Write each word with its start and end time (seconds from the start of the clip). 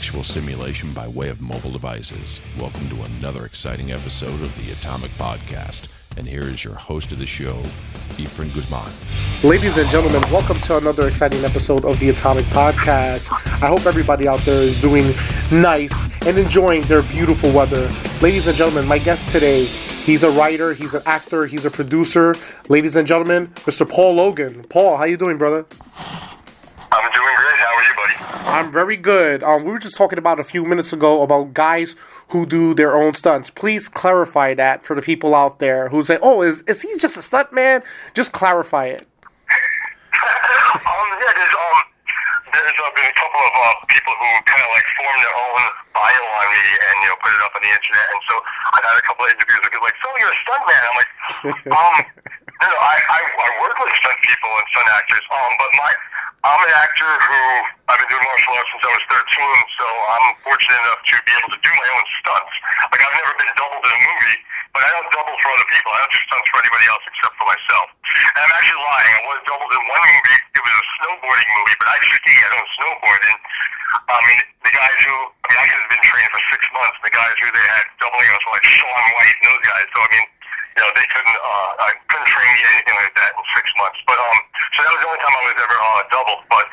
intellectual 0.00 0.24
stimulation 0.24 0.90
by 0.92 1.06
way 1.08 1.28
of 1.28 1.42
mobile 1.42 1.70
devices. 1.70 2.40
Welcome 2.58 2.88
to 2.88 3.02
another 3.02 3.44
exciting 3.44 3.92
episode 3.92 4.40
of 4.40 4.56
the 4.56 4.72
Atomic 4.72 5.10
Podcast. 5.10 6.16
And 6.16 6.26
here 6.26 6.40
is 6.40 6.64
your 6.64 6.74
host 6.74 7.12
of 7.12 7.18
the 7.18 7.26
show, 7.26 7.52
Efren 8.16 8.48
Guzman. 8.54 8.88
Ladies 9.46 9.76
and 9.76 9.86
gentlemen, 9.90 10.22
welcome 10.32 10.58
to 10.60 10.78
another 10.78 11.06
exciting 11.06 11.44
episode 11.44 11.84
of 11.84 12.00
the 12.00 12.08
Atomic 12.08 12.46
Podcast. 12.46 13.30
I 13.62 13.68
hope 13.68 13.84
everybody 13.84 14.26
out 14.26 14.40
there 14.40 14.62
is 14.62 14.80
doing 14.80 15.04
nice 15.52 16.04
and 16.26 16.38
enjoying 16.38 16.80
their 16.84 17.02
beautiful 17.02 17.52
weather. 17.52 17.86
Ladies 18.22 18.48
and 18.48 18.56
gentlemen, 18.56 18.88
my 18.88 18.98
guest 19.00 19.30
today, 19.30 19.66
he's 19.66 20.22
a 20.22 20.30
writer, 20.30 20.72
he's 20.72 20.94
an 20.94 21.02
actor, 21.04 21.44
he's 21.44 21.66
a 21.66 21.70
producer. 21.70 22.34
Ladies 22.70 22.96
and 22.96 23.06
gentlemen, 23.06 23.48
Mr. 23.66 23.86
Paul 23.86 24.14
Logan. 24.14 24.64
Paul, 24.70 24.96
how 24.96 25.04
you 25.04 25.18
doing, 25.18 25.36
brother? 25.36 25.66
I'm 26.90 27.12
doing 27.12 27.12
great. 27.12 27.19
How 27.19 27.19
are 27.80 27.88
you, 27.88 27.94
buddy? 27.96 28.14
I'm 28.46 28.72
very 28.72 28.96
good. 28.96 29.42
Um, 29.42 29.64
we 29.64 29.70
were 29.72 29.78
just 29.78 29.96
talking 29.96 30.18
about 30.18 30.40
a 30.40 30.44
few 30.44 30.64
minutes 30.64 30.92
ago 30.92 31.22
about 31.22 31.54
guys 31.54 31.96
who 32.28 32.46
do 32.46 32.74
their 32.74 32.96
own 32.96 33.14
stunts. 33.14 33.50
Please 33.50 33.88
clarify 33.88 34.54
that 34.54 34.82
for 34.82 34.94
the 34.94 35.02
people 35.02 35.34
out 35.34 35.58
there 35.58 35.88
who 35.88 36.02
say, 36.02 36.18
"Oh, 36.22 36.42
is 36.42 36.62
is 36.62 36.82
he 36.82 36.96
just 36.98 37.16
a 37.16 37.22
stunt 37.22 37.52
man?" 37.52 37.82
Just 38.14 38.32
clarify 38.32 38.86
it. 38.86 39.06
um, 39.50 41.08
yeah, 41.20 41.32
there's 41.34 41.56
um, 41.56 41.78
there's 42.52 42.78
uh, 42.80 42.90
been 42.94 43.08
a 43.08 43.16
couple 43.16 43.40
of 43.40 43.52
uh, 43.54 43.74
people 43.88 44.14
who 44.18 44.28
kind 44.44 44.62
of 44.62 44.70
like 44.76 44.86
form 44.98 45.16
their 45.24 45.36
own 45.40 45.62
bio 45.94 46.20
on 46.20 46.46
me 46.52 46.64
and 46.84 46.94
you 47.00 47.08
know 47.08 47.18
put 47.22 47.32
it 47.32 47.40
up 47.44 47.52
on 47.56 47.62
the 47.64 47.72
internet, 47.72 48.06
and 48.12 48.22
so 48.28 48.34
I've 48.76 48.84
had 48.84 48.96
a 48.98 49.04
couple 49.08 49.24
of 49.24 49.30
interviews 49.32 49.60
with 49.64 49.72
people 49.72 49.86
like, 49.88 49.98
"So 50.04 50.08
you're 50.20 50.34
a 50.34 50.40
stunt 50.44 50.64
man?" 50.68 50.82
I'm 50.84 50.96
like, 51.00 51.10
um, 51.80 51.94
no, 52.60 52.66
no, 52.66 52.76
I, 52.76 52.96
I 52.98 53.20
I 53.24 53.48
work 53.64 53.76
with 53.80 53.94
stunt 53.96 54.18
people 54.20 54.50
and 54.52 54.66
stunt 54.68 54.88
actors, 54.92 55.24
um, 55.32 55.52
but 55.56 55.70
my 55.80 55.92
I'm 56.40 56.56
an 56.64 56.72
actor 56.72 57.04
who 57.04 57.40
I've 57.92 58.00
been 58.00 58.08
doing 58.08 58.24
martial 58.24 58.56
arts 58.56 58.72
since 58.72 58.80
I 58.80 58.92
was 58.96 59.04
13, 59.12 59.76
so 59.76 59.84
I'm 59.84 60.26
fortunate 60.40 60.80
enough 60.80 61.02
to 61.04 61.14
be 61.28 61.32
able 61.36 61.52
to 61.52 61.60
do 61.60 61.68
my 61.68 61.88
own 61.92 62.04
stunts. 62.16 62.54
Like 62.88 63.02
I've 63.04 63.12
never 63.12 63.32
been 63.36 63.52
doubled 63.60 63.84
in 63.84 63.92
a 63.92 64.00
movie, 64.00 64.38
but 64.72 64.80
I 64.80 64.88
don't 64.88 65.08
double 65.12 65.36
for 65.36 65.48
other 65.52 65.68
people. 65.68 65.92
I 65.92 66.00
don't 66.00 66.12
do 66.16 66.20
stunts 66.24 66.48
for 66.48 66.64
anybody 66.64 66.86
else 66.88 67.04
except 67.12 67.34
for 67.36 67.44
myself. 67.44 67.86
And 68.32 68.40
I'm 68.40 68.54
actually 68.56 68.80
lying. 68.80 69.12
I 69.20 69.22
was 69.28 69.40
doubled 69.44 69.68
in 69.68 69.82
one 69.84 70.00
movie. 70.00 70.38
It 70.56 70.62
was 70.64 70.74
a 70.80 70.84
snowboarding 70.96 71.50
movie, 71.60 71.76
but 71.76 71.88
I 71.92 71.96
ski. 72.08 72.32
I 72.32 72.48
don't 72.56 72.70
snowboard. 72.80 73.20
And 73.20 73.38
I 74.08 74.18
mean, 74.24 74.40
the 74.64 74.72
guys 74.72 74.96
who 75.04 75.14
I 75.44 75.44
mean, 75.52 75.60
I 75.60 75.66
had 75.68 75.92
been 75.92 76.04
trained 76.08 76.30
for 76.32 76.40
six 76.48 76.64
months. 76.72 76.96
The 77.04 77.12
guys 77.12 77.36
who 77.36 77.52
they 77.52 77.66
had 77.68 77.84
doubling 78.00 78.32
us 78.32 78.40
were 78.48 78.56
like 78.56 78.64
Shaun 78.64 79.04
White 79.12 79.36
and 79.44 79.44
those 79.44 79.64
guys. 79.68 79.86
So 79.92 80.00
I 80.00 80.08
mean 80.08 80.24
you 80.76 80.86
know, 80.86 80.92
they 80.94 81.06
couldn't, 81.12 81.38
uh, 81.44 81.70
I 81.82 81.90
couldn't 82.08 82.30
train 82.30 82.50
me 82.56 82.62
anything 82.72 82.96
like 82.96 83.14
that 83.18 83.30
in 83.36 83.42
six 83.58 83.68
months. 83.76 84.00
But, 84.06 84.16
um, 84.16 84.38
so 84.74 84.78
that 84.86 84.90
was 84.94 85.00
the 85.02 85.08
only 85.10 85.22
time 85.22 85.34
I 85.34 85.42
was 85.50 85.58
ever, 85.58 85.78
uh, 85.78 86.00
doubled. 86.14 86.42
But, 86.46 86.66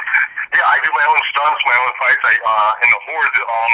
yeah, 0.53 0.65
I 0.69 0.77
do 0.85 0.89
my 0.93 1.05
own 1.09 1.21
stunts, 1.33 1.61
my 1.65 1.77
own 1.81 1.91
fights. 1.97 2.23
I, 2.23 2.33
uh, 2.45 2.71
in 2.85 2.89
the 2.93 3.01
Horde, 3.09 3.37
um, 3.41 3.73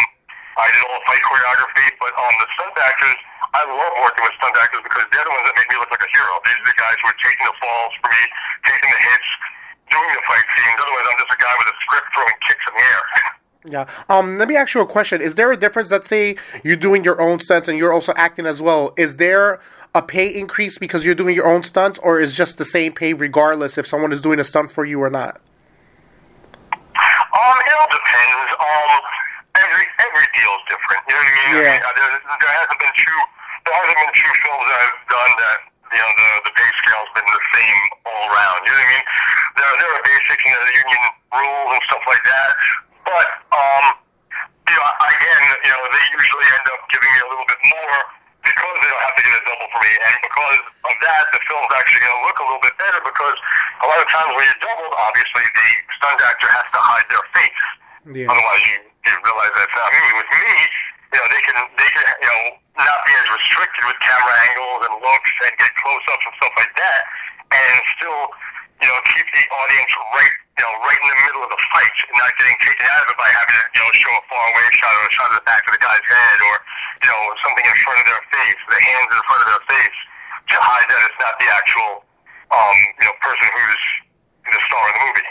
I 0.59 0.67
did 0.71 0.81
all 0.87 0.95
the 0.95 1.05
fight 1.07 1.23
choreography. 1.27 1.87
But, 1.99 2.11
um, 2.15 2.33
the 2.39 2.47
stunt 2.55 2.75
actors, 2.79 3.17
I 3.53 3.61
love 3.67 3.93
working 3.99 4.23
with 4.23 4.35
stunt 4.39 4.55
actors 4.57 4.81
because 4.81 5.05
they're 5.11 5.27
the 5.27 5.33
ones 5.33 5.45
that 5.45 5.55
make 5.59 5.69
me 5.69 5.77
look 5.77 5.91
like 5.91 6.01
a 6.01 6.11
hero. 6.15 6.33
These 6.47 6.59
are 6.63 6.69
the 6.71 6.79
guys 6.79 6.97
who 7.03 7.07
are 7.11 7.19
taking 7.19 7.45
the 7.45 7.55
falls 7.59 7.93
for 7.99 8.09
me, 8.09 8.23
taking 8.63 8.89
the 8.89 9.01
hits, 9.11 9.29
doing 9.91 10.11
the 10.15 10.23
fight 10.23 10.47
scenes. 10.55 10.77
Otherwise, 10.79 11.05
I'm 11.11 11.17
just 11.19 11.33
a 11.35 11.39
guy 11.43 11.53
with 11.59 11.69
a 11.69 11.77
script 11.83 12.07
throwing 12.15 12.37
kicks 12.41 12.65
in 12.67 12.73
the 12.79 12.83
air. 12.83 13.05
Yeah. 13.65 13.87
Um. 14.09 14.37
Let 14.37 14.49
me 14.49 14.57
ask 14.57 14.73
you 14.73 14.81
a 14.81 14.85
question. 14.85 15.21
Is 15.21 15.35
there 15.35 15.49
a 15.49 15.55
difference? 15.55 15.89
Let's 15.89 16.09
say 16.09 16.35
you're 16.65 16.75
doing 16.75 17.05
your 17.05 17.21
own 17.21 17.39
stunts 17.39 17.69
and 17.69 17.77
you're 17.77 17.93
also 17.93 18.11
acting 18.17 18.45
as 18.45 18.61
well. 18.61 18.93
Is 18.97 19.15
there 19.15 19.61
a 19.93 20.01
pay 20.01 20.27
increase 20.27 20.77
because 20.77 21.05
you're 21.05 21.15
doing 21.15 21.35
your 21.35 21.47
own 21.47 21.63
stunts, 21.63 21.99
or 21.99 22.19
is 22.19 22.33
just 22.33 22.57
the 22.57 22.65
same 22.65 22.93
pay 22.93 23.13
regardless 23.13 23.77
if 23.77 23.85
someone 23.85 24.11
is 24.11 24.21
doing 24.21 24.39
a 24.39 24.43
stunt 24.43 24.71
for 24.71 24.85
you 24.85 25.01
or 25.01 25.09
not? 25.09 25.39
Um, 26.97 27.57
it 27.61 27.73
all 27.77 27.89
depends. 27.89 28.49
Um, 28.57 28.91
every 29.57 29.85
every 30.01 30.27
deal 30.33 30.53
is 30.57 30.63
different. 30.69 31.01
You 31.09 31.13
know 31.13 31.21
what 31.21 31.29
I 31.29 31.37
mean? 31.37 31.51
Yeah. 31.53 31.61
I 31.61 31.73
mean, 31.73 31.83
there, 31.97 32.11
there 32.41 32.53
hasn't 32.57 32.79
been 32.81 32.95
two 32.97 33.19
there 33.65 33.75
hasn't 33.79 33.97
been 34.01 34.13
two 34.17 34.33
films 34.43 34.65
that 34.67 34.79
I've 34.81 34.99
done 35.07 35.31
that 35.39 35.59
you 35.93 36.01
know 36.01 36.11
the 36.17 36.29
the 36.49 36.53
pay 36.57 36.69
scale's 36.81 37.11
been 37.13 37.29
the 37.29 37.43
same 37.53 37.79
all 38.09 38.23
around. 38.33 38.59
You 38.65 38.73
know 38.73 38.81
what 38.81 38.89
I 38.89 38.93
mean? 38.97 39.05
There 39.61 39.73
there 39.77 39.91
are 39.93 40.03
basics, 40.03 40.41
you 40.41 40.53
know, 40.53 40.63
the 40.65 40.75
union 40.77 41.03
rules 41.37 41.69
and 41.77 41.81
stuff 41.85 42.03
like 42.09 42.23
that, 42.25 42.49
but 43.05 43.27
um, 43.53 43.85
you 44.69 44.73
know, 44.73 44.89
again, 45.05 45.43
you 45.61 45.69
know, 45.69 45.81
they 45.85 46.05
usually 46.17 46.47
end 46.49 46.65
up 46.73 46.81
giving 46.89 47.11
me 47.13 47.19
a 47.21 47.27
little 47.29 47.45
bit 47.45 47.61
more 47.61 47.97
because 48.43 48.75
they 48.83 48.89
don't 48.91 49.03
have 49.07 49.15
to 49.15 49.23
get 49.23 49.33
a 49.39 49.43
double 49.47 49.67
for 49.71 49.79
me, 49.79 49.93
and 50.03 50.15
because 50.19 50.59
of 50.91 50.95
that, 50.99 51.23
the 51.31 51.39
film's 51.47 51.71
actually 51.73 52.03
going 52.03 52.15
to 52.19 52.23
look 52.27 52.37
a 52.39 52.45
little 52.45 52.63
bit 52.63 52.75
better 52.75 52.99
because 53.03 53.37
a 53.83 53.87
lot 53.87 53.99
of 54.03 54.07
times 54.11 54.35
when 54.35 54.43
you're 54.43 54.63
doubled, 54.63 54.93
obviously 54.99 55.43
the 55.47 55.69
stunt 55.95 56.19
actor 56.19 56.49
has 56.51 56.67
to 56.75 56.79
hide 56.79 57.07
their 57.07 57.25
face. 57.31 57.63
Yeah. 58.11 58.27
Otherwise, 58.27 58.63
you, 58.67 58.77
you 58.83 59.13
realize 59.23 59.51
that's 59.55 59.75
not 59.79 59.89
me. 59.95 60.03
With 60.19 60.29
me, 60.29 60.51
you 61.15 61.17
know, 61.23 61.27
they 61.31 61.41
can 61.47 61.57
they 61.79 61.89
can 61.95 62.05
you 62.19 62.29
know 62.29 62.43
not 62.83 62.99
be 63.07 63.13
as 63.15 63.27
restricted 63.31 63.83
with 63.87 63.97
camera 64.03 64.35
angles 64.51 64.91
and 64.91 64.93
looks 64.99 65.31
and 65.47 65.51
get 65.55 65.71
close 65.79 66.03
ups 66.11 66.25
and 66.27 66.35
stuff 66.35 66.53
like 66.59 66.73
that, 66.75 67.01
and 67.55 67.75
still 67.95 68.23
you 68.81 68.87
know 68.87 68.99
keep 69.13 69.27
the 69.29 69.43
audience 69.53 69.91
right 70.15 70.35
you 70.57 70.63
know 70.63 70.73
right 70.85 70.99
in 71.01 71.09
the 71.09 71.19
middle 71.27 71.43
of 71.45 71.51
the 71.51 71.61
fight 71.73 71.95
and 72.09 72.15
not 72.17 72.31
getting 72.39 72.57
taken 72.61 72.85
out 72.87 73.01
of 73.05 73.13
it 73.13 73.17
by 73.17 73.29
having 73.29 73.55
to 73.57 73.63
you 73.77 73.81
know 73.81 73.91
show 73.93 74.13
a 74.13 74.23
far 74.29 74.43
away 74.53 74.65
shot 74.73 74.93
or 74.93 75.05
a 75.05 75.13
shot 75.13 75.29
of 75.33 75.37
the 75.41 75.47
back 75.47 75.61
of 75.67 75.71
the 75.73 75.81
guy's 75.81 76.05
head 76.05 76.37
or 76.41 76.55
you 77.05 77.09
know 77.09 77.21
something 77.41 77.65
in 77.65 77.77
front 77.85 77.97
of 78.01 78.05
their 78.09 78.23
face, 78.33 78.59
the 78.69 78.79
hands 78.79 79.09
in 79.13 79.21
front 79.25 79.41
of 79.43 79.47
their 79.53 79.63
face 79.69 79.97
to 80.49 80.55
hide 80.59 80.87
that 80.89 80.99
it's 81.05 81.19
not 81.21 81.33
the 81.37 81.49
actual 81.51 81.91
um 82.53 82.77
you 83.01 83.05
know 83.09 83.15
person 83.21 83.47
who's 83.49 83.83
the 84.49 84.59
star 84.67 84.83
of 84.89 84.93
the 84.93 85.01
movie. 85.07 85.29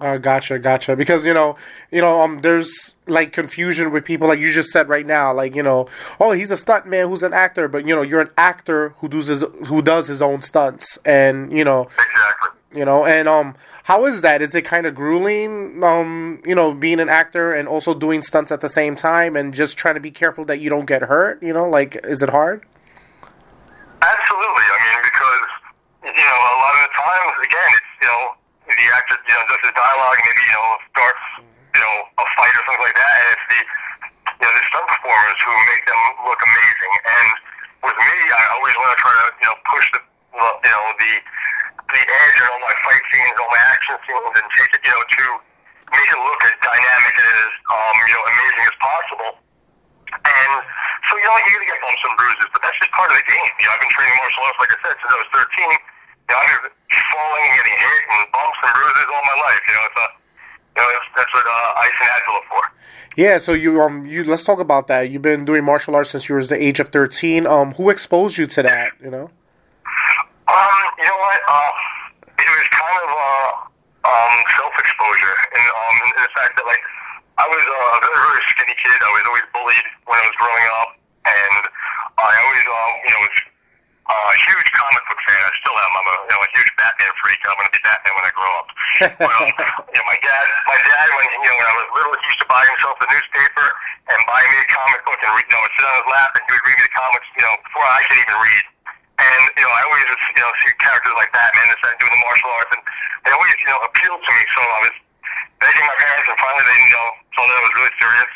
Uh, 0.00 0.18
gotcha, 0.18 0.58
gotcha. 0.58 0.94
Because 0.94 1.26
you 1.26 1.34
know, 1.34 1.56
you 1.90 2.00
know, 2.00 2.20
um, 2.20 2.40
there's 2.40 2.94
like 3.06 3.32
confusion 3.32 3.90
with 3.90 4.04
people, 4.04 4.28
like 4.28 4.38
you 4.38 4.52
just 4.52 4.70
said 4.70 4.88
right 4.88 5.04
now, 5.04 5.32
like 5.32 5.56
you 5.56 5.62
know, 5.62 5.88
oh, 6.20 6.32
he's 6.32 6.50
a 6.50 6.56
stunt 6.56 6.86
man 6.86 7.08
who's 7.08 7.22
an 7.22 7.32
actor, 7.32 7.66
but 7.66 7.86
you 7.86 7.94
know, 7.94 8.02
you're 8.02 8.20
an 8.20 8.30
actor 8.38 8.94
who 8.98 9.08
does 9.08 9.26
his 9.26 9.44
who 9.66 9.82
does 9.82 10.06
his 10.06 10.22
own 10.22 10.42
stunts, 10.42 10.98
and 11.04 11.52
you 11.52 11.64
know, 11.64 11.82
Exactly. 11.82 12.59
You 12.72 12.84
know, 12.84 13.04
and 13.04 13.28
um, 13.28 13.54
how 13.82 14.06
is 14.06 14.22
that? 14.22 14.42
Is 14.42 14.54
it 14.54 14.62
kind 14.62 14.86
of 14.86 14.94
grueling, 14.94 15.82
um, 15.82 16.40
you 16.46 16.54
know, 16.54 16.72
being 16.72 17.00
an 17.00 17.08
actor 17.08 17.52
and 17.52 17.66
also 17.66 17.94
doing 17.94 18.22
stunts 18.22 18.52
at 18.52 18.60
the 18.60 18.68
same 18.68 18.94
time, 18.94 19.34
and 19.34 19.52
just 19.52 19.76
trying 19.76 19.94
to 19.94 20.00
be 20.00 20.10
careful 20.10 20.44
that 20.46 20.60
you 20.60 20.70
don't 20.70 20.86
get 20.86 21.02
hurt? 21.02 21.42
You 21.42 21.52
know, 21.52 21.68
like, 21.68 21.98
is 22.04 22.22
it 22.22 22.30
hard? 22.30 22.64
Absolutely. 24.00 24.66
I 24.70 24.78
mean, 24.86 25.00
because 25.02 25.44
you 26.14 26.26
know, 26.26 26.40
a 26.40 26.58
lot 26.62 26.72
of 26.78 26.82
the 26.86 26.94
times, 26.94 27.34
again, 27.42 27.70
it's 27.74 27.90
you 28.00 28.08
know, 28.08 28.22
the 28.70 28.86
actor, 28.94 29.18
you 29.18 29.34
know, 29.34 29.42
does 29.50 29.60
his 29.66 29.74
dialogue, 29.74 30.18
maybe 30.22 30.42
you 30.46 30.54
know, 30.54 30.68
starts, 30.94 31.24
you 31.74 31.82
know, 31.82 31.94
a 32.22 32.24
fight 32.38 32.54
or 32.54 32.62
something 32.70 32.86
like 32.86 32.96
that, 32.96 33.14
and 33.18 33.28
it's 33.34 33.46
the, 33.50 33.60
you 34.40 34.44
know, 34.46 34.52
the 34.54 34.62
stunt 34.70 34.86
performers 34.86 35.38
who 35.42 35.52
make 35.74 35.84
them 35.90 36.02
look 36.22 36.38
amazing. 36.38 36.94
And 37.02 37.28
with 37.82 37.98
me, 37.98 38.16
I 38.30 38.42
always 38.54 38.74
want 38.78 38.90
to 38.94 38.98
try 39.02 39.10
to, 39.10 39.26
you 39.42 39.46
know, 39.50 39.56
push 39.68 39.86
the, 39.90 40.00
you 40.00 40.70
know, 40.70 40.84
the, 40.96 41.12
the 41.92 42.02
edge 42.02 42.36
in 42.40 42.46
all 42.50 42.62
my 42.62 42.74
fight 42.86 43.04
scenes, 43.10 43.34
all 43.40 43.50
my 43.50 43.62
action 43.74 43.96
scenes, 44.06 44.34
and 44.38 44.46
take 44.54 44.70
it, 44.74 44.80
you 44.84 44.92
know, 44.92 45.02
to 45.02 45.24
make 45.90 46.08
it 46.10 46.20
look 46.22 46.40
as 46.46 46.54
dynamic 46.62 47.14
as, 47.18 47.48
um, 47.70 47.94
you 48.06 48.14
know, 48.14 48.24
amazing 48.30 48.64
as 48.66 48.76
possible. 48.78 49.32
And 50.10 50.52
so, 51.06 51.12
you 51.18 51.26
know, 51.26 51.38
you're 51.46 51.62
to 51.62 51.68
get 51.70 51.78
bumps 51.82 52.02
and 52.02 52.14
bruises, 52.18 52.48
but 52.50 52.60
that's 52.62 52.78
just 52.78 52.90
part 52.94 53.10
of 53.10 53.16
the 53.18 53.26
game. 53.26 53.50
You 53.62 53.66
know, 53.66 53.74
I've 53.78 53.82
been 53.82 53.94
training 53.94 54.16
martial 54.18 54.42
arts, 54.46 54.58
like 54.58 54.72
I 54.74 54.78
said, 54.86 54.96
since 54.98 55.10
I 55.10 55.18
was 55.18 55.30
13. 55.34 55.70
You 55.70 56.30
know, 56.30 56.38
I've 56.38 56.62
been 56.66 56.76
falling 57.14 57.42
and 57.46 57.54
getting 57.58 57.78
hit 57.78 58.00
and 58.10 58.22
bumps 58.34 58.58
and 58.62 58.70
bruises 58.74 59.08
all 59.10 59.24
my 59.26 59.38
life. 59.38 59.62
You 59.66 59.74
know, 59.74 59.84
it's 59.86 59.98
a, 59.98 60.08
you 60.70 60.80
know, 60.82 60.88
that's, 61.14 61.32
what 61.34 61.46
uh, 61.46 61.82
Ice 61.86 61.98
and 61.98 62.10
Agile 62.10 62.44
for. 62.50 62.62
Yeah. 63.18 63.36
So 63.38 63.52
you 63.52 63.82
um, 63.82 64.06
you 64.06 64.22
let's 64.24 64.44
talk 64.44 64.60
about 64.60 64.86
that. 64.86 65.10
You've 65.10 65.22
been 65.22 65.44
doing 65.44 65.64
martial 65.64 65.94
arts 65.94 66.10
since 66.10 66.28
you 66.28 66.34
were 66.34 66.44
the 66.44 66.60
age 66.62 66.78
of 66.78 66.88
thirteen. 66.88 67.46
Um, 67.46 67.74
who 67.74 67.90
exposed 67.90 68.38
you 68.38 68.46
to 68.46 68.62
that? 68.62 68.92
You 69.02 69.10
know. 69.10 69.30
Um, 70.50 70.82
you 70.98 71.06
know 71.06 71.20
what? 71.22 71.40
Uh, 71.46 71.70
it 72.42 72.50
was 72.50 72.66
kind 72.74 72.98
of 73.06 73.10
uh, 73.14 73.50
um, 74.02 74.34
self-exposure, 74.58 75.36
and 75.54 75.66
um, 75.70 75.94
in 76.10 76.22
the 76.26 76.32
fact 76.34 76.58
that 76.58 76.66
like 76.66 76.82
I 77.38 77.46
was 77.46 77.62
uh, 77.62 77.96
a 77.96 77.98
very 78.02 78.18
very 78.18 78.42
skinny 78.50 78.74
kid. 78.74 78.98
I 78.98 79.10
was 79.14 79.24
always 79.30 79.46
bullied 79.54 79.86
when 80.10 80.16
I 80.18 80.24
was 80.26 80.36
growing 80.42 80.66
up, 80.82 80.90
and 81.22 81.62
I 82.18 82.32
always 82.34 82.66
um, 82.66 82.92
you 83.06 83.12
know 83.14 83.20
was 83.30 83.38
uh, 84.10 84.34
a 84.34 84.36
huge 84.50 84.68
comic 84.74 85.02
book 85.06 85.20
fan. 85.22 85.38
I 85.38 85.52
still 85.54 85.76
am. 85.78 85.92
I'm 86.02 86.08
a 86.10 86.16
you 86.26 86.32
know 86.34 86.42
a 86.42 86.50
huge 86.50 86.70
Batman 86.74 87.12
freak. 87.22 87.38
I'm 87.46 87.54
going 87.54 87.70
to 87.70 87.74
be 87.78 87.82
Batman 87.86 88.12
when 88.18 88.26
I 88.26 88.32
grow 88.34 88.52
up. 88.58 88.68
but, 89.22 89.32
um, 89.38 89.48
you 89.86 89.98
know, 90.02 90.06
my 90.10 90.18
dad, 90.18 90.44
my 90.66 90.78
dad, 90.82 91.06
when 91.14 91.26
you 91.30 91.46
know 91.46 91.56
when 91.62 91.68
I 91.70 91.74
was 91.78 91.86
little, 91.94 92.14
he 92.18 92.26
used 92.26 92.42
to 92.42 92.48
buy 92.50 92.62
himself 92.66 92.98
the 92.98 93.06
newspaper 93.06 93.66
and 94.10 94.18
buy 94.26 94.42
me 94.42 94.56
a 94.58 94.66
comic 94.66 95.00
book 95.06 95.20
and 95.22 95.30
read, 95.38 95.46
you 95.46 95.54
know 95.54 95.62
sit 95.78 95.86
on 95.86 95.94
his 95.94 96.08
lap 96.10 96.30
and 96.34 96.42
he 96.42 96.50
would 96.58 96.64
read 96.66 96.76
me 96.76 96.84
the 96.90 96.94
comics. 96.98 97.28
You 97.38 97.44
know 97.46 97.54
before 97.62 97.86
I 97.86 98.00
could 98.10 98.18
even 98.18 98.38
read. 98.42 98.64
And 99.20 99.42
you 99.56 99.64
know, 99.64 99.72
I 99.72 99.80
always 99.84 100.06
you 100.08 100.42
know 100.42 100.50
see 100.64 100.72
characters 100.80 101.14
like 101.16 101.30
Batman 101.36 101.68
and 101.68 101.78
started 101.84 101.98
doing 102.00 102.14
the 102.16 102.22
martial 102.24 102.50
arts, 102.56 102.72
and 102.72 102.82
they 103.28 103.32
always 103.36 103.52
you 103.60 103.68
know 103.68 103.80
appealed 103.84 104.20
to 104.24 104.30
me. 104.32 104.42
So 104.56 104.60
I 104.64 104.80
was 104.88 104.94
begging 105.60 105.84
my 105.84 105.96
parents, 106.00 106.26
and 106.32 106.38
finally 106.40 106.64
they 106.64 106.78
you 106.80 106.92
know 106.96 107.08
told 107.36 107.46
me 107.48 107.54
I 107.54 107.62
was 107.64 107.74
really 107.76 107.94
serious. 108.00 108.32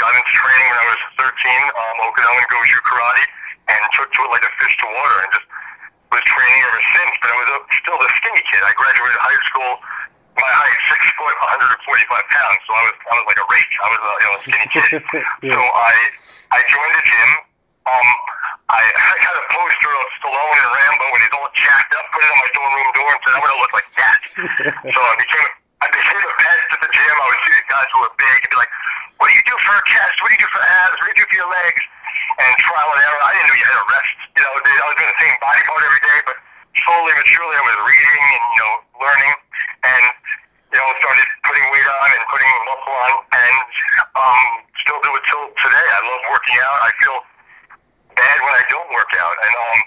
Got 0.00 0.10
into 0.16 0.32
training 0.34 0.66
when 0.72 0.78
I 0.82 0.86
was 0.88 1.00
13, 1.20 1.28
um, 1.28 1.96
Okinawan 2.08 2.46
Goju 2.48 2.80
Karate, 2.80 3.24
and 3.70 3.78
took 3.92 4.08
to 4.08 4.20
it 4.24 4.30
like 4.32 4.42
a 4.42 4.52
fish 4.56 4.74
to 4.82 4.86
water, 4.88 5.16
and 5.20 5.30
just 5.36 5.46
was 6.10 6.24
training 6.26 6.60
ever 6.64 6.82
since. 6.96 7.12
But 7.20 7.28
I 7.28 7.36
was 7.38 7.48
a, 7.54 7.58
still 7.76 7.98
the 8.00 8.10
skinny 8.18 8.42
kid. 8.48 8.60
I 8.64 8.72
graduated 8.74 9.20
high 9.20 9.40
school 9.46 9.72
my 10.36 10.48
height, 10.48 10.78
six 10.88 11.00
foot, 11.14 11.36
145 11.38 12.08
pounds. 12.08 12.60
So 12.64 12.70
I 12.72 12.82
was, 12.88 12.96
I 13.04 13.12
was 13.20 13.26
like 13.28 13.40
a 13.40 13.46
rake. 13.52 13.72
I 13.78 13.86
was 13.92 14.00
a, 14.00 14.12
you 14.16 14.26
know, 14.26 14.34
a 14.34 14.40
skinny 14.42 14.68
kid. 14.72 14.90
Yeah. 15.44 15.54
So 15.54 15.60
I, 15.60 15.92
I 16.54 16.58
joined 16.70 16.94
the 16.96 17.04
gym. 17.04 17.30
Um, 17.82 18.08
I, 18.72 18.80
I 19.12 19.16
had 19.20 19.36
a 19.36 19.44
poster 19.52 19.92
of 19.92 20.04
Stallone 20.18 20.56
and 20.56 20.70
Rambo 20.72 21.04
when 21.12 21.20
he's 21.20 21.34
all 21.36 21.50
jacked 21.52 21.92
up, 21.92 22.08
put 22.08 22.24
it 22.24 22.30
on 22.32 22.38
my 22.40 22.50
dorm 22.56 22.72
room 22.72 22.90
door, 22.96 23.10
and 23.12 23.20
said 23.20 23.32
I'm 23.36 23.42
going 23.44 23.52
to 23.52 23.60
look 23.60 23.74
like 23.76 23.90
that. 24.00 24.20
so 24.96 25.00
I 25.04 25.14
became, 25.20 25.48
I 25.84 25.86
became 25.92 26.22
a 26.24 26.34
pest 26.40 26.66
at 26.72 26.80
the 26.80 26.90
gym. 26.90 27.14
I 27.20 27.26
would 27.28 27.40
see 27.44 27.52
these 27.52 27.68
guys 27.68 27.88
who 27.92 27.98
were 28.00 28.14
big 28.16 28.38
and 28.40 28.50
be 28.50 28.56
like, 28.56 28.72
"What 29.20 29.28
do 29.28 29.34
you 29.36 29.44
do 29.44 29.56
for 29.60 29.74
a 29.76 29.84
chest? 29.84 30.16
What 30.24 30.32
do 30.32 30.34
you 30.40 30.42
do 30.42 30.50
for 30.50 30.62
abs? 30.64 30.96
What 30.96 31.06
do 31.06 31.12
you 31.12 31.20
do 31.20 31.26
for 31.28 31.36
your 31.36 31.50
legs?" 31.52 31.82
And 32.40 32.50
trial 32.64 32.88
and 32.96 33.00
error. 33.04 33.20
I 33.20 33.30
didn't 33.36 33.48
know 33.52 33.58
you 33.60 33.68
had 33.68 33.76
to 33.76 33.88
rest. 33.92 34.12
You 34.36 34.40
know, 34.40 34.50
I 34.52 34.86
was 34.88 34.96
doing 34.96 35.10
the 35.12 35.20
same 35.20 35.36
body 35.44 35.62
part 35.68 35.82
every 35.84 36.02
day, 36.02 36.18
but 36.24 36.36
slowly 36.80 37.12
but 37.12 37.26
surely 37.28 37.56
I 37.60 37.64
was 37.68 37.76
reading 37.84 38.24
and 38.24 38.44
you 38.56 38.62
know 38.64 38.74
learning 39.04 39.32
and 39.84 40.04
you 40.72 40.78
know 40.80 40.88
started 40.96 41.28
putting 41.44 41.64
weight 41.68 41.88
on 41.88 42.08
and 42.16 42.22
putting 42.32 42.50
muscle 42.64 42.96
on 42.96 43.12
and 43.36 43.56
um 44.16 44.40
still 44.80 45.00
do 45.04 45.12
it 45.12 45.22
till 45.28 45.44
today. 45.60 45.86
I 45.92 46.00
love 46.08 46.22
working 46.32 46.56
out. 46.64 46.78
I 46.88 46.90
feel 46.96 47.18
bad 48.14 48.36
when 48.42 48.54
I 48.54 48.64
don't 48.68 48.88
work 48.92 49.12
out. 49.18 49.36
And 49.42 49.52
um 49.56 49.78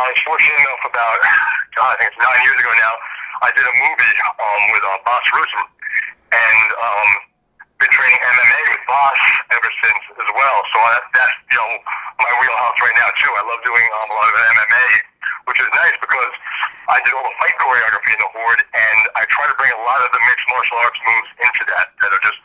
I 0.00 0.04
was 0.08 0.18
fortunate 0.24 0.58
enough 0.58 0.84
about 0.88 1.16
God, 1.78 1.90
I 1.92 1.94
think 2.00 2.12
it's 2.12 2.20
nine 2.20 2.40
years 2.42 2.58
ago 2.58 2.72
now, 2.78 2.94
I 3.42 3.48
did 3.54 3.64
a 3.64 3.74
movie 3.74 4.14
um 4.38 4.62
with 4.72 4.84
uh, 4.86 4.98
Bas 5.06 5.24
Rutten 5.32 5.64
and 6.32 6.68
um 6.78 7.10
been 7.82 7.90
training 7.90 8.22
MMA 8.22 8.60
with 8.70 8.82
Bas 8.86 9.18
ever 9.58 9.70
since 9.82 10.02
as 10.14 10.30
well. 10.38 10.58
So 10.70 10.78
I, 10.78 11.02
that's 11.18 11.34
you 11.50 11.58
know 11.58 11.70
my 12.22 12.32
wheelhouse 12.38 12.78
right 12.78 12.94
now 12.94 13.10
too. 13.18 13.32
I 13.34 13.42
love 13.42 13.58
doing 13.66 13.86
um, 13.98 14.06
a 14.06 14.14
lot 14.14 14.30
of 14.30 14.34
MMA, 14.38 14.86
which 15.50 15.58
is 15.58 15.66
nice 15.74 15.98
because 15.98 16.32
I 16.86 17.02
did 17.02 17.10
all 17.10 17.26
the 17.26 17.34
fight 17.42 17.58
choreography 17.58 18.14
in 18.14 18.22
the 18.22 18.30
Horde, 18.30 18.62
and 18.70 18.98
I 19.18 19.26
try 19.26 19.50
to 19.50 19.56
bring 19.58 19.74
a 19.74 19.82
lot 19.82 19.98
of 19.98 20.14
the 20.14 20.22
mixed 20.30 20.46
martial 20.46 20.78
arts 20.78 21.00
moves 21.02 21.30
into 21.42 21.62
that 21.74 21.90
that 22.06 22.10
are 22.14 22.22
just 22.22 22.38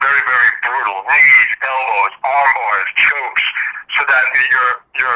very 0.00 0.22
very 0.24 0.50
brutal 0.64 1.04
knees, 1.04 1.48
elbows, 1.60 2.12
arm 2.24 2.50
bars, 2.56 2.88
chokes, 2.96 3.44
so 3.92 4.00
that 4.08 4.24
your 4.48 4.68
your 4.96 5.14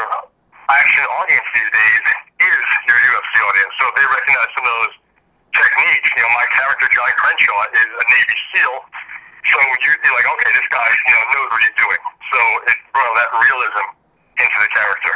action 0.69 1.05
audience 1.21 1.47
these 1.53 1.71
days 1.71 2.03
is 2.43 2.65
your 2.85 2.99
UFC 2.99 3.33
audience. 3.41 3.73
So 3.79 3.83
if 3.89 3.95
they 3.97 4.07
recognize 4.07 4.49
some 4.53 4.65
of 4.67 4.73
those 4.77 4.95
techniques, 5.55 6.07
you 6.13 6.21
know, 6.21 6.31
my 6.37 6.47
character 6.53 6.85
John 6.93 7.11
Crenshaw 7.17 7.61
is 7.73 7.89
a 7.89 8.05
Navy 8.05 8.37
SEAL. 8.53 8.77
So 9.47 9.57
you, 9.79 9.89
you're 9.89 10.15
like, 10.15 10.27
okay, 10.27 10.51
this 10.59 10.67
guy, 10.67 10.87
you 10.91 11.13
know, 11.15 11.23
knows 11.33 11.49
what 11.55 11.61
he's 11.63 11.77
doing. 11.79 12.01
So 12.35 12.39
it 12.67 12.77
brought 12.91 13.15
that 13.15 13.31
realism 13.31 13.85
into 14.37 14.57
the 14.59 14.69
character. 14.69 15.13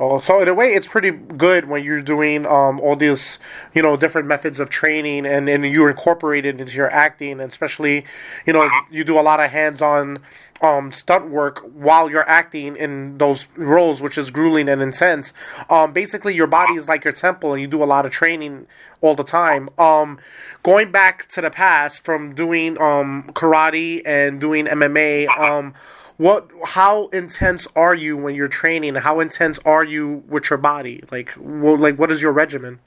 Oh, 0.00 0.20
so 0.20 0.40
in 0.40 0.46
a 0.46 0.54
way, 0.54 0.68
it's 0.68 0.86
pretty 0.86 1.10
good 1.10 1.64
when 1.64 1.82
you're 1.82 2.02
doing 2.02 2.46
um, 2.46 2.78
all 2.78 2.94
these, 2.94 3.40
you 3.74 3.82
know, 3.82 3.96
different 3.96 4.28
methods 4.28 4.60
of 4.60 4.70
training, 4.70 5.26
and 5.26 5.48
and 5.48 5.64
you 5.64 5.88
incorporate 5.88 6.46
it 6.46 6.60
into 6.60 6.76
your 6.76 6.90
acting, 6.90 7.32
and 7.40 7.50
especially, 7.50 8.04
you 8.46 8.52
know, 8.52 8.68
you 8.92 9.02
do 9.02 9.18
a 9.18 9.22
lot 9.22 9.40
of 9.40 9.50
hands-on 9.50 10.18
um, 10.60 10.92
stunt 10.92 11.30
work 11.30 11.58
while 11.74 12.10
you're 12.10 12.28
acting 12.28 12.76
in 12.76 13.18
those 13.18 13.48
roles, 13.56 14.00
which 14.00 14.16
is 14.16 14.30
grueling 14.30 14.68
and 14.68 14.80
intense. 14.82 15.32
Um, 15.68 15.92
basically, 15.92 16.34
your 16.34 16.46
body 16.46 16.74
is 16.74 16.88
like 16.88 17.04
your 17.04 17.12
temple, 17.12 17.52
and 17.52 17.60
you 17.60 17.66
do 17.66 17.82
a 17.82 17.86
lot 17.86 18.06
of 18.06 18.12
training 18.12 18.68
all 19.00 19.16
the 19.16 19.24
time. 19.24 19.68
Um, 19.78 20.20
going 20.62 20.92
back 20.92 21.28
to 21.30 21.40
the 21.40 21.50
past 21.50 22.04
from 22.04 22.34
doing 22.34 22.80
um, 22.80 23.24
karate 23.32 24.02
and 24.04 24.40
doing 24.40 24.66
MMA, 24.66 25.28
um, 25.38 25.74
what? 26.18 26.50
How 26.74 27.06
intense 27.14 27.66
are 27.74 27.94
you 27.94 28.16
when 28.16 28.34
you're 28.34 28.50
training? 28.50 28.96
How 28.96 29.20
intense 29.20 29.58
are 29.64 29.84
you 29.84 30.22
with 30.28 30.50
your 30.50 30.58
body? 30.58 31.02
Like, 31.10 31.32
well, 31.38 31.78
like 31.78 31.96
what 31.96 32.10
is 32.10 32.20
your 32.20 32.34
regimen? 32.34 32.82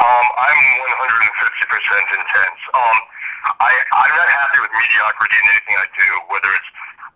Um, 0.00 0.26
I'm 0.40 0.60
150% 0.96 2.16
intense. 2.16 2.60
Um, 2.72 2.98
I, 3.60 3.68
I'm 3.68 4.14
not 4.16 4.28
happy 4.32 4.58
with 4.64 4.72
mediocrity 4.72 5.36
in 5.36 5.46
anything 5.52 5.76
I 5.76 5.88
do, 5.92 6.08
whether 6.32 6.48
it's 6.56 6.70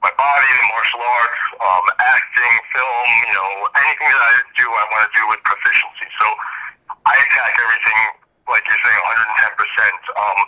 my 0.04 0.12
body, 0.20 0.44
the 0.52 0.68
martial 0.68 1.00
arts, 1.00 1.40
um, 1.64 1.84
acting, 2.04 2.54
film, 2.76 3.08
you 3.24 3.34
know, 3.40 3.50
anything 3.88 4.08
that 4.12 4.20
I 4.20 4.32
do, 4.52 4.68
I 4.68 4.84
want 4.92 5.02
to 5.08 5.12
do 5.16 5.24
with 5.32 5.40
proficiency. 5.48 6.08
So 6.20 6.28
I 7.08 7.16
attack 7.16 7.52
everything, 7.56 8.00
like 8.52 8.68
you're 8.68 8.84
saying, 8.84 9.00
110%. 9.00 9.48
Um, 10.20 10.38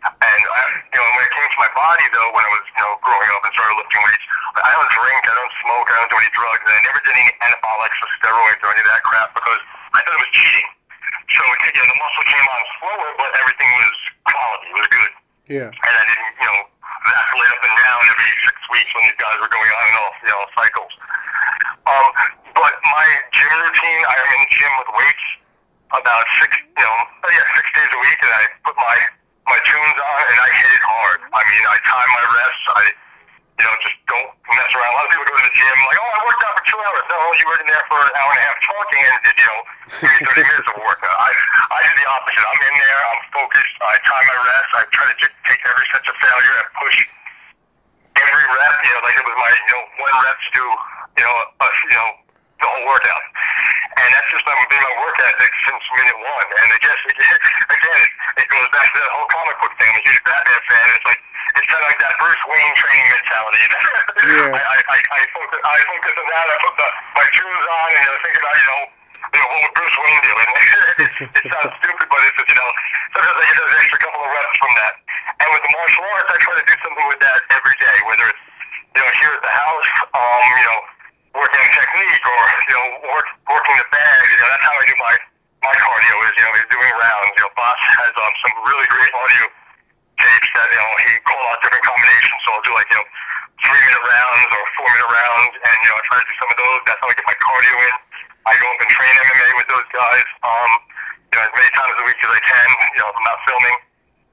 and, 0.00 0.40
I, 0.48 0.60
you 0.80 0.96
know, 0.96 1.08
when 1.12 1.22
it 1.28 1.32
came 1.36 1.48
to 1.50 1.60
my 1.60 1.70
body, 1.76 2.06
though, 2.16 2.30
when 2.32 2.40
I 2.40 2.50
was, 2.56 2.64
you 2.64 2.80
know, 2.80 2.92
growing 3.04 3.30
up 3.36 3.42
and 3.44 3.52
started 3.52 3.76
lifting 3.76 4.00
weights, 4.00 4.24
I 4.56 4.70
don't 4.72 4.90
drink, 4.96 5.20
I 5.28 5.34
don't 5.36 5.54
smoke, 5.60 5.86
I 5.92 5.96
don't 6.00 6.10
do 6.10 6.18
any 6.20 6.32
drugs, 6.32 6.62
and 6.64 6.72
I 6.72 6.80
never 6.88 7.00
did 7.04 7.14
any 7.20 7.28
anabolics 7.44 7.98
or 8.00 8.08
steroids 8.16 8.60
or 8.64 8.68
any 8.72 8.80
of 8.80 8.88
that 8.88 9.02
crap 9.04 9.28
because 9.36 9.60
I 9.92 9.98
thought 10.00 10.16
it 10.16 10.22
was 10.24 10.32
cheating. 10.32 10.68
So, 11.36 11.42
you 11.44 11.70
know, 11.78 11.86
the 11.92 11.98
muscle 12.00 12.26
came 12.26 12.46
on 12.48 12.60
slower, 12.80 13.08
but 13.20 13.30
everything 13.38 13.70
was 13.76 13.92
quality, 14.24 14.66
it 14.72 14.76
was 14.80 14.88
good 14.90 15.12
Yeah. 15.52 15.68
and 15.70 15.94
I 15.94 16.04
didn't, 16.08 16.32
you 16.40 16.46
know, 16.48 16.58
vacillate 17.06 17.52
up 17.54 17.62
and 17.64 17.76
down 17.80 18.00
every 18.08 18.30
six 18.44 18.56
weeks 18.72 18.90
when 18.96 19.02
these 19.04 19.20
guys 19.20 19.36
were 19.38 19.52
going 19.52 19.70
on 19.70 19.84
and 19.84 19.96
off, 20.04 20.16
you 20.24 20.30
know, 20.32 20.42
cycles. 20.58 20.92
Um, 21.86 22.06
but 22.56 22.72
my 22.88 23.06
gym 23.36 23.52
routine, 23.62 24.00
I 24.08 24.14
am 24.16 24.28
in 24.32 24.40
the 24.42 24.50
gym 24.52 24.72
with 24.80 24.90
weights 24.96 25.26
about 25.96 26.24
six, 26.40 26.50
you 26.60 26.84
know, 26.84 26.96
uh, 27.24 27.30
yeah, 27.30 27.46
six 27.56 27.66
days 27.72 27.90
a 27.94 28.00
week, 28.00 28.20
and 28.24 28.32
I 28.32 28.42
put 28.64 28.76
my 28.80 28.96
my 29.50 29.58
tunes 29.66 29.98
on 29.98 30.22
and 30.30 30.38
I 30.38 30.50
hit 30.62 30.70
it 30.78 30.84
hard. 30.86 31.18
I 31.34 31.42
mean, 31.42 31.62
I 31.66 31.74
time 31.82 32.10
my 32.14 32.24
rests. 32.38 32.66
I, 32.70 32.82
you 33.58 33.64
know, 33.66 33.74
just 33.82 33.98
don't 34.06 34.30
mess 34.46 34.70
around. 34.78 34.94
A 34.94 34.96
lot 34.96 35.04
of 35.04 35.10
people 35.10 35.26
go 35.26 35.34
to 35.36 35.42
the 35.42 35.56
gym 35.58 35.76
like, 35.90 35.98
oh, 35.98 36.06
I 36.06 36.20
worked 36.22 36.42
out 36.46 36.54
for 36.54 36.64
two 36.70 36.78
hours. 36.78 37.02
No, 37.10 37.18
you 37.34 37.44
were 37.50 37.58
in 37.58 37.66
there 37.66 37.82
for 37.90 37.98
an 37.98 38.14
hour 38.14 38.30
and 38.30 38.40
a 38.40 38.44
half 38.46 38.56
talking 38.62 39.02
and 39.02 39.16
did, 39.26 39.34
you 39.34 39.48
know, 39.50 39.60
maybe 40.06 40.18
30 40.22 40.54
minutes 40.54 40.68
of 40.70 40.76
workout. 40.86 41.16
I, 41.18 41.30
I 41.66 41.78
do 41.82 41.92
the 41.98 42.06
opposite. 42.14 42.44
I'm 42.46 42.62
in 42.62 42.74
there. 42.78 43.00
I'm 43.10 43.20
focused. 43.34 43.74
I 43.82 43.92
time 44.06 44.24
my 44.30 44.38
rest. 44.38 44.68
I 44.70 44.82
try 44.94 45.06
to 45.10 45.16
j- 45.18 45.36
take 45.50 45.60
every 45.66 45.86
sense 45.90 46.06
of 46.06 46.14
failure 46.22 46.54
and 46.62 46.68
push 46.78 46.96
every 48.22 48.44
rep. 48.54 48.74
You 48.86 48.92
know, 48.94 49.00
like 49.02 49.16
it 49.18 49.24
was 49.26 49.36
my, 49.36 49.50
you 49.50 49.72
know, 49.74 49.82
one 49.98 50.14
rep 50.24 50.36
to 50.40 50.50
do, 50.54 50.64
you 51.18 51.24
know, 51.26 51.34
a, 51.58 51.66
you 51.90 51.96
know, 51.98 52.08
the 52.60 52.66
whole 52.68 52.84
workout. 52.86 53.24
And 54.00 54.08
that's 54.16 54.28
just 54.32 54.44
been 54.44 54.56
my 54.56 54.94
work 55.04 55.16
ethic 55.20 55.52
since 55.68 55.84
minute 55.92 56.18
one. 56.24 56.48
And 56.60 56.66
I 56.72 56.78
guess, 56.80 56.98
again, 57.04 58.02
it 58.40 58.46
goes 58.48 58.68
back 58.72 58.88
to 58.88 58.96
that 59.00 59.12
whole 59.12 59.28
comic 59.28 59.56
book 59.60 59.72
thing. 59.76 59.92
I'm 59.92 60.00
a 60.00 60.04
huge 60.04 60.20
Batman 60.24 60.60
fan. 60.68 60.86
It's 60.96 61.06
like, 61.08 61.20
it's 61.56 61.68
kind 61.68 61.82
of 61.84 61.88
like 61.90 62.00
that 62.00 62.14
Bruce 62.20 62.44
Wayne 62.48 62.74
training 62.76 63.08
mentality. 63.12 63.64
Yeah. 64.20 64.52
I, 64.52 64.60
I, 64.60 64.78
I, 64.84 64.98
I, 65.00 65.20
focus, 65.32 65.58
I 65.64 65.76
focus 65.88 66.12
on 66.20 66.26
that. 66.28 66.46
I 66.52 66.56
put 66.60 66.74
the, 66.76 66.88
my 67.16 67.26
tunes 67.32 67.64
on 67.66 67.88
and, 67.96 68.00
you 68.04 68.08
know, 68.12 68.16
think 68.20 68.36
about, 68.36 68.54
you 68.60 68.68
know, 68.68 68.82
you 69.32 69.38
know, 69.40 69.48
what 69.48 69.60
would 69.64 69.74
Bruce 69.80 69.96
Wayne 70.00 70.20
do? 70.20 70.32
And 70.36 70.48
it, 70.52 71.12
it 71.40 71.44
sounds 71.48 71.72
stupid, 71.80 72.06
but 72.12 72.20
it's 72.28 72.36
just, 72.36 72.48
you 72.52 72.58
know, 72.60 72.70
sometimes 73.16 73.36
I 73.40 73.44
get 73.48 73.56
those 73.56 73.74
extra 73.80 73.98
couple 74.04 74.20
of 74.20 74.30
reps 74.30 74.56
from 74.60 74.72
that. 74.76 74.92
And 75.40 75.48
with 75.56 75.62
the 75.64 75.72
martial 75.72 76.04
arts, 76.12 76.28
I 76.30 76.36
try 76.40 76.54
to 76.60 76.66
do 76.68 76.76
something 76.84 77.06
with 77.08 77.20
that 77.24 77.38
every 77.56 77.76
day, 77.80 77.96
whether 78.04 78.26
it's, 78.28 78.44
you 78.96 79.00
know, 79.00 79.10
here 79.18 79.32
at 79.32 79.42
the 79.44 79.54
house, 79.56 79.88
um, 80.12 80.44
you 80.60 80.66
know, 80.68 80.78
working 81.40 81.60
on 81.62 81.70
technique 81.72 82.24
or, 82.28 82.42
you 82.68 82.74
know, 82.76 82.86
work, 83.14 83.26
working 83.48 83.76
the 83.78 83.88
bag. 83.94 84.22
You 84.30 84.38
know, 84.42 84.48
that's 84.50 84.66
how 84.66 84.74
I 84.76 84.84
do 84.84 84.94
my, 85.00 85.14
my 85.64 85.74
cardio 85.80 86.14
is, 86.28 86.32
you 86.36 86.44
know, 86.44 86.52
is 86.60 86.66
doing 86.68 86.90
rounds. 86.92 87.30
You 87.38 87.42
know, 87.46 87.52
Bas 87.56 87.78
has 88.02 88.12
um, 88.18 88.34
some 88.44 88.52
really 88.66 88.86
great 88.90 89.12
audio 89.14 89.44
tapes 90.20 90.50
that, 90.58 90.66
you 90.68 90.76
know, 90.80 90.92
he 91.06 91.10
call 91.24 91.40
out 91.54 91.58
different 91.64 91.86
combinations. 91.86 92.38
So 92.44 92.48
I'll 92.52 92.64
do 92.66 92.74
like, 92.74 92.90
you 92.92 92.98
know, 92.98 93.06
three 93.62 93.78
minute 93.78 94.04
rounds 94.04 94.50
or 94.52 94.62
four 94.74 94.88
minute 94.90 95.06
rounds 95.12 95.52
and, 95.54 95.76
you 95.86 95.88
know, 95.94 95.96
I 95.96 96.02
try 96.10 96.16
to 96.18 96.26
do 96.26 96.34
some 96.36 96.50
of 96.50 96.58
those. 96.58 96.78
That's 96.90 96.98
how 97.00 97.08
I 97.08 97.14
get 97.14 97.26
my 97.30 97.38
cardio 97.38 97.76
in. 97.78 97.94
I 98.48 98.52
go 98.58 98.66
up 98.66 98.80
and 98.82 98.90
train 98.90 99.12
MMA 99.14 99.48
with 99.54 99.68
those 99.70 99.88
guys, 99.94 100.26
um, 100.42 100.70
you 101.30 101.34
know, 101.38 101.44
as 101.46 101.52
many 101.54 101.70
times 101.76 101.94
a 101.94 102.04
week 102.08 102.18
as 102.24 102.32
I 102.32 102.40
can, 102.42 102.68
you 102.96 103.00
know, 103.04 103.08
if 103.12 103.16
I'm 103.20 103.28
not 103.28 103.38
filming. 103.46 103.76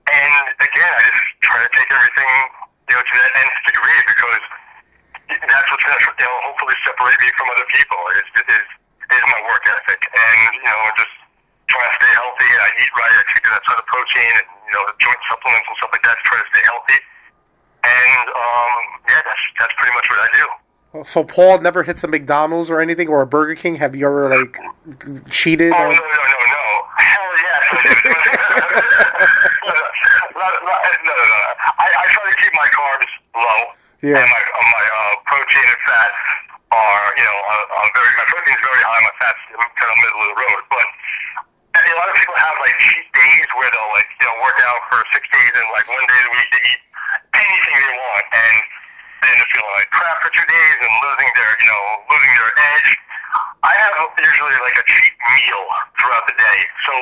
And 0.08 0.44
again, 0.64 0.92
I 0.96 1.02
just 1.04 1.24
try 1.44 1.60
to 1.62 1.70
take 1.76 1.92
everything, 1.92 2.32
you 2.88 2.96
know, 2.96 3.04
to 3.04 3.14
that 3.20 3.32
nth 3.38 3.58
degree 3.68 4.00
because 4.08 4.44
that's 5.28 5.68
what's 5.68 5.84
going 5.84 6.00
to, 6.00 6.08
you 6.08 6.24
know, 6.24 6.36
hopefully 6.48 6.76
separate 6.88 7.20
me 7.20 7.28
from 7.36 7.52
other 7.52 7.68
people 7.88 8.04
is, 8.20 8.28
is, 8.52 8.68
is 9.16 9.24
my 9.32 9.42
work 9.48 9.64
ethic. 9.64 10.02
And, 10.12 10.56
you 10.60 10.64
know, 10.64 10.80
just 11.00 11.14
trying 11.72 11.88
to 11.88 11.96
stay 11.96 12.12
healthy. 12.12 12.48
I 12.48 12.68
eat 12.84 12.92
right. 12.96 13.16
I 13.16 13.24
take 13.32 13.46
a 13.48 13.50
ton 13.64 13.78
of 13.80 13.88
protein 13.88 14.34
and, 14.44 14.48
you 14.68 14.74
know, 14.76 14.84
joint 15.00 15.20
supplements 15.28 15.68
and 15.68 15.78
stuff 15.80 15.92
like 15.96 16.04
that 16.04 16.16
to 16.20 16.24
try 16.24 16.38
to 16.40 16.48
stay 16.52 16.64
healthy. 16.68 17.00
And, 17.88 18.28
um, 18.36 18.80
yeah, 19.08 19.22
that's, 19.24 19.44
that's 19.60 19.74
pretty 19.80 19.96
much 19.96 20.08
what 20.12 20.20
I 20.20 20.30
do. 20.36 20.46
So 21.04 21.24
Paul 21.24 21.62
never 21.62 21.84
hits 21.84 22.04
a 22.04 22.08
McDonald's 22.08 22.70
or 22.70 22.82
anything 22.82 23.08
or 23.08 23.22
a 23.22 23.28
Burger 23.28 23.56
King. 23.56 23.76
Have 23.76 23.96
you 23.96 24.08
ever 24.08 24.30
like 24.34 24.58
cheated? 25.30 25.72
Oh, 25.72 25.78
on- 25.78 25.94
no, 25.94 26.00
no, 26.00 26.24
no, 26.26 26.40
no. 26.48 26.64
Hell 26.98 27.32
yes. 27.38 27.64
I 27.78 27.84
do. 27.84 28.10
no, 30.36 30.48
no, 30.48 30.74
no, 30.74 31.14
no, 31.14 31.26
no. 31.28 31.40
I, 31.78 31.86
I 31.86 32.06
try 32.10 32.24
to 32.32 32.36
keep 32.42 32.54
my 32.56 32.68
carbs 32.74 33.12
low. 33.36 33.62
Yeah. 34.02 34.18
And 34.18 34.30
my, 34.30 34.42
uh, 34.42 34.64
my 34.74 34.86
uh, 34.90 35.14
protein 35.26 35.66
and 35.70 35.82
fat 35.86 36.12
are, 36.72 37.06
you 37.16 37.24
know, 37.24 37.38
uh, 37.48 37.88
very, 37.96 38.12
my 38.20 38.28
protein's 38.28 38.64
very 38.64 38.84
high, 38.84 39.02
my 39.04 39.16
fat's 39.24 39.42
kind 39.78 39.92
of 39.92 39.98
middle 40.04 40.22
of 40.24 40.30
the 40.36 40.38
road. 40.38 40.64
But 40.68 40.88
a 41.78 41.96
lot 41.96 42.10
of 42.10 42.16
people 42.18 42.36
have 42.36 42.56
like 42.60 42.76
cheat 42.82 43.08
days 43.14 43.48
where 43.56 43.70
they'll 43.70 43.94
like, 43.96 44.10
you 44.20 44.26
know, 44.28 44.36
work 44.44 44.58
out 44.68 44.82
for 44.92 45.00
six 45.14 45.24
days 45.30 45.54
and 45.56 45.68
like 45.72 45.88
one 45.88 46.04
day 46.10 46.20
a 46.20 46.32
week 46.34 46.50
they 46.52 46.64
eat 46.68 46.82
anything 47.38 47.76
they 47.80 47.96
want 47.96 48.26
and 48.34 48.56
then 49.24 49.34
they're 49.40 49.52
feeling 49.54 49.76
like 49.78 49.90
crap 49.94 50.18
for 50.20 50.32
two 50.34 50.46
days 50.46 50.76
and 50.84 50.92
losing 51.06 51.30
their, 51.38 51.52
you 51.58 51.68
know, 51.70 51.84
losing 52.12 52.34
their 52.34 52.52
edge. 52.76 52.90
I 53.64 53.74
have 53.74 53.96
usually 54.18 54.58
like 54.64 54.78
a 54.80 54.86
cheat 54.88 55.14
meal 55.38 55.64
throughout 56.00 56.26
the 56.26 56.38
day. 56.38 56.60
So 56.88 56.94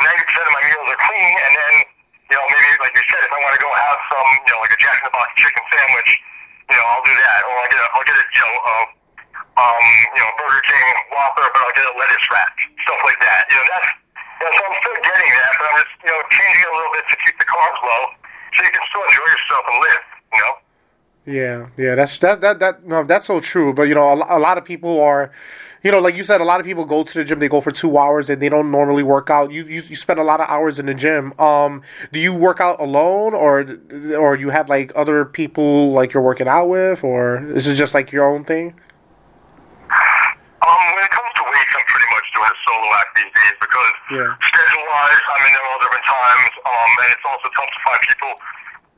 ninety 0.00 0.24
percent 0.24 0.46
of 0.46 0.54
my 0.54 0.62
meals 0.62 0.86
are 0.86 1.00
clean, 1.00 1.34
and 1.34 1.52
then 1.52 1.74
you 2.30 2.36
know 2.38 2.44
maybe 2.46 2.70
like 2.78 2.94
you 2.94 3.04
said, 3.10 3.20
if 3.26 3.32
I 3.34 3.38
want 3.42 3.54
to 3.58 3.62
go 3.62 3.70
have 3.72 3.98
some 4.08 4.28
you 4.46 4.52
know 4.54 4.60
like 4.62 4.72
a 4.72 4.80
Jack 4.80 5.02
in 5.02 5.04
the 5.10 5.14
Box 5.16 5.28
chicken 5.34 5.64
sandwich, 5.74 6.10
you 6.70 6.76
know 6.78 6.86
I'll 6.86 7.04
do 7.04 7.14
that, 7.16 7.40
or 7.48 7.52
I'll 7.58 7.70
get 7.72 7.80
a 7.82 7.88
I'll 7.98 8.06
get 8.06 8.16
a 8.16 8.24
you 8.24 8.42
know. 8.44 8.54
Uh, 8.62 8.84
um, 9.56 9.84
you 10.14 10.20
know, 10.22 10.30
Burger 10.38 10.62
King 10.66 10.86
Whopper, 11.14 11.46
but 11.54 11.60
I'll 11.62 11.76
get 11.76 11.86
a 11.86 11.94
lettuce 11.94 12.26
wrap, 12.30 12.52
stuff 12.82 13.00
like 13.06 13.20
that. 13.22 13.42
You 13.50 13.56
know, 13.58 13.66
that's, 13.70 13.90
you 14.42 14.48
so 14.50 14.62
I'm 14.66 14.76
still 14.82 14.98
getting 15.02 15.30
that, 15.30 15.52
but 15.58 15.64
I'm 15.70 15.76
just, 15.78 15.94
you 16.02 16.10
know, 16.10 16.20
changing 16.30 16.66
a 16.66 16.74
little 16.74 16.92
bit 16.94 17.04
to 17.10 17.16
keep 17.22 17.36
the 17.38 17.48
carbs 17.48 17.80
low, 17.86 18.02
so 18.54 18.58
you 18.66 18.72
can 18.74 18.84
still 18.90 19.04
enjoy 19.06 19.28
yourself 19.30 19.62
and 19.70 19.78
live, 19.78 20.04
you 20.34 20.40
know? 20.42 20.54
Yeah, 21.26 21.68
yeah, 21.78 21.94
that's 21.94 22.18
that 22.18 22.42
that 22.42 22.58
that 22.58 22.86
no, 22.86 23.02
that's 23.02 23.26
so 23.26 23.40
true. 23.40 23.72
But 23.72 23.84
you 23.84 23.94
know, 23.94 24.02
a, 24.02 24.36
a 24.36 24.38
lot 24.38 24.58
of 24.58 24.64
people 24.64 25.00
are, 25.00 25.32
you 25.82 25.90
know, 25.90 25.98
like 25.98 26.16
you 26.16 26.22
said, 26.22 26.42
a 26.42 26.44
lot 26.44 26.60
of 26.60 26.66
people 26.66 26.84
go 26.84 27.02
to 27.02 27.14
the 27.14 27.24
gym. 27.24 27.38
They 27.38 27.48
go 27.48 27.62
for 27.62 27.70
two 27.70 27.96
hours 27.96 28.28
and 28.28 28.42
they 28.42 28.50
don't 28.50 28.70
normally 28.70 29.02
work 29.02 29.30
out. 29.30 29.50
You 29.50 29.64
you, 29.64 29.80
you 29.88 29.96
spend 29.96 30.18
a 30.18 30.22
lot 30.22 30.40
of 30.40 30.50
hours 30.50 30.78
in 30.78 30.84
the 30.84 30.92
gym. 30.92 31.32
Um, 31.40 31.80
do 32.12 32.20
you 32.20 32.34
work 32.34 32.60
out 32.60 32.78
alone 32.78 33.32
or 33.32 33.78
or 34.18 34.36
you 34.36 34.50
have 34.50 34.68
like 34.68 34.92
other 34.94 35.24
people 35.24 35.92
like 35.92 36.12
you're 36.12 36.22
working 36.22 36.46
out 36.46 36.66
with, 36.66 37.02
or 37.02 37.42
this 37.54 37.66
is 37.66 37.78
just 37.78 37.94
like 37.94 38.12
your 38.12 38.28
own 38.28 38.44
thing? 38.44 38.74
Um, 40.64 40.80
when 40.96 41.04
it 41.04 41.12
comes 41.12 41.28
to 41.36 41.42
weights, 41.44 41.72
I'm 41.76 41.84
pretty 41.84 42.08
much 42.08 42.26
doing 42.32 42.48
a 42.48 42.56
solo 42.64 42.88
act 42.96 43.10
these 43.20 43.32
days 43.36 43.54
because 43.60 43.92
Yeah. 44.16 44.30
schedule-wise, 44.40 45.20
I'm 45.28 45.42
in 45.44 45.52
there 45.52 45.66
all 45.68 45.78
different 45.84 46.06
times, 46.08 46.50
um, 46.64 46.90
and 47.04 47.08
it's 47.12 47.26
also 47.28 47.46
tough 47.52 47.68
to 47.68 47.80
find 47.84 48.00
people 48.08 48.32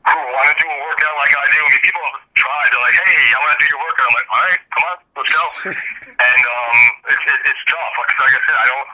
who 0.07 0.17
want 0.31 0.47
to 0.47 0.55
do 0.63 0.67
a 0.71 0.77
workout 0.87 1.15
like 1.19 1.33
I 1.35 1.45
do. 1.51 1.59
I 1.59 1.67
mean, 1.67 1.81
people 1.83 2.03
have 2.07 2.19
tried. 2.39 2.67
They're 2.71 2.79
like, 2.87 2.95
"Hey, 3.03 3.19
I 3.35 3.37
want 3.43 3.51
to 3.51 3.59
do 3.59 3.67
your 3.67 3.81
workout." 3.83 4.07
I'm 4.07 4.15
like, 4.15 4.29
"All 4.31 4.41
right, 4.47 4.61
come 4.71 4.83
on, 4.87 4.97
let's 5.19 5.33
go." 5.35 5.43
and 6.31 6.41
um, 6.47 6.77
it's 7.11 7.23
it, 7.27 7.39
it's 7.51 7.63
tough. 7.67 7.93
Like, 7.99 8.11
like 8.15 8.35
I 8.39 8.41
said, 8.47 8.57
I 8.63 8.67
don't. 8.71 8.89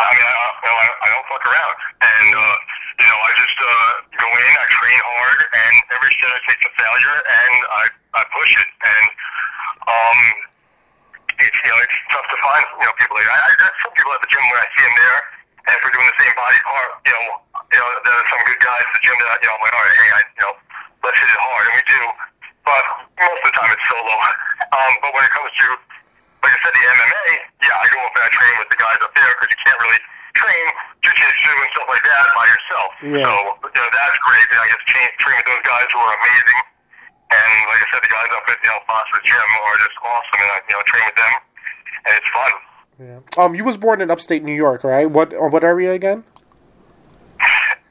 I 0.00 0.08
mean, 0.12 0.24
I, 0.24 0.32
you 0.32 0.68
know, 0.72 0.76
I, 0.76 0.86
I 1.04 1.08
don't 1.12 1.26
fuck 1.28 1.44
around, 1.44 1.74
and 2.00 2.28
uh, 2.32 2.56
you 3.00 3.06
know, 3.12 3.18
I 3.20 3.30
just 3.36 3.58
uh, 3.60 3.92
go 4.16 4.28
in, 4.32 4.50
I 4.56 4.64
train 4.72 4.98
hard, 5.04 5.40
and 5.52 5.74
every 5.92 6.12
set 6.16 6.32
I 6.32 6.40
take 6.48 6.60
to 6.64 6.70
failure, 6.80 7.16
and 7.28 7.54
I 7.76 7.84
I 8.16 8.22
push 8.32 8.52
it, 8.56 8.68
and 8.80 9.06
um, 9.88 10.18
it's 11.40 11.58
you 11.62 11.70
know 11.70 11.78
it's 11.84 11.96
tough 12.12 12.26
to 12.28 12.38
find 12.40 12.64
you 12.80 12.86
know 12.86 12.94
people 12.96 13.14
like 13.16 13.28
I, 13.28 13.36
I 13.36 13.50
there's 13.60 13.76
some 13.82 13.94
people 13.96 14.12
at 14.12 14.20
the 14.22 14.30
gym 14.30 14.44
when 14.46 14.58
I 14.60 14.66
see 14.72 14.84
them 14.84 14.96
there, 14.96 15.18
and 15.66 15.72
if 15.76 15.80
we're 15.84 15.94
doing 15.94 16.08
the 16.08 16.18
same 16.20 16.34
body 16.36 16.60
part, 16.64 16.90
you 17.04 17.12
know, 17.12 17.26
you 17.72 17.78
know, 17.80 17.88
there 18.04 18.16
are 18.16 18.28
some 18.30 18.42
good 18.46 18.60
guys 18.62 18.84
at 18.84 18.92
the 18.96 19.02
gym 19.02 19.16
that 19.20 19.40
you 19.42 19.48
know 19.50 19.54
I'm 19.56 19.62
like, 19.64 19.74
all 19.74 19.84
right, 19.84 19.96
hey, 20.00 20.10
I, 20.14 20.20
you 20.22 20.42
know, 20.46 20.54
let's 21.04 21.18
hit 21.18 21.28
it 21.28 21.40
hard, 21.40 21.64
and 21.68 21.74
we 21.76 21.82
do, 21.88 22.02
but 22.64 22.82
most 23.20 23.40
of 23.42 23.46
the 23.50 23.54
time 23.56 23.70
it's 23.74 23.86
solo. 23.88 24.14
Um, 24.72 24.92
but 25.00 25.10
when 25.14 25.24
it 25.24 25.32
comes 25.32 25.52
to 25.52 25.66
like 26.46 26.54
I 26.54 26.58
said, 26.62 26.74
the 26.78 26.84
MMA, 26.86 27.26
yeah, 27.66 27.82
I 27.82 27.86
go 27.90 27.98
up 28.06 28.14
and 28.14 28.22
I 28.22 28.30
train 28.30 28.54
with 28.62 28.70
the 28.70 28.78
guys 28.78 28.98
up 29.02 29.10
there 29.18 29.30
because 29.34 29.50
you 29.50 29.58
can't 29.66 29.80
really 29.82 30.00
train 30.38 30.66
jiu-jitsu 31.02 31.50
and 31.50 31.70
stuff 31.74 31.88
like 31.90 32.04
that 32.06 32.24
by 32.38 32.46
yourself. 32.46 32.90
Yeah. 33.02 33.26
So 33.26 33.32
you 33.66 33.80
know 33.82 33.90
that's 33.90 34.18
great. 34.22 34.46
And 34.54 34.58
I 34.62 34.66
get 34.70 34.78
to 34.78 34.86
train, 34.86 35.08
train 35.18 35.36
with 35.42 35.48
those 35.50 35.64
guys 35.66 35.86
who 35.90 35.98
are 35.98 36.14
amazing. 36.22 36.60
And 37.30 37.54
like 37.66 37.80
I 37.82 37.86
said, 37.90 38.02
the 38.02 38.12
guys 38.12 38.30
up 38.34 38.46
at 38.48 38.58
know 38.62 38.78
Foster 38.86 39.20
Gym 39.24 39.50
are 39.66 39.78
just 39.82 39.96
awesome, 40.02 40.40
and 40.40 40.50
I 40.54 40.58
you 40.68 40.74
know 40.76 40.82
train 40.86 41.04
with 41.06 41.18
them, 41.18 41.32
and 42.06 42.12
it's 42.16 42.30
fun. 42.30 42.52
Yeah. 42.98 43.18
Um, 43.42 43.54
you 43.54 43.64
was 43.64 43.76
born 43.76 44.00
in 44.00 44.10
upstate 44.10 44.42
New 44.42 44.54
York, 44.54 44.84
right? 44.84 45.10
What 45.10 45.34
uh, 45.34 45.48
what 45.48 45.64
area 45.64 45.92
again? 45.92 46.24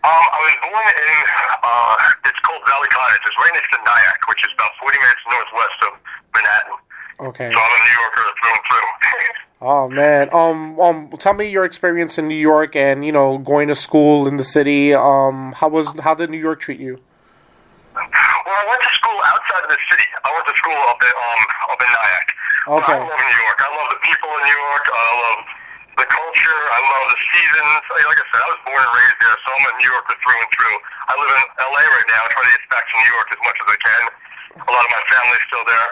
Um, 0.06 0.24
I 0.32 0.40
was 0.40 0.56
born 0.62 0.86
in 0.86 1.18
uh, 1.64 2.30
it's 2.30 2.40
called 2.42 2.62
Valley 2.68 2.88
Cottage. 2.90 3.22
It's 3.26 3.38
right 3.38 3.52
next 3.54 3.70
to 3.72 3.78
Nyack, 3.86 4.22
which 4.30 4.46
is 4.46 4.54
about 4.54 4.72
40 4.82 4.98
minutes 5.00 5.22
northwest 5.30 5.80
of 5.82 5.94
Manhattan. 6.34 6.78
Okay. 7.20 7.52
So 7.52 7.60
I'm 7.60 7.74
a 7.74 7.80
New 7.84 7.96
Yorker 8.02 8.24
through 8.40 8.52
and 8.52 8.64
through. 8.68 8.88
Oh 9.62 9.90
man. 9.90 10.30
Um. 10.34 10.80
Um. 10.80 11.10
Tell 11.18 11.34
me 11.34 11.50
your 11.50 11.66
experience 11.66 12.18
in 12.20 12.28
New 12.28 12.36
York 12.36 12.76
and 12.76 13.06
you 13.06 13.12
know 13.12 13.38
going 13.40 13.68
to 13.70 13.76
school 13.76 14.28
in 14.28 14.38
the 14.38 14.44
city. 14.44 14.94
Um. 14.94 15.54
How 15.54 15.70
was 15.70 15.98
how 16.02 16.14
did 16.14 16.30
New 16.30 16.38
York 16.38 16.60
treat 16.60 16.80
you? 16.80 17.00
Well, 17.96 18.58
I 18.60 18.66
went 18.68 18.82
to 18.84 18.92
school 18.92 19.18
outside 19.32 19.64
of 19.64 19.72
the 19.72 19.80
city. 19.88 20.08
I 20.24 20.30
went 20.36 20.46
to 20.52 20.56
school 20.60 20.78
up 20.92 21.00
in 21.00 21.14
um 21.16 21.42
up 21.72 21.80
in 21.80 21.90
Nyack. 21.90 22.28
Okay. 22.76 22.96
I 22.96 23.00
love 23.00 23.22
New 23.24 23.40
York. 23.40 23.58
I 23.64 23.70
love 23.72 23.90
the 23.96 24.02
people 24.04 24.30
in 24.36 24.42
New 24.44 24.60
York. 24.60 24.86
I 24.92 25.08
love 25.16 25.40
the 25.96 26.08
culture. 26.12 26.62
I 26.76 26.80
love 26.92 27.06
the 27.16 27.20
seasons. 27.24 27.82
Like 27.88 28.20
I 28.20 28.26
said, 28.28 28.42
I 28.44 28.50
was 28.52 28.62
born 28.68 28.82
and 28.84 28.94
raised 29.00 29.18
there, 29.24 29.36
so 29.42 29.48
I'm 29.56 29.64
a 29.64 29.74
New 29.80 29.90
Yorker 29.96 30.16
through 30.20 30.40
and 30.44 30.52
through. 30.52 30.78
I 31.08 31.14
live 31.16 31.32
in 31.32 31.44
LA 31.56 31.84
right 31.88 32.10
now. 32.12 32.22
I 32.26 32.30
try 32.36 32.44
to 32.44 32.52
get 32.52 32.64
back 32.68 32.86
to 32.92 32.96
New 33.00 33.12
York 33.16 33.28
as 33.32 33.42
much 33.48 33.58
as 33.64 33.68
I 33.72 33.78
can. 33.80 34.04
A 34.60 34.72
lot 34.72 34.84
of 34.84 34.92
my 34.92 35.04
family's 35.08 35.44
still 35.48 35.66
there. 35.66 35.90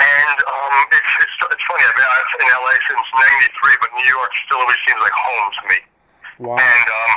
And 0.00 0.38
um, 0.48 0.74
it's, 0.96 1.12
it's 1.20 1.34
it's 1.50 1.64
funny. 1.68 1.84
I've 1.84 1.98
been 1.98 2.08
in 2.40 2.48
LA 2.56 2.72
since 2.88 3.04
'93, 3.04 3.84
but 3.84 3.90
New 4.00 4.08
York 4.08 4.32
still 4.48 4.64
always 4.64 4.80
seems 4.86 5.00
like 5.02 5.12
home 5.12 5.46
to 5.52 5.62
me. 5.68 5.78
Wow. 6.40 6.56
And 6.56 6.86
um, 6.88 7.12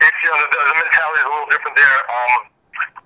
it's 0.00 0.18
you 0.24 0.32
know 0.32 0.40
the, 0.40 0.60
the 0.64 0.76
mentality 0.80 1.20
is 1.20 1.26
a 1.28 1.32
little 1.34 1.50
different 1.52 1.76
there. 1.76 1.98
Um, 2.08 2.32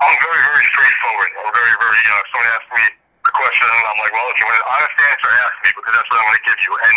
I'm 0.00 0.16
very 0.16 0.42
very 0.42 0.64
straightforward. 0.66 1.30
I'm 1.40 1.52
very 1.52 1.74
very 1.76 1.98
you 2.00 2.10
know 2.10 2.18
if 2.20 2.28
someone 2.32 2.50
asks 2.54 2.70
me 2.74 2.84
a 3.20 3.32
question, 3.36 3.66
I'm 3.68 3.98
like, 4.00 4.12
well, 4.16 4.28
if 4.32 4.36
you 4.40 4.46
want 4.48 4.56
an 4.58 4.66
honest 4.66 4.96
answer, 4.96 5.28
ask 5.28 5.54
me 5.60 5.70
because 5.76 5.92
that's 5.92 6.08
what 6.08 6.16
I'm 6.18 6.26
going 6.30 6.40
to 6.40 6.46
give 6.48 6.60
you. 6.64 6.72
And 6.72 6.96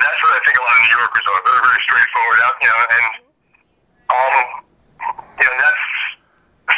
that's 0.00 0.18
what 0.24 0.32
I 0.32 0.40
think 0.42 0.56
a 0.56 0.64
lot 0.64 0.74
of 0.74 0.82
New 0.88 0.96
Yorkers 0.96 1.24
are. 1.28 1.40
Very 1.44 1.62
very 1.62 1.80
straightforward. 1.84 2.38
You 2.64 2.70
know 2.70 2.80
and 2.90 3.06
um, 4.10 4.34
you 5.36 5.46
know 5.46 5.56
that's 5.60 5.84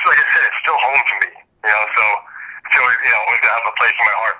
like 0.02 0.18
I 0.18 0.26
said, 0.34 0.44
it's 0.50 0.58
still 0.60 0.78
home 0.78 1.02
to 1.02 1.14
me. 1.22 1.30
You 1.62 1.70
know, 1.70 1.84
so 1.94 2.04
always 2.82 2.98
you 3.04 3.12
know 3.12 3.20
always 3.28 3.42
have 3.46 3.64
a 3.70 3.74
place 3.78 3.94
in 3.94 4.04
my 4.04 4.16
heart. 4.18 4.38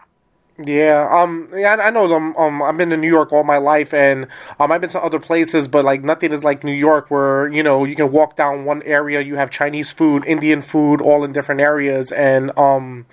Yeah, 0.59 1.09
um, 1.11 1.49
yeah, 1.55 1.77
I 1.77 1.91
know 1.91 2.07
them. 2.07 2.37
Um, 2.37 2.61
I've 2.61 2.77
been 2.77 2.91
to 2.91 2.97
New 2.97 3.09
York 3.09 3.33
all 3.33 3.43
my 3.43 3.57
life, 3.57 3.95
and 3.95 4.27
um, 4.61 4.71
I've 4.71 4.83
been 4.83 4.91
to 4.91 5.03
other 5.03 5.19
places, 5.19 5.67
but 5.67 5.83
like 5.83 6.05
nothing 6.05 6.31
is 6.31 6.45
like 6.45 6.63
New 6.63 6.75
York, 6.75 7.11
where 7.11 7.49
you 7.49 7.63
know 7.63 7.85
you 7.85 7.97
can 7.97 8.13
walk 8.13 8.37
down 8.37 8.67
one 8.67 8.83
area, 8.83 9.23
you 9.23 9.37
have 9.37 9.49
Chinese 9.49 9.91
food, 9.91 10.25
Indian 10.27 10.61
food, 10.61 11.01
all 11.01 11.25
in 11.25 11.33
different 11.33 11.63
areas, 11.63 12.13
and 12.13 12.57
um, 12.59 13.07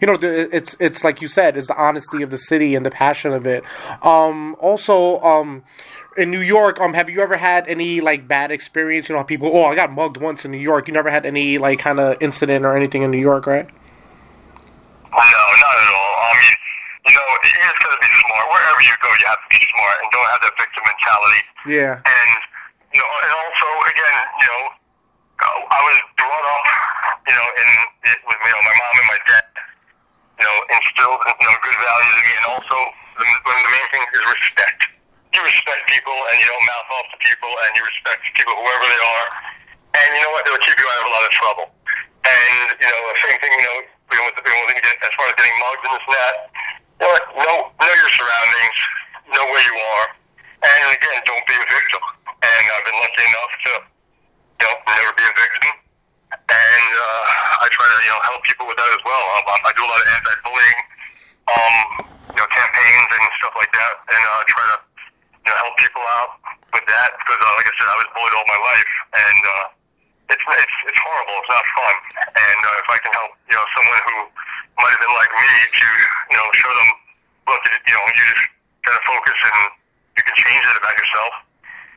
you 0.00 0.08
know, 0.08 0.18
it's 0.20 0.76
it's 0.80 1.04
like 1.04 1.22
you 1.22 1.28
said, 1.28 1.56
it's 1.56 1.68
the 1.68 1.76
honesty 1.76 2.22
of 2.22 2.30
the 2.30 2.38
city 2.38 2.74
and 2.74 2.84
the 2.84 2.90
passion 2.90 3.32
of 3.32 3.46
it. 3.46 3.62
Um, 4.02 4.56
also, 4.58 5.20
um, 5.20 5.62
in 6.16 6.30
New 6.32 6.40
York, 6.40 6.80
um, 6.80 6.94
have 6.94 7.08
you 7.08 7.20
ever 7.20 7.36
had 7.36 7.68
any 7.68 8.00
like 8.00 8.26
bad 8.26 8.50
experience? 8.50 9.08
You 9.08 9.14
know, 9.14 9.22
people, 9.22 9.48
oh, 9.54 9.66
I 9.66 9.76
got 9.76 9.92
mugged 9.92 10.16
once 10.16 10.44
in 10.44 10.50
New 10.50 10.58
York. 10.58 10.88
You 10.88 10.94
never 10.94 11.10
had 11.10 11.24
any 11.24 11.56
like 11.58 11.78
kind 11.78 12.00
of 12.00 12.16
incident 12.20 12.64
or 12.64 12.76
anything 12.76 13.02
in 13.02 13.12
New 13.12 13.18
York, 13.20 13.46
right? 13.46 13.68
No, 15.12 15.18
not 15.18 15.78
at 15.78 15.94
all. 15.94 16.09
You 17.00 17.14
know, 17.16 17.28
you 17.40 17.52
just 17.56 17.80
gotta 17.80 17.96
be 17.96 18.10
smart. 18.12 18.44
Wherever 18.52 18.80
you 18.84 18.94
go, 19.00 19.08
you 19.08 19.26
have 19.28 19.40
to 19.40 19.48
be 19.48 19.60
smart 19.72 19.96
and 20.04 20.08
don't 20.12 20.28
have 20.28 20.42
that 20.44 20.54
victim 20.60 20.82
mentality. 20.84 21.42
Yeah. 21.64 21.94
And 21.96 22.30
you 22.92 23.00
know, 23.00 23.10
and 23.24 23.32
also 23.40 23.66
again, 23.88 24.18
you 24.36 24.48
know, 24.50 24.62
uh, 25.40 25.60
I 25.72 25.80
was 25.80 25.98
brought 26.20 26.44
up, 26.44 26.64
you 27.24 27.34
know, 27.36 27.46
in 27.56 27.68
it 28.12 28.18
with 28.28 28.36
you 28.36 28.52
know 28.52 28.62
my 28.68 28.74
mom 28.76 28.94
and 29.00 29.08
my 29.08 29.20
dad, 29.24 29.46
you 30.40 30.44
know, 30.44 30.56
instilled 30.76 31.20
you 31.24 31.46
know 31.48 31.56
good 31.64 31.78
values 31.80 32.14
in 32.20 32.24
me, 32.28 32.32
and 32.36 32.46
also 32.52 32.76
the, 33.16 33.24
one 33.24 33.56
of 33.56 33.64
the 33.64 33.72
main 33.72 33.88
things 33.96 34.08
is 34.12 34.24
respect. 34.28 34.80
You 35.32 35.40
respect 35.46 35.86
people, 35.88 36.12
and 36.12 36.36
you 36.36 36.46
don't 36.52 36.66
mouth 36.68 36.88
off 37.00 37.06
to 37.16 37.18
people, 37.22 37.48
and 37.48 37.70
you 37.78 37.82
respect 37.86 38.28
people 38.34 38.52
whoever 38.60 38.86
they 38.92 39.00
are, 39.00 39.26
and 40.04 40.08
you 40.12 40.20
know 40.26 40.32
what? 40.36 40.42
They'll 40.44 40.60
keep 40.60 40.76
you 40.76 40.88
out 40.90 41.00
of 41.00 41.06
a 41.08 41.12
lot 41.16 41.24
of 41.24 41.32
trouble. 41.32 41.66
And 42.20 42.76
you 42.76 42.88
know, 42.90 43.00
the 43.08 43.20
same 43.24 43.38
thing, 43.40 43.54
you 43.56 43.64
know, 43.64 43.78
with 44.10 44.36
with 44.42 45.06
as 45.06 45.12
far 45.14 45.26
as 45.30 45.34
getting 45.38 45.56
mugged 45.62 45.82
and 45.86 45.92
this 45.94 46.04
and 46.04 46.14
that. 46.18 46.34
Know? 47.00 47.12
Know 47.40 47.72
know 47.72 47.94
your 47.96 48.12
surroundings, 48.12 48.78
know 49.32 49.44
where 49.48 49.64
you 49.64 49.76
are, 49.96 50.06
and 50.60 50.80
again, 50.92 51.18
don't 51.24 51.46
be 51.48 51.56
a 51.56 51.66
victim. 51.66 52.02
And 52.28 52.62
I've 52.76 52.84
been 52.84 53.00
lucky 53.00 53.24
enough 53.24 53.52
to, 53.64 53.72
you 54.60 54.64
know, 54.68 54.74
never 54.84 55.12
be 55.16 55.24
a 55.24 55.34
victim. 55.34 55.72
And 56.30 56.88
uh, 56.92 57.64
I 57.64 57.66
try 57.72 57.84
to, 57.88 57.98
you 58.04 58.12
know, 58.12 58.20
help 58.22 58.40
people 58.44 58.64
with 58.68 58.76
that 58.76 58.90
as 58.92 59.02
well. 59.04 59.24
Um, 59.40 59.60
I 59.64 59.72
do 59.76 59.82
a 59.82 59.90
lot 59.90 60.00
of 60.00 60.08
anti-bullying, 60.14 60.80
um, 61.50 61.76
you 62.36 62.40
know, 62.40 62.48
campaigns 62.48 63.10
and 63.16 63.24
stuff 63.40 63.54
like 63.56 63.72
that, 63.72 63.92
and 64.12 64.22
uh, 64.22 64.42
try 64.46 64.64
to, 64.70 64.76
you 65.40 65.48
know, 65.50 65.56
help 65.56 65.74
people 65.80 66.04
out 66.20 66.36
with 66.76 66.86
that 66.86 67.08
because, 67.18 67.40
uh, 67.40 67.52
like 67.58 67.66
I 67.66 67.74
said, 67.80 67.88
I 67.88 67.96
was 67.98 68.08
bullied 68.14 68.34
all 68.36 68.46
my 68.46 68.60
life, 68.60 68.92
and 69.16 69.40
uh, 69.42 69.64
it's 70.30 70.44
it's 70.46 70.76
it's 70.86 71.00
horrible. 71.02 71.36
It's 71.42 71.50
not 71.50 71.66
fun. 71.74 71.94
And 72.38 72.60
uh, 72.62 72.82
if 72.82 72.88
I 72.88 72.98
can 73.02 73.12
help, 73.12 73.30
you 73.50 73.56
know, 73.58 73.66
someone 73.74 74.00
who 74.06 74.16
might 74.78 74.92
have 74.94 75.02
been 75.02 75.16
like 75.18 75.32
me 75.34 75.52
to, 75.74 75.88
you 76.30 76.36
know, 76.38 76.46
show 76.54 76.72
them, 76.72 76.90
look, 77.50 77.62
you 77.66 77.94
know, 77.94 78.04
you 78.14 78.22
just 78.30 78.46
gotta 78.86 79.02
focus 79.04 79.38
and 79.42 79.58
you 80.16 80.22
can 80.22 80.36
change 80.38 80.62
it 80.64 80.76
about 80.78 80.94
yourself. 80.94 81.32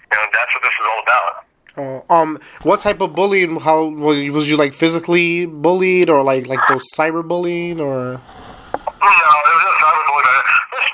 You 0.09 0.15
know, 0.17 0.25
that's 0.33 0.51
what 0.53 0.61
this 0.65 0.75
is 0.75 0.85
all 0.89 1.01
about. 1.05 1.33
Oh, 1.73 2.05
um, 2.13 2.37
what 2.61 2.81
type 2.81 3.01
of 3.01 3.17
bullying? 3.17 3.57
How 3.57 3.89
was 3.89 4.17
you, 4.17 4.33
was 4.33 4.45
you 4.45 4.57
like 4.57 4.73
physically 4.73 5.45
bullied, 5.49 6.09
or 6.09 6.21
like 6.21 6.45
like 6.45 6.61
those 6.69 6.85
cyberbullying, 6.93 7.81
or? 7.81 8.21
No, 8.21 9.09
it 9.09 9.53
was 9.57 9.63
just 9.65 9.81
I 9.81 9.89
was 9.89 10.05
bullied, 10.05 10.27
but 10.29 10.37
just 10.77 10.93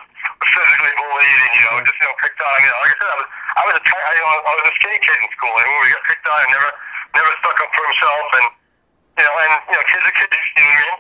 physically 0.55 0.93
bullied, 0.96 1.39
and 1.43 1.51
you 1.51 1.63
know, 1.67 1.75
just 1.84 2.00
you 2.00 2.08
know, 2.08 2.15
picked 2.24 2.39
on. 2.39 2.55
You 2.63 2.72
know, 2.72 2.79
like 2.79 2.96
I 2.96 2.98
said, 3.00 3.12
I 3.12 3.15
was 3.19 3.27
I 3.60 3.62
was 3.67 3.75
a 3.75 3.84
I, 3.84 4.12
you 4.15 4.24
know, 4.24 4.39
I 4.39 4.51
was 4.55 4.65
a 4.72 4.75
skinny 4.79 5.00
kid 5.03 5.19
in 5.19 5.27
school, 5.36 5.51
and 5.51 5.67
when 5.67 5.79
we 5.84 5.89
got 5.91 6.03
picked 6.08 6.27
on, 6.31 6.39
and 6.39 6.51
never 6.55 6.72
never 7.16 7.32
stuck 7.42 7.58
up 7.62 7.70
for 7.74 7.84
himself, 7.86 8.25
and 8.39 8.48
you 9.20 9.24
know, 9.25 9.36
and 9.36 9.54
you 9.70 9.75
know, 9.75 9.84
kids 9.86 10.06
are 10.06 10.16
kids, 10.16 10.36
you 10.36 10.63
know 10.63 10.70
what 10.70 10.75
I 10.75 10.84
mean? 10.86 10.98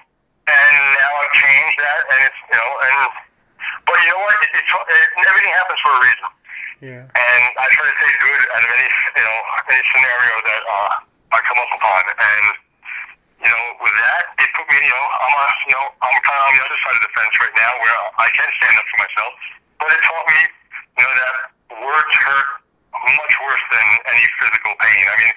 And 0.49 0.73
now 0.97 1.11
I've 1.21 1.33
changed 1.37 1.77
that, 1.77 2.01
and 2.09 2.19
it's 2.25 2.39
you 2.49 2.57
know, 2.57 2.71
and 2.89 2.99
but 3.85 3.95
you 4.01 4.09
know 4.13 4.21
what? 4.21 4.35
It, 4.43 4.49
it's 4.59 4.71
it, 4.73 5.07
everything 5.25 5.53
happens 5.53 5.79
for 5.81 5.93
a 5.93 6.01
reason. 6.01 6.29
Yeah. 6.79 7.03
And 7.03 7.43
I 7.59 7.65
try 7.75 7.83
to 7.83 7.95
take 7.99 8.15
good 8.23 8.41
out 8.55 8.63
of 8.63 8.71
any, 8.71 8.87
you 8.87 9.23
know, 9.27 9.37
any 9.67 9.83
scenario 9.91 10.35
that 10.47 10.61
uh, 10.63 10.91
I 11.35 11.39
come 11.43 11.59
up 11.59 11.71
upon. 11.75 12.01
And, 12.07 12.45
you 13.43 13.51
know, 13.51 13.63
with 13.83 13.95
that, 13.99 14.31
it 14.39 14.47
put 14.55 14.63
me, 14.71 14.79
you 14.79 14.87
know, 14.87 15.05
I'm 15.19 15.35
a, 15.35 15.45
you 15.67 15.75
know, 15.75 15.85
I'm 15.99 16.15
kind 16.23 16.39
of 16.39 16.45
on 16.47 16.53
the 16.55 16.63
other 16.63 16.79
side 16.79 16.95
of 16.95 17.03
the 17.03 17.11
fence 17.19 17.35
right 17.35 17.55
now 17.59 17.71
where 17.83 17.99
I 18.23 18.27
can 18.31 18.47
stand 18.63 18.75
up 18.79 18.87
for 18.87 18.99
myself. 19.03 19.31
But 19.75 19.91
it 19.91 19.99
taught 20.07 20.27
me, 20.31 20.39
you 20.95 21.03
know, 21.03 21.13
that 21.19 21.35
words 21.83 22.13
hurt 22.15 22.49
much 22.95 23.33
worse 23.43 23.65
than 23.75 23.87
any 24.15 24.25
physical 24.39 24.71
pain. 24.79 25.03
I 25.03 25.15
mean, 25.19 25.33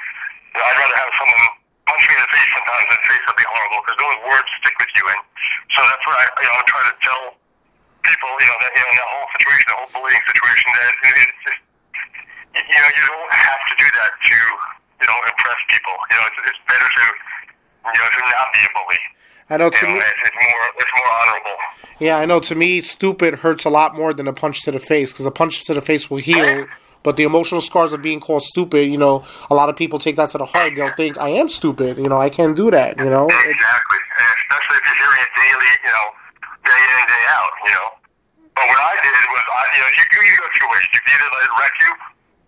I'd 0.55 0.77
rather 0.79 0.99
have 1.01 1.13
someone 1.17 1.45
punch 1.89 2.05
me 2.09 2.15
in 2.17 2.23
the 2.23 2.31
face 2.31 2.51
sometimes 2.55 2.85
than 2.93 3.01
say 3.09 3.17
something 3.27 3.49
horrible 3.49 3.81
because 3.85 3.99
those 3.99 4.19
words 4.29 4.49
stick 4.61 4.77
with 4.79 4.93
you. 4.97 5.05
And 5.09 5.21
so 5.73 5.81
that's 5.83 6.05
what 6.07 6.17
I, 6.21 6.25
you 6.45 6.49
know, 6.49 6.61
try 6.69 6.83
to 6.87 6.95
tell 7.03 7.23
people, 8.05 8.31
you 8.39 8.49
know, 8.49 8.59
that, 8.63 8.71
you 8.77 8.83
know, 8.83 8.91
in 8.93 8.97
that 9.01 9.11
whole 9.11 9.29
situation, 9.39 9.67
the 9.73 9.77
whole 9.79 9.93
bullying 9.97 10.25
situation, 10.29 10.67
that 10.77 10.91
it's 11.03 11.41
just, 11.47 11.61
you 12.55 12.79
know, 12.81 12.91
you 12.93 13.05
don't 13.09 13.33
have 13.33 13.63
to 13.71 13.75
do 13.81 13.89
that 13.97 14.13
to, 14.29 14.37
you 15.03 15.07
know, 15.09 15.19
impress 15.27 15.61
people. 15.73 15.95
You 16.13 16.17
know, 16.21 16.25
it's, 16.29 16.41
it's 16.53 16.63
better 16.69 16.89
to, 16.89 17.05
you 17.93 17.99
know, 17.99 18.09
to 18.13 18.21
not 18.29 18.49
be 18.53 18.61
a 18.63 18.71
bully. 18.77 19.03
I 19.51 19.55
know 19.59 19.69
to 19.71 19.77
You 19.83 19.89
know, 19.89 19.95
me, 19.99 20.05
it's, 20.07 20.23
it's 20.23 20.39
more, 20.39 20.65
it's 20.79 20.93
more 20.97 21.11
honorable. 21.21 21.57
yeah, 21.99 22.17
I 22.17 22.25
know 22.25 22.41
to 22.41 22.55
me, 22.55 22.81
stupid 22.81 23.41
hurts 23.45 23.65
a 23.65 23.71
lot 23.71 23.95
more 23.97 24.15
than 24.15 24.29
a 24.29 24.33
punch 24.33 24.63
to 24.63 24.71
the 24.73 24.79
face 24.81 25.13
because 25.13 25.27
a 25.27 25.31
punch 25.31 25.65
to 25.67 25.75
the 25.75 25.83
face 25.83 26.09
will 26.11 26.19
heal. 26.19 26.67
But 27.03 27.17
the 27.17 27.25
emotional 27.25 27.61
scars 27.61 27.93
of 27.93 28.03
being 28.03 28.21
called 28.21 28.43
stupid, 28.43 28.91
you 28.91 28.99
know, 28.99 29.25
a 29.51 29.55
lot 29.55 29.69
of 29.69 29.77
people 29.77 29.99
take 29.99 30.17
that 30.17 30.31
to 30.31 30.39
the 30.39 30.47
heart. 30.47 30.73
They'll 30.77 30.95
think 30.95 31.19
I 31.19 31.31
am 31.31 31.49
stupid. 31.49 31.99
You 31.99 32.09
know, 32.09 32.19
I 32.19 32.31
can't 32.31 32.55
do 32.55 32.71
that. 32.71 32.99
You 32.99 33.11
know, 33.11 33.27
Exactly, 33.27 34.01
and 34.19 34.33
especially 34.39 34.77
if 34.79 34.85
you're 34.87 35.01
hearing 35.03 35.23
it 35.27 35.33
daily, 35.35 35.71
you 35.83 35.93
know, 35.93 36.07
day 36.63 36.79
in 36.79 36.97
and 37.03 37.09
day 37.11 37.25
out, 37.35 37.53
you 37.67 37.75
know. 37.75 37.89
But 38.55 38.65
what 38.69 38.81
I 38.81 38.95
did 39.03 39.15
was, 39.33 39.45
I, 39.49 39.63
you 39.75 39.81
know, 39.83 39.91
you, 39.97 40.05
you 40.13 40.35
go 40.39 40.49
two 40.55 40.69
ways. 40.71 40.87
You 40.93 41.01
can 41.03 41.11
either 41.19 41.31
let 41.33 41.43
it 41.43 41.55
wreck 41.59 41.75
you, 41.83 41.93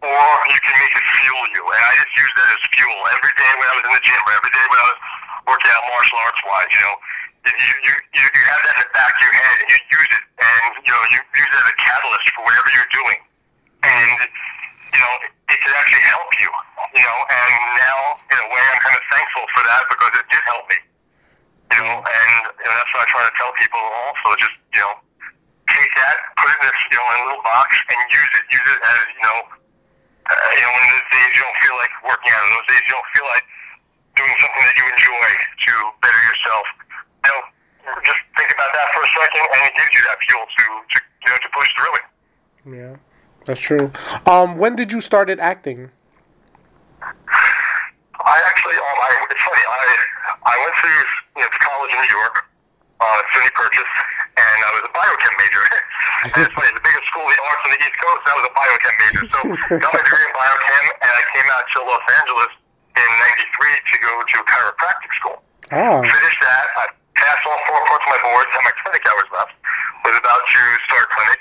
or 0.04 0.28
you 0.52 0.61
can 0.62 0.75
make 0.78 0.94
it 0.94 1.06
fuel 1.18 1.44
you. 1.50 1.62
And 1.64 1.82
I 1.82 1.92
just 1.99 2.12
used 2.14 2.34
that 2.38 2.49
as 2.54 2.62
fuel 2.70 2.99
every 3.11 3.34
day 3.34 3.52
when 3.58 3.66
I 3.66 3.75
was 3.80 3.84
in 3.88 3.92
the 3.96 4.04
gym, 4.04 4.20
or 4.23 4.32
every 4.38 4.52
day 4.52 4.64
when 4.68 4.78
I 4.78 4.87
was 4.94 4.99
working 5.49 5.70
out 5.75 5.82
martial 5.90 6.18
arts 6.23 6.42
wise. 6.44 6.70
You 6.70 6.80
know, 6.84 6.94
you 7.50 7.75
you 7.90 7.94
you, 8.14 8.25
you 8.25 8.42
have 8.52 8.61
that 8.68 8.75
in 8.78 8.82
the 8.84 8.92
back 8.94 9.12
of 9.16 9.20
your 9.25 9.34
head, 9.34 9.56
and 9.64 9.68
you 9.73 9.78
use 9.99 10.11
it, 10.12 10.23
and 10.38 10.62
you 10.84 10.92
know, 10.92 11.02
you 11.11 11.18
use 11.25 11.50
it 11.50 11.58
as 11.58 11.68
a 11.73 11.76
catalyst 11.80 12.26
for 12.37 12.42
whatever 12.44 12.68
you're 12.76 12.92
doing, 12.92 13.18
and 13.84 14.18
you 14.94 15.00
know, 15.00 15.14
it 15.50 15.58
can 15.60 15.72
actually 15.76 16.06
help 16.08 16.30
you. 16.40 16.50
You 16.94 17.04
know, 17.04 17.18
and 17.26 17.52
now 17.76 17.98
in 18.30 18.38
a 18.38 18.48
way, 18.48 18.62
I'm 18.70 18.80
kind 18.80 18.96
of 18.96 19.04
thankful 19.10 19.44
for 19.50 19.62
that 19.66 19.82
because 19.90 20.12
it 20.18 20.26
did 20.30 20.42
help 20.46 20.64
me. 20.70 20.78
You 21.74 21.80
know, 21.82 21.96
and 22.00 22.32
know, 22.46 22.74
that's 22.78 22.90
what 22.94 23.02
I 23.02 23.08
try 23.10 23.22
to 23.26 23.34
tell 23.34 23.50
people 23.58 23.82
also. 23.82 24.26
Just 24.38 24.56
you 24.72 24.82
know, 24.82 24.94
take 25.68 25.92
that, 25.98 26.16
put 26.38 26.48
it 26.48 26.56
in 26.58 26.70
this, 26.70 26.80
you 26.88 26.96
know, 26.96 27.06
in 27.10 27.16
a 27.18 27.24
little 27.34 27.44
box, 27.44 27.68
and 27.90 27.98
use 28.08 28.32
it. 28.38 28.44
Use 28.48 28.68
it 28.72 28.80
as 28.80 29.00
you 29.10 29.22
know, 29.26 29.38
uh, 30.30 30.48
you 30.54 30.62
know, 30.64 30.72
when 30.72 30.84
those 30.88 31.08
days 31.10 31.30
you 31.34 31.42
don't 31.42 31.60
feel 31.60 31.76
like 31.76 31.92
working 32.06 32.30
out, 32.32 32.42
those 32.54 32.68
days 32.70 32.82
you 32.86 32.94
don't 32.94 33.10
feel 33.12 33.28
like 33.28 33.46
doing 34.14 34.34
something 34.38 34.64
that 34.64 34.76
you 34.78 34.86
enjoy 34.86 35.28
to 35.66 35.72
better 35.98 36.22
yourself. 36.30 36.66
You 37.26 37.30
know, 37.34 37.42
just 38.06 38.20
think 38.38 38.50
about 38.54 38.70
that 38.70 38.86
for 38.94 39.02
a 39.02 39.10
second, 39.10 39.44
and 39.44 39.60
it 39.66 39.74
gives 39.74 39.92
you 39.92 40.02
that 40.06 40.18
fuel 40.22 40.44
to, 40.46 40.64
to 40.94 40.96
you 41.02 41.28
know, 41.34 41.38
to 41.42 41.50
push 41.50 41.70
through 41.74 41.94
it. 41.98 42.06
yeah, 42.70 42.94
that's 43.46 43.60
true. 43.60 43.90
Um, 44.26 44.58
when 44.58 44.76
did 44.76 44.92
you 44.92 45.00
started 45.00 45.38
acting? 45.40 45.90
I 48.24 48.36
actually, 48.48 48.76
um, 48.80 48.98
I, 49.04 49.10
it's 49.30 49.42
funny. 49.44 49.64
I 49.68 49.82
I 50.48 50.54
went 50.64 50.74
to 50.80 50.88
you 50.88 51.44
know, 51.44 51.50
college 51.60 51.92
in 51.92 52.00
New 52.00 52.12
York, 52.16 52.36
uh, 53.00 53.20
SUNY 53.36 53.52
Purchase, 53.52 53.92
and 54.40 54.56
I 54.64 54.70
was 54.80 54.84
a 54.88 54.92
biochem 54.96 55.34
major. 55.36 55.62
and 56.24 56.32
it's 56.40 56.54
funny, 56.56 56.72
the 56.72 56.84
biggest 56.84 57.04
school 57.12 57.24
of 57.24 57.32
the 57.32 57.40
arts 57.44 57.62
on 57.68 57.70
the 57.76 57.80
East 57.84 57.96
Coast. 58.00 58.22
I 58.24 58.34
was 58.40 58.46
a 58.48 58.54
biochem 58.56 58.94
major, 58.96 59.22
so 59.28 59.38
got 59.76 59.90
my 59.92 60.00
degree 60.00 60.24
in 60.24 60.32
biochem, 60.32 60.84
and 61.04 61.12
I 61.12 61.24
came 61.36 61.48
out 61.52 61.64
to 61.68 61.78
Los 61.84 62.04
Angeles 62.24 62.52
in 62.96 63.08
'93 63.52 63.92
to 63.92 63.94
go 64.00 64.12
to 64.25 64.36
chiropractic 64.49 65.12
school. 65.21 65.38
Ah, 65.69 66.00
Finished 66.00 66.40
that. 66.40 66.64
I 66.80 66.84
passed 67.21 67.45
all 67.45 67.60
four 67.69 67.80
parts 67.92 68.04
of 68.08 68.10
my 68.16 68.21
boards, 68.25 68.49
had 68.56 68.64
my 68.64 68.75
clinic 68.80 69.04
hours 69.04 69.28
left. 69.36 69.52
Was 70.08 70.16
about 70.16 70.42
to 70.45 70.60
start 70.88 71.06
clinic. 71.12 71.40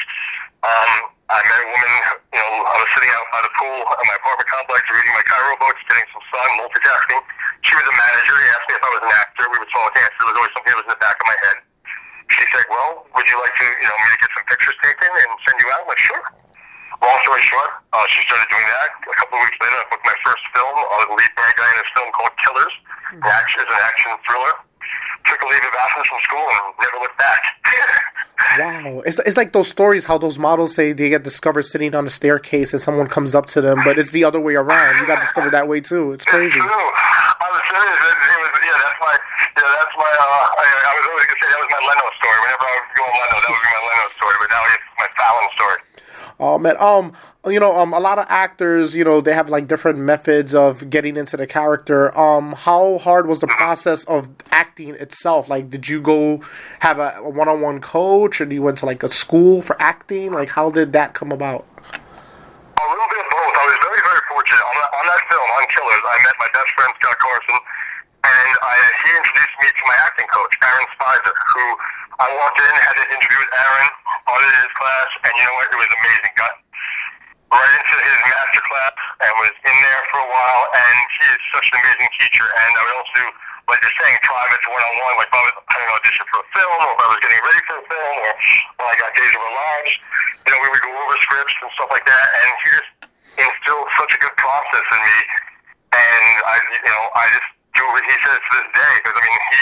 Um, 0.63 0.91
I 1.31 1.39
met 1.39 1.59
a 1.63 1.67
woman, 1.71 1.91
you 2.35 2.41
know, 2.43 2.51
I 2.67 2.75
was 2.83 2.89
sitting 2.91 3.11
out 3.15 3.25
by 3.31 3.41
the 3.47 3.51
pool 3.55 3.79
in 3.79 4.05
my 4.11 4.17
apartment 4.19 4.49
complex 4.51 4.81
reading 4.91 5.13
my 5.15 5.23
chiro 5.23 5.55
books, 5.55 5.79
getting 5.87 6.07
some 6.11 6.23
sun, 6.29 6.49
multitasking. 6.59 7.21
She 7.63 7.73
was 7.79 7.85
a 7.87 7.95
manager. 7.95 8.35
He 8.43 8.47
asked 8.51 8.67
me 8.67 8.75
if 8.75 8.83
I 8.83 8.91
was 8.91 9.03
an 9.07 9.13
actor. 9.15 9.43
We 9.47 9.57
were 9.57 9.71
talking. 9.71 10.03
There 10.03 10.27
was 10.27 10.35
always 10.35 10.51
something 10.51 10.71
that 10.75 10.79
was 10.83 10.87
in 10.91 10.93
the 10.93 11.01
back 11.01 11.15
of 11.15 11.25
my 11.25 11.37
head. 11.47 11.57
She 12.27 12.43
said, 12.51 12.65
well, 12.67 13.07
would 13.15 13.27
you 13.27 13.37
like 13.39 13.55
to, 13.55 13.65
you 13.65 13.87
know, 13.87 13.97
me 14.03 14.19
get 14.19 14.31
some 14.35 14.45
pictures 14.51 14.75
taken 14.83 15.09
and 15.09 15.29
send 15.47 15.55
you 15.63 15.67
out? 15.71 15.87
I'm 15.87 15.89
like, 15.89 16.01
sure. 16.01 16.23
Long 17.03 17.19
story 17.23 17.43
short, 17.43 17.71
uh, 17.91 18.07
she 18.07 18.23
started 18.23 18.47
doing 18.47 18.63
that. 18.63 18.95
A 19.03 19.15
couple 19.19 19.35
of 19.35 19.43
weeks 19.43 19.59
later, 19.59 19.75
I 19.75 19.83
booked 19.91 20.07
my 20.07 20.15
first 20.23 20.43
film. 20.55 20.71
I 20.71 20.95
was 21.03 21.07
the 21.11 21.17
lead 21.19 21.33
bad 21.35 21.51
guy 21.59 21.67
in 21.67 21.77
this 21.83 21.91
film 21.91 22.07
called 22.15 22.31
Killers. 22.39 22.73
Action, 23.27 23.59
it's 23.59 23.71
an 23.71 23.81
action 23.83 24.11
thriller. 24.23 24.55
Took 25.25 25.41
a 25.41 25.45
leave 25.45 25.63
of 25.63 25.73
absence 25.79 26.07
from 26.07 26.19
school 26.19 26.45
and 26.45 26.73
never 26.81 26.97
looked 26.99 27.17
back. 27.17 27.41
wow! 28.59 29.01
It's 29.05 29.19
it's 29.19 29.37
like 29.37 29.53
those 29.53 29.67
stories 29.67 30.05
how 30.05 30.17
those 30.17 30.37
models 30.37 30.75
say 30.75 30.93
they 30.93 31.09
get 31.09 31.23
discovered 31.23 31.63
sitting 31.63 31.95
on 31.95 32.05
a 32.07 32.09
staircase 32.09 32.73
and 32.73 32.81
someone 32.81 33.07
comes 33.07 33.33
up 33.33 33.45
to 33.55 33.61
them, 33.61 33.79
but 33.83 33.97
it's 33.97 34.11
the 34.11 34.23
other 34.23 34.39
way 34.39 34.55
around. 34.55 34.99
You 34.99 35.07
got 35.07 35.21
discovered 35.21 35.51
that 35.51 35.67
way 35.67 35.81
too. 35.81 36.11
It's 36.11 36.25
crazy. 36.25 36.59
It's 36.59 36.65
true. 36.65 36.89
I 37.43 37.47
was 37.51 37.63
serious. 37.67 37.99
It, 38.03 38.15
it 38.15 38.39
was, 38.39 38.51
yeah, 38.63 38.77
that's 38.79 38.99
my, 39.03 39.15
yeah, 39.59 39.71
that's 39.79 39.95
my, 39.99 40.11
uh, 40.15 40.59
I, 40.59 40.63
I 40.63 40.93
was 40.95 41.05
always 41.11 41.25
going 41.27 41.39
to 41.39 41.43
say 41.43 41.49
that 41.51 41.59
was 41.59 41.71
my 41.75 41.81
Leno 41.83 42.07
story. 42.19 42.37
Whenever 42.43 42.65
I 42.67 42.73
would 42.79 42.87
go 42.95 43.03
on 43.03 43.13
Leno, 43.19 43.35
that 43.35 43.49
would 43.51 43.63
be 43.63 43.71
my 43.73 43.83
Leno 43.83 44.05
story, 44.15 44.35
but 44.39 44.49
now 44.51 44.63
it's 44.71 44.87
my 44.95 45.09
Fallon 45.19 45.47
story. 45.59 45.79
Oh 46.43 46.59
man, 46.59 46.75
um, 46.77 47.13
you 47.47 47.57
know, 47.57 47.71
um, 47.71 47.93
a 47.93 48.01
lot 48.03 48.19
of 48.19 48.25
actors, 48.27 48.93
you 48.93 49.05
know, 49.07 49.21
they 49.21 49.31
have 49.31 49.47
like 49.47 49.65
different 49.65 49.97
methods 49.97 50.53
of 50.53 50.89
getting 50.89 51.15
into 51.15 51.37
the 51.39 51.47
character. 51.47 52.11
Um, 52.19 52.51
how 52.51 52.97
hard 52.97 53.31
was 53.31 53.39
the 53.39 53.47
process 53.47 54.03
of 54.11 54.27
acting 54.51 54.91
itself? 54.99 55.47
Like, 55.47 55.71
did 55.71 55.87
you 55.87 56.03
go 56.03 56.43
have 56.83 56.99
a, 56.99 57.15
a 57.23 57.29
one-on-one 57.31 57.79
coach, 57.79 58.41
or 58.41 58.51
you 58.51 58.59
went 58.59 58.77
to 58.79 58.85
like 58.85 59.03
a 59.03 59.09
school 59.09 59.61
for 59.63 59.79
acting? 59.81 60.35
Like, 60.35 60.49
how 60.49 60.67
did 60.67 60.91
that 60.91 61.15
come 61.15 61.31
about? 61.31 61.63
A 61.63 62.85
little 62.91 63.07
bit 63.07 63.23
of 63.23 63.29
both. 63.31 63.55
I 63.55 63.63
was 63.63 63.79
very, 63.79 64.03
very 64.03 64.23
fortunate. 64.27 64.67
On 64.67 64.75
that, 64.83 64.91
on 64.99 65.05
that 65.07 65.21
film, 65.31 65.47
on 65.47 65.63
Killers, 65.71 66.03
I 66.03 66.15
met 66.27 66.35
my 66.43 66.49
best 66.51 66.75
friend, 66.75 66.91
Scott 66.99 67.17
Carson, 67.23 67.59
and 68.19 68.51
I, 68.59 68.75
he 68.99 69.09
introduced 69.15 69.55
me 69.63 69.67
to 69.71 69.83
my 69.87 69.95
acting 70.11 70.27
coach, 70.27 70.59
Aaron 70.59 70.87
Speiser, 70.91 71.31
who 71.55 71.63
I 72.19 72.27
walked 72.35 72.59
in, 72.59 72.73
had 72.83 72.99
an 72.99 73.07
interview 73.15 73.39
with 73.39 73.51
Aaron, 73.63 73.89
audited 74.53 74.69
his 74.69 74.73
class, 74.77 75.09
and 75.25 75.31
you 75.33 75.43
know 75.49 75.55
what? 75.57 75.67
It 75.73 75.79
was 75.81 75.89
amazing. 75.89 76.33
Got 76.37 76.53
right 77.53 77.73
into 77.73 77.97
his 78.01 78.19
master 78.29 78.63
class 78.65 78.93
and 79.21 79.31
was 79.41 79.53
in 79.65 79.77
there 79.81 80.03
for 80.13 80.19
a 80.21 80.29
while, 80.29 80.63
and 80.73 80.97
he 81.17 81.25
is 81.33 81.41
such 81.53 81.65
an 81.73 81.75
amazing 81.81 82.09
teacher. 82.17 82.45
And 82.45 82.69
I 82.77 82.81
would 82.85 82.97
also 83.01 83.21
like 83.63 83.79
you're 83.79 83.95
saying, 83.95 84.19
private 84.27 84.59
one-on-one, 84.67 85.15
like 85.23 85.31
I 85.31 85.39
was 85.39 85.55
having 85.71 85.87
an 85.87 85.95
audition 85.95 86.27
for 86.27 86.43
a 86.43 86.47
film, 86.51 86.77
or 86.83 86.91
if 86.91 86.99
I 86.99 87.07
was 87.15 87.19
getting 87.23 87.39
ready 87.47 87.61
for 87.63 87.75
a 87.79 87.85
film, 87.87 88.15
or 88.27 88.31
when 88.75 88.85
I 88.91 88.95
got 88.99 89.15
Days 89.15 89.31
of 89.31 89.39
Our 89.39 89.55
Lives, 89.55 89.91
you 90.43 90.49
know, 90.51 90.59
we 90.59 90.67
would 90.67 90.83
go 90.83 90.91
over 90.91 91.15
scripts 91.23 91.55
and 91.63 91.71
stuff 91.71 91.87
like 91.87 92.03
that, 92.03 92.27
and 92.43 92.47
he 92.59 92.67
just 92.75 92.91
instilled 93.39 93.87
such 93.95 94.11
a 94.11 94.19
good 94.19 94.35
process 94.35 94.83
in 94.83 94.99
me, 94.99 95.19
and 95.95 96.35
I, 96.43 96.55
you 96.75 96.91
know, 96.91 97.03
I 97.15 97.23
just 97.31 97.49
do 97.71 97.87
what 97.87 98.03
he 98.03 98.15
says 98.19 98.35
to 98.35 98.51
this 98.51 98.69
day, 98.75 98.93
because 98.99 99.15
I 99.15 99.21
mean, 99.23 99.39
he, 99.47 99.59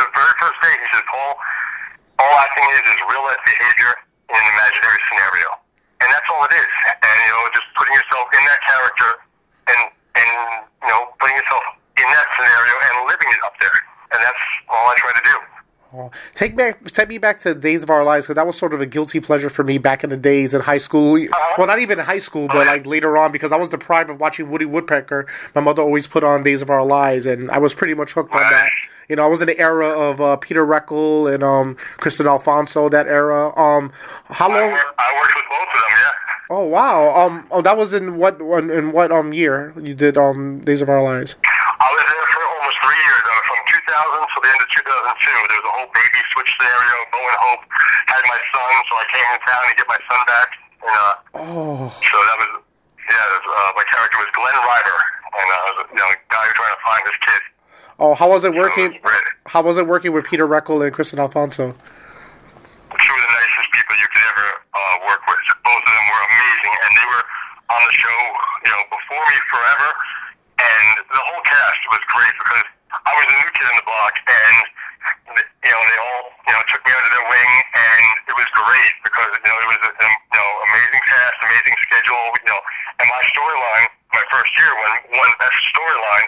the 0.00 0.04
very 0.16 0.34
first 0.40 0.56
day, 0.64 0.72
he 0.72 0.86
says, 0.96 1.04
Paul, 1.04 1.36
all 2.24 2.34
acting 2.40 2.64
is 2.72 2.84
is 2.88 2.98
real 3.04 3.20
life 3.20 3.42
behavior 3.44 4.05
in 4.30 4.36
an 4.36 4.48
imaginary 4.54 5.00
scenario. 5.08 5.48
And 6.02 6.08
that's 6.12 6.28
all 6.28 6.44
it 6.44 6.54
is. 6.54 6.72
And, 6.92 7.16
you 7.24 7.32
know, 7.32 7.44
just 7.54 7.68
putting 7.72 7.94
yourself 7.94 8.26
in 8.32 8.42
that 8.44 8.60
character 8.60 9.10
and, 9.70 9.82
and, 10.14 10.32
you 10.84 10.88
know, 10.92 11.08
putting 11.18 11.36
yourself 11.36 11.64
in 11.96 12.08
that 12.08 12.28
scenario 12.36 12.74
and 12.76 12.94
living 13.08 13.30
it 13.32 13.42
up 13.44 13.56
there. 13.60 13.78
And 14.12 14.20
that's 14.20 14.42
all 14.68 14.86
I 14.92 14.94
try 14.96 15.12
to 15.16 15.24
do. 15.24 15.36
Oh, 15.94 16.10
take 16.34 16.54
back, 16.54 16.84
take 16.90 17.08
me 17.08 17.16
back 17.16 17.40
to 17.40 17.54
Days 17.54 17.82
of 17.82 17.88
Our 17.88 18.04
Lives 18.04 18.26
because 18.26 18.36
that 18.36 18.46
was 18.46 18.58
sort 18.58 18.74
of 18.74 18.82
a 18.82 18.86
guilty 18.86 19.20
pleasure 19.20 19.48
for 19.48 19.64
me 19.64 19.78
back 19.78 20.04
in 20.04 20.10
the 20.10 20.16
days 20.16 20.52
in 20.52 20.60
high 20.60 20.78
school. 20.78 21.14
Uh-huh. 21.16 21.54
Well, 21.56 21.66
not 21.66 21.78
even 21.78 21.98
in 21.98 22.04
high 22.04 22.18
school, 22.18 22.48
but 22.48 22.66
like 22.66 22.84
later 22.86 23.16
on 23.16 23.32
because 23.32 23.50
I 23.52 23.56
was 23.56 23.70
deprived 23.70 24.10
of 24.10 24.20
watching 24.20 24.50
Woody 24.50 24.66
Woodpecker. 24.66 25.26
My 25.54 25.62
mother 25.62 25.82
always 25.82 26.06
put 26.06 26.24
on 26.24 26.42
Days 26.42 26.60
of 26.60 26.68
Our 26.68 26.84
Lives, 26.84 27.24
and 27.24 27.50
I 27.50 27.58
was 27.58 27.72
pretty 27.72 27.94
much 27.94 28.12
hooked 28.12 28.34
on 28.34 28.40
that. 28.40 28.68
You 29.08 29.16
know, 29.16 29.24
I 29.24 29.26
was 29.26 29.40
in 29.40 29.46
the 29.46 29.58
era 29.58 29.88
of 29.88 30.20
uh, 30.20 30.36
Peter 30.36 30.66
Reckell 30.66 31.32
and 31.32 31.42
um, 31.44 31.76
Kristian 31.98 32.26
Alfonso. 32.26 32.88
That 32.88 33.06
era. 33.06 33.54
Um, 33.56 33.92
how 34.26 34.48
I, 34.50 34.60
long? 34.60 34.72
work, 34.72 34.94
I 34.98 35.08
worked 35.14 35.34
with 35.36 35.46
both 35.46 35.68
of 35.70 35.78
them, 35.78 35.92
yeah. 35.94 36.12
Oh 36.50 36.64
wow. 36.66 37.10
Um, 37.14 37.46
oh, 37.50 37.62
that 37.62 37.76
was 37.76 37.92
in 37.92 38.16
what 38.18 38.40
in, 38.40 38.70
in 38.70 38.92
what 38.92 39.10
um 39.10 39.32
year 39.32 39.74
you 39.80 39.94
did 39.94 40.16
um 40.16 40.60
Days 40.62 40.82
of 40.82 40.88
Our 40.88 41.02
Lives? 41.02 41.34
I 41.42 41.86
was 41.90 42.04
there 42.06 42.26
for 42.30 42.42
almost 42.54 42.78
three 42.82 42.98
years. 43.02 43.22
I 43.26 43.34
was 43.34 43.46
from 43.50 43.62
2000 43.66 44.30
till 44.30 44.42
the 44.42 44.50
end 44.54 44.62
of 44.62 44.70
2002. 44.70 44.82
There 45.50 45.58
was 45.58 45.66
a 45.66 45.74
whole 45.74 45.90
baby 45.90 46.20
switch 46.34 46.50
scenario. 46.54 46.94
Bo 47.10 47.18
and 47.18 47.38
Hope 47.50 47.62
had 48.10 48.22
my 48.30 48.40
son, 48.54 48.70
so 48.86 48.92
I 48.94 49.06
came 49.10 49.26
in 49.26 49.38
town 49.42 49.62
to 49.70 49.74
get 49.74 49.86
my 49.90 50.00
son 50.06 50.20
back. 50.26 50.48
And, 50.86 50.94
uh, 50.94 51.14
Oh, 51.36 51.90
so 51.98 52.14
that 52.14 52.36
was, 52.38 52.50
yeah, 53.10 53.22
that 53.26 53.38
was, 53.42 53.46
uh, 53.50 53.70
my 53.74 53.86
character 53.90 54.18
was 54.22 54.30
Glen 54.34 54.54
Reiber. 54.66 54.98
And 55.36 55.46
uh, 55.50 55.54
I 55.54 55.66
was 55.74 55.78
a 55.82 55.84
you 55.94 55.98
know, 55.98 56.10
guy 56.30 56.46
trying 56.54 56.74
to 56.74 56.82
find 56.86 57.02
his 57.10 57.18
kid. 57.26 57.42
Oh, 57.98 58.14
how 58.14 58.28
was 58.28 58.44
it 58.44 58.54
working? 58.54 58.98
How 59.46 59.62
was 59.62 59.76
it 59.76 59.86
working 59.86 60.12
with 60.12 60.26
Peter 60.26 60.46
Reckell 60.46 60.84
and 60.84 60.94
Kristian 60.94 61.18
Alfonso? 61.18 61.74
two 62.96 63.12
of 63.12 63.22
the 63.22 63.32
nicest 63.34 63.68
people 63.74 63.94
you 63.98 64.08
could 64.08 64.24
ever 64.30 64.48
uh, 64.72 64.96
work 65.10 65.22
with. 65.28 65.42
Both 65.64 65.82
of 65.84 65.92
them 65.92 66.06
were 66.08 66.22
amazing, 66.22 66.74
and 66.86 66.90
they 66.96 67.06
were 67.12 67.24
for 69.06 69.22
me 69.22 69.38
forever, 69.50 69.88
and 70.58 70.86
the 71.06 71.22
whole 71.30 71.42
cast 71.46 71.80
was 71.92 72.02
great 72.10 72.34
because 72.42 72.66
I 72.90 73.12
was 73.14 73.26
a 73.28 73.36
new 73.38 73.50
kid 73.54 73.66
in 73.70 73.76
the 73.78 73.86
block, 73.86 74.14
and 74.26 74.56
you 75.62 75.70
know 75.70 75.82
they 75.82 75.98
all 76.02 76.22
you 76.46 76.52
know 76.54 76.62
took 76.66 76.82
me 76.82 76.90
under 76.90 77.10
their 77.12 77.26
wing, 77.30 77.52
and 77.74 78.02
it 78.26 78.34
was 78.34 78.48
great 78.50 78.94
because 79.06 79.30
you 79.30 79.46
know 79.46 79.58
it 79.62 79.68
was 79.70 79.80
a 79.82 79.92
you 79.92 80.38
know 80.38 80.50
amazing 80.72 81.02
cast, 81.06 81.36
amazing 81.42 81.76
schedule, 81.86 82.24
you 82.40 82.48
know, 82.50 82.60
and 83.02 83.06
my 83.06 83.22
storyline 83.30 83.86
my 84.14 84.24
first 84.32 84.50
year 84.58 84.70
won 84.74 84.92
won 85.22 85.30
best 85.38 85.58
storyline, 85.70 86.26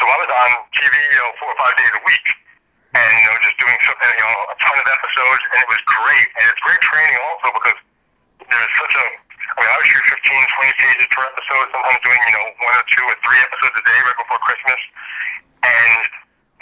so 0.00 0.08
I 0.08 0.16
was 0.18 0.30
on 0.30 0.50
TV 0.74 0.94
you 0.96 1.18
know 1.20 1.30
four 1.38 1.50
or 1.54 1.58
five 1.62 1.74
days 1.78 1.92
a 1.94 2.02
week 2.02 2.26
and 2.96 3.12
you 3.20 3.26
know 3.28 3.36
just 3.44 3.56
doing 3.60 3.76
some, 3.84 3.96
you 4.00 4.24
know 4.24 4.36
a 4.48 4.56
ton 4.56 4.76
of 4.76 4.86
episodes, 4.88 5.42
and 5.52 5.58
it 5.60 5.68
was 5.68 5.82
great. 5.84 6.28
And 6.40 6.44
it's 6.48 6.62
great 6.64 6.80
training 6.80 7.18
also 7.28 7.48
because 7.52 7.78
there's 8.48 8.74
such 8.80 8.94
a. 8.96 9.06
I 9.56 9.62
mean, 9.62 9.70
I 9.72 9.76
would 9.78 9.88
shoot 9.88 10.04
15, 10.10 10.20
20 10.20 10.82
pages 10.84 11.06
per 11.12 11.22
episode. 11.24 11.66
Sometimes 11.72 12.00
doing 12.04 12.20
you 12.24 12.34
know 12.34 12.46
one 12.64 12.76
or 12.76 12.84
two 12.88 13.04
or 13.04 13.16
three 13.20 13.40
episodes 13.40 13.76
a 13.76 13.84
day 13.84 13.98
right 14.00 14.18
before 14.20 14.40
Christmas, 14.48 14.80
and 15.64 16.00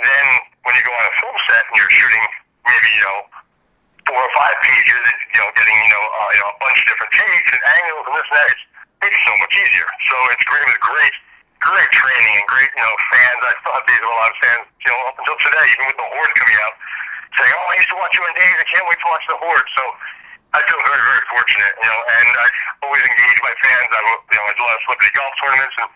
then 0.02 0.26
when 0.66 0.74
you 0.74 0.82
go 0.82 0.92
on 0.94 1.04
a 1.06 1.14
film 1.22 1.36
set 1.46 1.62
and 1.70 1.74
you're 1.78 1.94
shooting 1.94 2.24
maybe 2.66 2.88
you 2.98 3.04
know 3.06 3.18
four 4.10 4.20
or 4.20 4.32
five 4.34 4.56
pages, 4.58 5.00
and, 5.00 5.18
you 5.34 5.38
know 5.38 5.48
getting 5.54 5.76
you 5.86 5.92
know 5.94 6.04
uh, 6.18 6.30
you 6.34 6.40
know 6.42 6.50
a 6.50 6.58
bunch 6.58 6.78
of 6.82 6.86
different 6.90 7.12
takes 7.14 7.48
and 7.54 7.62
angles 7.78 8.04
and 8.10 8.14
this 8.18 8.26
and 8.26 8.36
that. 8.42 8.48
It's, 8.50 8.64
it's 9.04 9.20
so 9.22 9.34
much 9.36 9.52
easier. 9.52 9.88
So 10.08 10.16
it's 10.32 10.44
great. 10.48 10.64
It 10.64 10.70
was 10.72 10.80
great 10.80 11.14
great 11.64 11.90
training 11.96 12.34
and 12.36 12.46
great, 12.46 12.68
you 12.76 12.84
know, 12.84 12.94
fans. 13.08 13.40
I 13.40 13.52
still 13.56 13.72
have 13.72 13.86
days 13.88 14.02
of 14.04 14.12
a 14.12 14.16
lot 14.20 14.28
of 14.28 14.36
fans, 14.44 14.64
you 14.84 14.90
know, 14.92 15.00
up 15.08 15.16
until 15.16 15.38
today, 15.40 15.64
even 15.72 15.84
with 15.88 15.96
the 15.96 16.08
Horde 16.12 16.34
coming 16.36 16.58
out, 16.60 16.74
saying, 17.40 17.52
"Oh, 17.56 17.72
I 17.72 17.74
used 17.80 17.88
to 17.88 17.96
watch 17.96 18.12
you 18.12 18.22
on 18.22 18.32
days. 18.36 18.56
I 18.60 18.66
can't 18.68 18.84
wait 18.84 19.00
to 19.00 19.08
watch 19.08 19.24
the 19.32 19.38
Horde." 19.40 19.68
So 19.72 19.82
I 20.52 20.60
feel 20.68 20.78
very, 20.84 21.02
very 21.02 21.24
fortunate, 21.32 21.72
you 21.80 21.88
know, 21.88 22.00
and 22.20 22.28
I 22.36 22.46
always 22.84 23.02
engage 23.08 23.38
my 23.40 23.54
fans. 23.64 23.88
I, 23.90 24.00
you 24.04 24.36
know, 24.38 24.44
I 24.44 24.52
do 24.54 24.62
a 24.62 24.66
lot 24.68 24.76
of 24.76 24.82
celebrity 24.86 25.12
golf 25.16 25.32
tournaments 25.40 25.76
and 25.80 25.90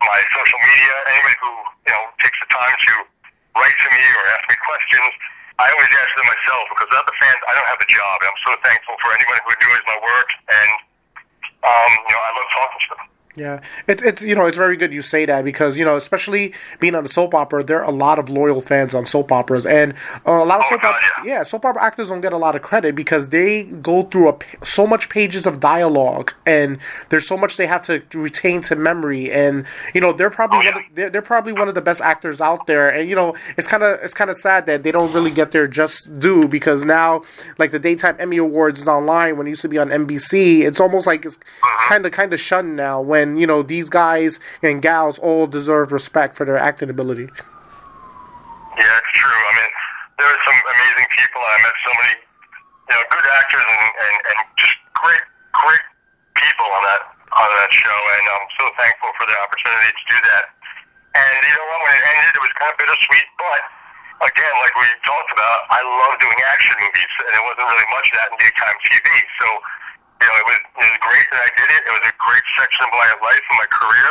my 0.00 0.18
social 0.30 0.60
media. 0.62 0.94
Anybody 1.10 1.36
who 1.42 1.52
you 1.90 1.92
know 1.92 2.02
takes 2.22 2.38
the 2.38 2.48
time 2.54 2.74
to 2.78 2.92
write 3.58 3.76
to 3.82 3.88
me 3.90 4.04
or 4.14 4.22
ask 4.38 4.46
me 4.46 4.56
questions, 4.62 5.10
I 5.58 5.66
always 5.74 5.90
answer 5.90 6.16
them 6.22 6.30
myself 6.30 6.70
because 6.70 6.86
without 6.86 7.10
the 7.10 7.18
fans, 7.18 7.40
I 7.50 7.52
don't 7.58 7.66
have 7.66 7.82
a 7.82 7.90
job. 7.90 8.14
And 8.22 8.30
I'm 8.30 8.42
so 8.46 8.54
thankful 8.62 8.94
for 9.02 9.10
anyone 9.10 9.42
who 9.42 9.58
enjoys 9.58 9.82
my 9.90 9.98
work, 10.06 10.30
and 10.54 10.70
um, 11.66 11.92
you 12.06 12.14
know, 12.14 12.22
I 12.22 12.30
love 12.38 12.48
talking 12.54 12.78
to 12.78 12.90
them. 12.94 13.19
Yeah, 13.36 13.60
it, 13.86 14.02
it's 14.02 14.22
you 14.22 14.34
know 14.34 14.46
it's 14.46 14.56
very 14.56 14.76
good 14.76 14.92
you 14.92 15.02
say 15.02 15.24
that 15.24 15.44
because 15.44 15.78
you 15.78 15.84
know 15.84 15.94
especially 15.94 16.52
being 16.80 16.96
on 16.96 17.04
a 17.04 17.08
soap 17.08 17.32
opera, 17.32 17.62
there 17.62 17.78
are 17.84 17.88
a 17.88 17.94
lot 17.94 18.18
of 18.18 18.28
loyal 18.28 18.60
fans 18.60 18.92
on 18.92 19.06
soap 19.06 19.30
operas, 19.30 19.66
and 19.66 19.92
uh, 20.26 20.32
a 20.32 20.44
lot 20.44 20.58
of 20.58 20.64
Oh, 20.66 20.70
soap 20.70 20.82
God, 20.82 20.94
opera, 20.96 21.24
yeah. 21.28 21.34
yeah, 21.38 21.42
soap 21.44 21.64
opera 21.64 21.80
actors 21.82 22.08
don't 22.08 22.22
get 22.22 22.32
a 22.32 22.36
lot 22.36 22.56
of 22.56 22.62
credit 22.62 22.96
because 22.96 23.28
they 23.28 23.64
go 23.64 24.02
through 24.02 24.28
a, 24.28 24.32
p- 24.32 24.58
so 24.64 24.84
much 24.84 25.08
pages 25.08 25.46
of 25.46 25.60
dialogue, 25.60 26.34
and 26.44 26.78
there's 27.10 27.24
so 27.26 27.36
much 27.36 27.56
they 27.56 27.68
have 27.68 27.82
to 27.82 28.02
retain 28.14 28.62
to 28.62 28.74
memory, 28.74 29.30
and 29.30 29.64
you 29.94 30.00
know 30.00 30.12
they're 30.12 30.28
probably 30.28 30.58
Oh, 30.66 30.72
one 30.72 30.78
of, 30.78 30.82
they're, 30.96 31.10
they're 31.10 31.22
probably 31.22 31.52
one 31.52 31.68
of 31.68 31.76
the 31.76 31.80
best 31.82 32.00
actors 32.00 32.40
out 32.40 32.66
there, 32.66 32.88
and 32.90 33.08
you 33.08 33.14
know 33.14 33.36
it's 33.56 33.68
kind 33.68 33.84
of 33.84 34.00
it's 34.02 34.12
kind 34.12 34.30
of 34.30 34.38
sad 34.38 34.66
that 34.66 34.82
they 34.82 34.90
don't 34.90 35.12
really 35.14 35.30
get 35.30 35.52
their 35.52 35.68
just 35.68 36.18
due 36.18 36.48
because 36.48 36.84
now 36.84 37.22
like 37.58 37.70
the 37.70 37.78
daytime 37.78 38.16
Emmy 38.18 38.38
Awards 38.38 38.82
is 38.82 38.88
online 38.88 39.36
when 39.36 39.46
it 39.46 39.50
used 39.50 39.62
to 39.62 39.68
be 39.68 39.78
on 39.78 39.88
NBC, 39.88 40.62
it's 40.62 40.80
almost 40.80 41.06
like 41.06 41.24
it's 41.24 41.38
kind 41.88 42.04
of 42.04 42.10
kind 42.10 42.34
of 42.34 42.40
shunned 42.40 42.74
now 42.74 43.00
when 43.00 43.19
you 43.28 43.46
know 43.46 43.62
these 43.62 43.88
guys 43.88 44.40
and 44.62 44.80
gals 44.80 45.18
all 45.18 45.46
deserve 45.46 45.92
respect 45.92 46.36
for 46.36 46.44
their 46.44 46.58
acting 46.58 46.88
ability. 46.88 47.28
Yeah, 48.78 49.00
it's 49.02 49.12
true. 49.12 49.40
I 49.44 49.52
mean, 49.60 49.72
there 50.18 50.28
are 50.28 50.40
some 50.44 50.56
amazing 50.56 51.08
people. 51.12 51.40
I 51.42 51.56
met 51.60 51.76
so 51.84 51.92
many, 52.00 52.14
you 52.88 52.94
know, 52.96 53.02
good 53.12 53.26
actors 53.40 53.66
and, 53.66 53.86
and, 53.92 54.16
and 54.30 54.38
just 54.56 54.76
great, 54.96 55.24
great 55.52 55.84
people 56.36 56.68
on 56.70 56.82
that 56.88 57.02
on 57.30 57.46
that 57.46 57.70
show, 57.70 57.98
and 58.18 58.24
I'm 58.26 58.48
so 58.58 58.66
thankful 58.74 59.10
for 59.14 59.24
the 59.28 59.36
opportunity 59.38 59.90
to 59.94 60.04
do 60.10 60.18
that. 60.18 60.44
And 61.14 61.34
you 61.46 61.54
know 61.54 61.66
what? 61.70 61.78
When 61.86 61.94
it 61.94 62.02
ended, 62.02 62.34
it 62.38 62.42
was 62.42 62.54
kind 62.58 62.70
of 62.74 62.76
bittersweet, 62.78 63.28
but 63.38 63.60
again, 64.26 64.54
like 64.60 64.74
we 64.76 64.86
talked 65.06 65.30
about, 65.32 65.58
I 65.70 65.80
love 65.82 66.18
doing 66.20 66.40
action 66.50 66.76
movies, 66.82 67.12
and 67.24 67.30
there 67.32 67.44
wasn't 67.46 67.66
really 67.70 67.88
much 67.94 68.06
of 68.10 68.14
that 68.20 68.28
in 68.34 68.36
daytime 68.42 68.78
TV. 68.82 69.06
So, 69.40 69.46
you 70.20 70.26
know, 70.28 70.36
it 70.36 70.46
was 70.46 70.60
it 70.60 70.84
was 70.84 70.98
great 71.00 71.26
that 71.32 71.40
I 71.40 71.50
did 71.56 71.68
it. 71.72 71.80
It 71.88 71.92
was 71.96 72.04
a 72.04 72.16
great 72.20 72.46
section 72.60 72.84
of 72.84 72.92
my 72.92 73.10
life 73.24 73.44
and 73.48 73.56
my 73.56 73.68
career, 73.72 74.10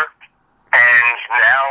and 0.73 1.17
now, 1.29 1.65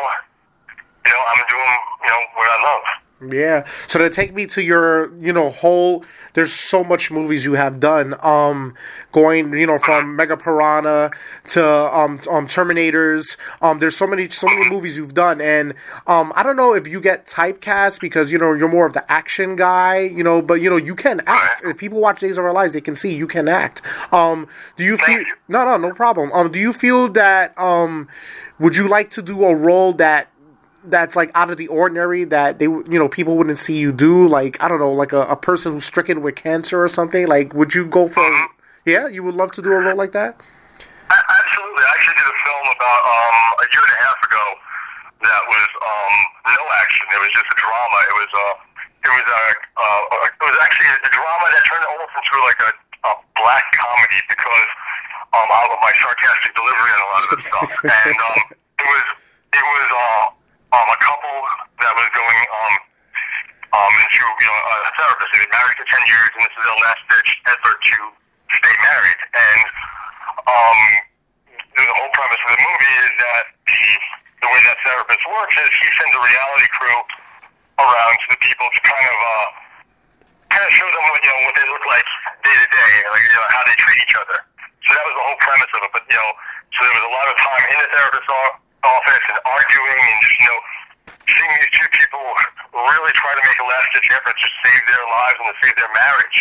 you 1.06 1.12
know, 1.12 1.22
I'm 1.26 1.42
doing 1.50 1.74
you 2.06 2.10
know 2.10 2.22
what 2.38 2.48
I 2.48 2.58
love. 2.62 2.86
Yeah. 3.26 3.66
So 3.88 3.98
to 3.98 4.10
take 4.10 4.32
me 4.32 4.46
to 4.46 4.62
your, 4.62 5.12
you 5.18 5.32
know, 5.32 5.48
whole 5.50 6.04
there's 6.34 6.52
so 6.52 6.84
much 6.84 7.10
movies 7.10 7.44
you 7.44 7.54
have 7.54 7.80
done. 7.80 8.14
Um 8.22 8.74
going, 9.10 9.52
you 9.52 9.66
know, 9.66 9.78
from 9.78 10.14
Mega 10.14 10.36
Piranha 10.36 11.10
to 11.48 11.66
um 11.66 12.20
um 12.30 12.46
Terminators. 12.46 13.36
Um 13.60 13.80
there's 13.80 13.96
so 13.96 14.06
many 14.06 14.28
so 14.28 14.46
many 14.46 14.70
movies 14.70 14.96
you've 14.96 15.14
done 15.14 15.40
and 15.40 15.74
um 16.06 16.32
I 16.36 16.44
don't 16.44 16.54
know 16.54 16.74
if 16.74 16.86
you 16.86 17.00
get 17.00 17.26
typecast 17.26 17.98
because, 18.00 18.30
you 18.30 18.38
know, 18.38 18.52
you're 18.52 18.68
more 18.68 18.86
of 18.86 18.92
the 18.92 19.10
action 19.10 19.56
guy, 19.56 19.98
you 19.98 20.22
know, 20.22 20.40
but 20.40 20.54
you 20.60 20.70
know, 20.70 20.76
you 20.76 20.94
can 20.94 21.20
act. 21.26 21.62
If 21.64 21.76
people 21.76 22.00
watch 22.00 22.20
Days 22.20 22.38
of 22.38 22.44
Our 22.44 22.52
Lives, 22.52 22.72
they 22.72 22.80
can 22.80 22.94
see 22.94 23.12
you 23.14 23.26
can 23.26 23.48
act. 23.48 23.82
Um 24.12 24.46
do 24.76 24.84
you 24.84 24.96
feel 24.96 25.24
No, 25.48 25.64
no, 25.64 25.76
no 25.76 25.92
problem. 25.92 26.30
Um 26.32 26.52
do 26.52 26.60
you 26.60 26.72
feel 26.72 27.08
that 27.08 27.58
um 27.58 28.06
would 28.60 28.76
you 28.76 28.86
like 28.86 29.10
to 29.12 29.22
do 29.22 29.44
a 29.44 29.56
role 29.56 29.92
that 29.94 30.28
that's 30.90 31.16
like 31.16 31.30
out 31.34 31.50
of 31.50 31.56
the 31.56 31.68
ordinary 31.68 32.24
that 32.24 32.58
they 32.58 32.64
you 32.64 32.98
know 32.98 33.08
people 33.08 33.36
wouldn't 33.36 33.58
see 33.58 33.78
you 33.78 33.92
do 33.92 34.26
like 34.26 34.62
i 34.62 34.68
don't 34.68 34.80
know 34.80 34.92
like 34.92 35.12
a, 35.12 35.22
a 35.22 35.36
person 35.36 35.72
who's 35.72 35.84
stricken 35.84 36.22
with 36.22 36.36
cancer 36.36 36.82
or 36.82 36.88
something 36.88 37.26
like 37.26 37.54
would 37.54 37.74
you 37.74 37.86
go 37.86 38.08
for 38.08 38.24
yeah 38.84 39.06
you 39.08 39.22
would 39.22 39.34
love 39.34 39.50
to 39.52 39.62
do 39.62 39.70
a 39.72 39.78
role 39.78 39.96
like 39.96 40.12
that 40.12 40.40
Absolutely. 41.08 41.84
I 41.88 41.90
actually 41.96 42.18
did 42.20 42.28
a 42.28 42.38
film 42.44 42.66
about 42.68 43.00
um, 43.08 43.36
a 43.64 43.66
year 43.72 43.80
and 43.80 43.94
a 43.96 44.00
half 44.04 44.18
ago 44.28 44.44
that 45.24 45.42
was 45.48 45.68
um, 45.80 46.14
no 46.52 46.64
action. 46.84 47.04
It 47.08 47.20
was 47.24 47.32
just 47.32 47.48
a 47.48 47.56
drama. 47.56 47.98
It 48.12 48.16
was 48.20 48.30
uh, 48.36 48.54
it 49.08 49.12
was 49.16 49.26
a 49.26 49.42
uh, 49.72 50.00
it 50.28 50.44
was 50.44 50.58
actually 50.60 50.88
a 51.00 51.10
drama 51.10 51.46
that 51.48 51.62
turned 51.64 51.86
almost 51.88 52.12
into 52.12 52.36
like 52.44 52.60
a, 52.60 52.70
a 53.08 53.12
black 53.40 53.64
comedy 53.72 54.20
because 54.28 54.68
um, 55.32 55.48
out 55.48 55.72
of 55.72 55.80
my 55.80 55.92
sarcastic 55.96 56.52
delivery 56.52 56.90
and 56.92 57.00
a 57.00 57.08
lot 57.08 57.20
of 57.24 57.30
this 57.40 57.44
stuff. 57.48 57.70
And 58.04 58.16
um, 58.20 58.40
it 58.52 58.88
was 58.88 59.06
it 59.56 59.64
was 59.64 59.86
uh, 59.88 60.24
um, 60.72 60.88
a 60.88 60.98
couple 61.00 61.36
that 61.80 61.92
was 61.96 62.08
going 62.12 62.40
um, 62.52 62.74
um, 63.72 63.92
into 64.04 64.22
you 64.24 64.48
know 64.48 64.58
a 64.88 64.92
therapist. 64.96 65.28
They've 65.32 65.44
been 65.48 65.54
married 65.56 65.76
for 65.80 65.88
ten 65.88 66.02
years, 66.04 66.28
and 66.36 66.40
this 66.44 66.52
is 66.56 66.62
their 66.64 66.80
last 66.84 67.02
ditch 67.08 67.30
effort 67.48 67.78
to 67.80 67.98
stay 68.52 68.76
married. 68.84 69.20
And 69.32 69.62
um, 70.48 70.80
the 71.76 71.84
whole 71.96 72.12
premise 72.12 72.40
of 72.44 72.50
the 72.52 72.60
movie 72.60 72.94
is 73.04 73.12
that 73.22 73.44
the 73.68 73.82
the 74.44 74.48
way 74.48 74.60
that 74.70 74.76
therapist 74.86 75.22
works 75.28 75.54
is 75.58 75.68
he 75.72 75.88
sends 75.98 76.14
a 76.14 76.22
reality 76.22 76.68
crew 76.76 77.00
around 77.80 78.14
to 78.22 78.26
the 78.34 78.40
people 78.42 78.66
to 78.70 78.80
kind 78.82 79.06
of 79.08 79.18
uh, 79.18 79.46
kind 80.52 80.64
of 80.64 80.72
show 80.72 80.88
them 80.88 81.04
what 81.10 81.20
you 81.24 81.30
know 81.32 81.40
what 81.48 81.54
they 81.56 81.66
look 81.68 81.84
like 81.88 82.06
day 82.44 82.56
to 82.56 82.68
day, 82.68 82.92
like 83.08 83.24
you 83.24 83.34
know 83.34 83.46
how 83.52 83.62
they 83.64 83.76
treat 83.76 83.98
each 84.04 84.16
other. 84.16 84.38
So 84.84 84.88
that 84.96 85.04
was 85.04 85.14
the 85.16 85.24
whole 85.24 85.40
premise 85.40 85.70
of 85.76 85.80
it. 85.84 85.92
But 85.92 86.04
you 86.08 86.16
know, 86.16 86.30
so 86.76 86.78
there 86.84 86.96
was 86.96 87.06
a 87.08 87.14
lot 87.14 87.26
of 87.28 87.36
time 87.40 87.64
in 87.72 87.76
the 87.80 87.88
therapist's 87.92 88.30
o- 88.32 88.56
office 88.84 89.24
and 89.30 89.38
arguing 89.46 89.98
and 89.98 90.18
just 90.22 90.36
you 90.38 90.48
know 90.48 90.60
seeing 91.28 91.52
these 91.60 91.72
two 91.76 91.88
people 91.92 92.22
really 92.72 93.12
try 93.16 93.32
to 93.34 93.42
make 93.44 93.58
a 93.58 93.66
last 93.66 93.88
ditch 93.92 94.08
effort 94.14 94.36
to 94.38 94.48
save 94.64 94.82
their 94.88 95.04
lives 95.08 95.36
and 95.42 95.48
to 95.52 95.56
save 95.60 95.74
their 95.76 95.92
marriage. 95.92 96.38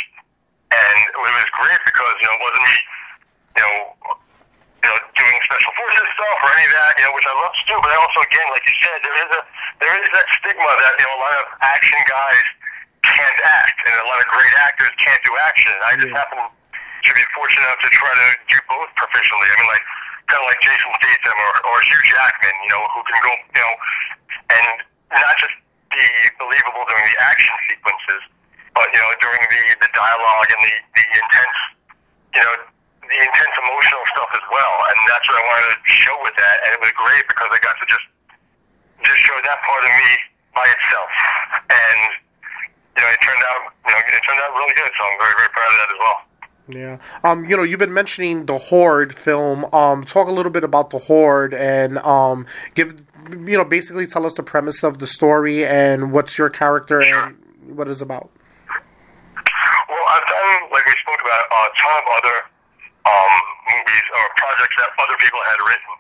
And 0.71 0.97
it 1.11 1.17
was 1.17 1.49
great 1.55 1.81
because 1.87 2.13
you 2.21 2.27
know 2.27 2.35
it 2.37 2.43
wasn't 2.43 2.63
me, 2.67 2.75
you 3.57 3.63
know, 3.63 3.75
you 4.83 4.87
know 4.91 4.97
doing 5.15 5.37
special 5.47 5.71
forces 5.75 6.07
stuff 6.13 6.37
or 6.43 6.49
any 6.55 6.65
of 6.67 6.73
that, 6.75 6.91
you 6.99 7.03
know, 7.07 7.13
which 7.15 7.27
I 7.27 7.35
love 7.39 7.53
to 7.55 7.63
do. 7.67 7.75
But 7.79 7.91
also, 7.97 8.19
again, 8.27 8.47
like 8.51 8.63
you 8.67 8.75
said, 8.83 8.97
there 9.01 9.17
is 9.17 9.29
a 9.31 9.41
there 9.79 9.93
is 9.97 10.07
that 10.11 10.27
stigma 10.39 10.67
that 10.67 10.93
you 10.99 11.05
know 11.07 11.15
a 11.17 11.21
lot 11.23 11.33
of 11.39 11.45
action 11.63 11.99
guys 12.07 12.45
can't 13.03 13.39
act, 13.63 13.77
and 13.87 13.93
a 14.03 14.07
lot 14.11 14.19
of 14.19 14.27
great 14.27 14.53
actors 14.67 14.91
can't 14.99 15.21
do 15.23 15.31
action. 15.47 15.71
And 15.71 15.83
I 15.87 15.91
just 15.95 16.11
Yeah. 16.11 16.19
happen 16.19 16.37
to 16.43 17.11
be 17.15 17.23
fortunate 17.31 17.63
enough 17.63 17.79
to 17.79 17.89
try 17.95 18.11
to 18.11 18.27
do 18.51 18.57
both 18.67 18.89
proficiently. 18.99 19.47
I 19.47 19.55
mean, 19.55 19.69
like 19.71 19.85
kind 20.27 20.43
of 20.43 20.47
like 20.51 20.59
Jason 20.59 20.91
Statham 20.99 21.37
or, 21.39 21.53
or 21.71 21.75
Hugh 21.87 22.03
Jackman, 22.03 22.55
you 22.63 22.71
know, 22.71 22.83
who 22.91 23.01
can 23.07 23.17
go, 23.23 23.31
you 23.31 23.61
know, 23.63 23.73
and 24.51 24.65
not 25.15 25.35
just 25.39 25.55
be 25.91 26.03
believable 26.35 26.83
during 26.87 27.07
the 27.07 27.17
action 27.23 27.55
sequences, 27.71 28.21
but 28.75 28.91
you 28.91 28.99
know, 28.99 29.11
during 29.23 29.41
the 29.47 29.61
the 29.79 29.89
dialogue 29.95 30.49
and 30.51 30.61
the 30.67 30.73
the 30.99 31.05
intense, 31.15 31.57
you 32.35 32.41
know, 32.43 32.53
the 33.07 33.17
intense 33.23 33.55
emotional 33.55 34.03
stuff 34.11 34.29
as 34.35 34.45
well. 34.51 34.73
And 34.91 34.97
that's 35.07 35.25
what 35.31 35.39
I 35.39 35.43
wanted 35.47 35.79
to 35.79 35.79
show 35.87 36.15
with 36.21 36.35
that, 36.35 36.55
and 36.67 36.69
it 36.75 36.81
was 36.83 36.91
great 36.93 37.23
because 37.31 37.47
I 37.47 37.59
got 37.63 37.79
to 37.79 37.85
just 37.87 38.07
just 39.07 39.19
show 39.23 39.37
that 39.39 39.57
part 39.63 39.83
of 39.87 39.91
me 39.95 40.11
by 40.51 40.67
itself, 40.67 41.11
and 41.71 41.99
you 42.99 43.01
know, 43.05 43.09
it 43.15 43.21
turned 43.23 43.43
out, 43.47 43.71
you 43.87 43.91
know, 43.95 43.99
it 44.03 44.23
turned 44.27 44.41
out 44.43 44.51
really 44.59 44.75
good. 44.75 44.91
So 44.91 45.01
I'm 45.07 45.17
very 45.23 45.35
very 45.39 45.51
proud 45.55 45.71
of 45.71 45.77
that 45.79 45.89
as 45.95 45.99
well. 46.03 46.26
Yeah 46.67 46.97
um 47.23 47.45
you 47.45 47.55
know 47.55 47.63
you've 47.63 47.79
been 47.79 47.93
mentioning 47.93 48.45
the 48.45 48.57
horde 48.57 49.13
film 49.13 49.65
um 49.73 50.03
talk 50.03 50.27
a 50.27 50.31
little 50.31 50.51
bit 50.51 50.63
about 50.63 50.89
the 50.89 50.97
horde 50.99 51.53
and 51.53 51.97
um 51.99 52.45
give 52.75 53.01
you 53.31 53.57
know 53.57 53.63
basically 53.65 54.05
tell 54.05 54.25
us 54.25 54.33
the 54.35 54.43
premise 54.43 54.83
of 54.83 54.99
the 54.99 55.07
story 55.07 55.65
and 55.65 56.11
what's 56.11 56.37
your 56.37 56.49
character 56.49 57.01
and 57.01 57.37
what 57.77 57.87
it's 57.87 58.01
about 58.01 58.29
Well, 59.87 60.05
I've 60.11 60.27
done, 60.27 60.67
like 60.71 60.83
we 60.85 60.95
spoke 60.99 61.19
about, 61.23 61.43
a 61.47 61.61
ton 61.79 61.95
of 61.95 62.07
other 62.19 62.37
um, 63.07 63.33
movies 63.71 64.05
or 64.19 64.23
projects 64.35 64.75
that 64.83 64.91
other 64.99 65.15
people 65.15 65.39
had 65.47 65.59
written. 65.63 65.93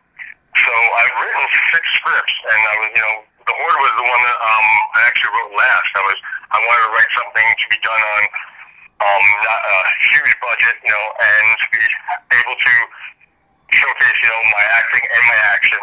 So 0.59 0.73
I've 0.75 1.15
written 1.23 1.43
six 1.71 1.83
scripts, 1.95 2.35
and 2.51 2.59
I 2.67 2.73
was, 2.83 2.89
you 2.95 3.03
know, 3.03 3.15
the 3.47 3.55
Horde 3.55 3.79
was 3.79 3.93
the 3.95 4.07
one 4.11 4.21
that 4.27 4.39
um, 4.43 4.67
I 4.91 4.99
actually 5.07 5.31
wrote 5.39 5.53
last. 5.55 5.89
I 5.95 6.03
was 6.03 6.19
I 6.51 6.57
wanted 6.59 6.83
to 6.83 6.91
write 6.99 7.11
something 7.15 7.47
to 7.47 7.65
be 7.71 7.79
done 7.79 8.01
on 8.19 8.21
um, 8.97 9.23
not 9.45 9.61
a 9.61 9.77
huge 10.09 10.33
budget, 10.41 10.75
you 10.81 10.91
know, 10.91 11.05
and 11.21 11.57
be 11.69 11.83
able 12.33 12.57
to 12.57 12.73
showcase, 13.69 14.17
you 14.23 14.29
know, 14.29 14.41
my 14.57 14.65
acting 14.79 15.03
and 15.05 15.23
my 15.27 15.39
action, 15.53 15.81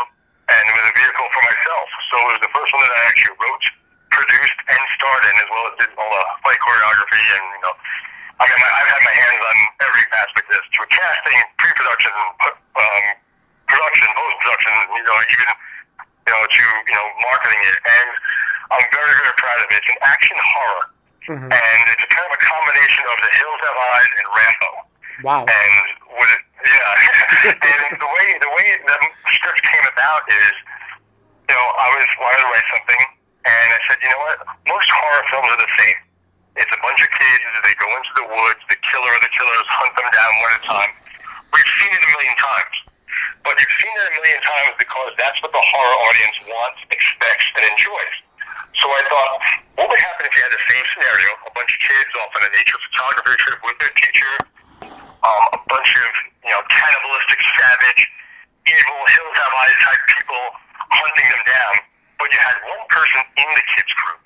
and 0.51 0.63
it 0.67 0.75
was 0.75 0.87
a 0.91 0.95
vehicle 0.99 1.29
for 1.31 1.43
myself. 1.47 1.87
So 2.11 2.15
it 2.19 2.29
was 2.35 2.41
the 2.43 2.53
first 2.53 2.71
one 2.75 2.83
that 2.83 2.95
I 2.95 3.03
actually 3.07 3.37
wrote, 3.39 3.65
produced, 4.11 4.59
and 4.67 4.81
starred 4.99 5.25
in, 5.31 5.35
as 5.39 5.49
well 5.51 5.65
as 5.71 5.75
did 5.79 5.91
all 5.95 6.11
the 6.11 6.25
fight 6.43 6.59
choreography 6.59 7.23
and 7.39 7.45
you 7.55 7.63
know. 7.65 7.75
I 8.35 8.51
mean, 8.51 8.59
I've 8.59 8.91
had 8.91 9.03
my 9.07 9.15
hands 9.15 9.41
on 9.47 9.57
every 9.87 10.05
aspect 10.11 10.51
of 10.51 10.59
this, 10.59 10.67
to 10.75 10.83
casting, 10.91 11.39
pre-production, 11.55 12.11
um, 12.11 13.05
production, 13.71 14.11
post-production, 14.11 14.75
you 14.91 15.05
know, 15.07 15.19
even 15.23 15.49
you 16.27 16.33
know, 16.35 16.43
to 16.43 16.65
you 16.89 16.97
know, 16.99 17.07
marketing 17.23 17.63
it, 17.63 17.79
and 17.85 18.11
I'm 18.75 18.87
very, 18.91 19.13
very 19.23 19.35
proud 19.39 19.59
of 19.63 19.71
it. 19.71 19.79
It's 19.79 19.91
an 19.93 20.01
action 20.03 20.37
horror, 20.41 20.85
mm-hmm. 21.29 21.51
and 21.51 21.83
it's 21.91 22.07
kind 22.09 22.27
of 22.27 22.35
a 22.35 22.43
combination 22.43 23.05
of 23.09 23.17
The 23.21 23.33
Hills 23.37 23.61
Have 23.65 23.79
Eyes 23.79 24.11
and 24.19 24.27
Rambo. 24.31 24.71
Wow. 25.23 25.43
And 25.47 25.73
with 26.15 26.31
it, 26.35 26.43
yeah, 26.65 27.53
and 27.53 27.93
the 28.01 28.09
way 28.09 28.27
the 28.41 28.53
way 28.57 28.67
the 28.89 28.97
script 29.29 29.61
came 29.61 29.85
about 29.93 30.25
is, 30.33 30.55
you 31.49 31.55
know, 31.55 31.67
I 31.77 31.87
was 31.93 32.09
wanted 32.17 32.41
to 32.41 32.49
write 32.49 32.69
something, 32.73 33.03
and 33.45 33.67
I 33.69 33.79
said, 33.85 34.01
you 34.01 34.09
know 34.09 34.21
what, 34.25 34.39
most 34.65 34.89
horror 34.89 35.25
films 35.29 35.49
are 35.53 35.61
the 35.61 35.73
same. 35.77 35.99
It's 36.57 36.71
a 36.71 36.81
bunch 36.81 37.01
of 37.03 37.11
kids. 37.11 37.43
They 37.67 37.75
go 37.77 37.91
into 37.99 38.13
the 38.15 38.27
woods. 38.31 38.63
The 38.71 38.79
killer 38.81 39.11
or 39.11 39.21
the 39.21 39.33
killers 39.35 39.67
hunt 39.67 39.93
them 39.99 40.07
down 40.07 40.33
one 40.39 40.53
at 40.55 40.63
a 40.63 40.65
time. 40.65 40.93
We've 41.51 41.73
seen 41.83 41.91
it 41.91 42.03
a 42.03 42.11
million 42.15 42.37
times. 42.39 42.77
But 43.43 43.59
you've 43.59 43.77
seen 43.77 43.91
it 43.91 44.07
a 44.09 44.15
million 44.23 44.41
times 44.41 44.73
because 44.79 45.11
that's 45.19 45.39
what 45.43 45.51
the 45.51 45.61
horror 45.61 45.97
audience 46.09 46.39
wants, 46.47 46.79
expects, 46.95 47.47
and 47.59 47.63
enjoys. 47.75 48.15
So 48.79 48.87
I 48.87 49.03
thought, 49.11 49.64
what 49.75 49.91
would 49.91 50.03
happen 50.07 50.23
if 50.27 50.33
you 50.39 50.43
had 50.43 50.55
the 50.55 50.65
same 50.71 50.85
scenario? 50.95 51.31
A 51.51 51.53
bunch 51.55 51.71
of 51.75 51.81
kids 51.83 52.13
off 52.23 52.31
on 52.39 52.43
a 52.47 52.51
nature 52.55 52.79
photography 52.79 53.35
trip 53.43 53.59
with 53.67 53.77
their 53.83 53.95
teacher, 53.99 54.33
um, 54.87 55.45
a 55.51 55.61
bunch 55.67 55.91
of 55.99 56.11
you 56.47 56.53
know 56.55 56.63
cannibalistic, 56.71 57.41
savage, 57.43 58.03
evil, 58.71 58.99
hills 59.11 59.35
have 59.35 59.53
eyes 59.59 59.79
type 59.83 60.03
people 60.15 60.45
hunting 60.95 61.27
them 61.27 61.43
down. 61.43 61.75
But 62.23 62.31
you 62.31 62.39
had 62.39 62.57
one 62.71 62.85
person 62.87 63.21
in 63.35 63.49
the 63.51 63.65
kids 63.75 63.91
group 63.99 64.23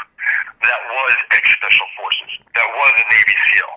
that 0.60 0.80
was 0.92 1.14
ex-special 1.32 1.88
forces, 1.96 2.32
that 2.52 2.68
was 2.68 2.92
a 3.00 3.06
Navy 3.08 3.36
SEAL. 3.48 3.72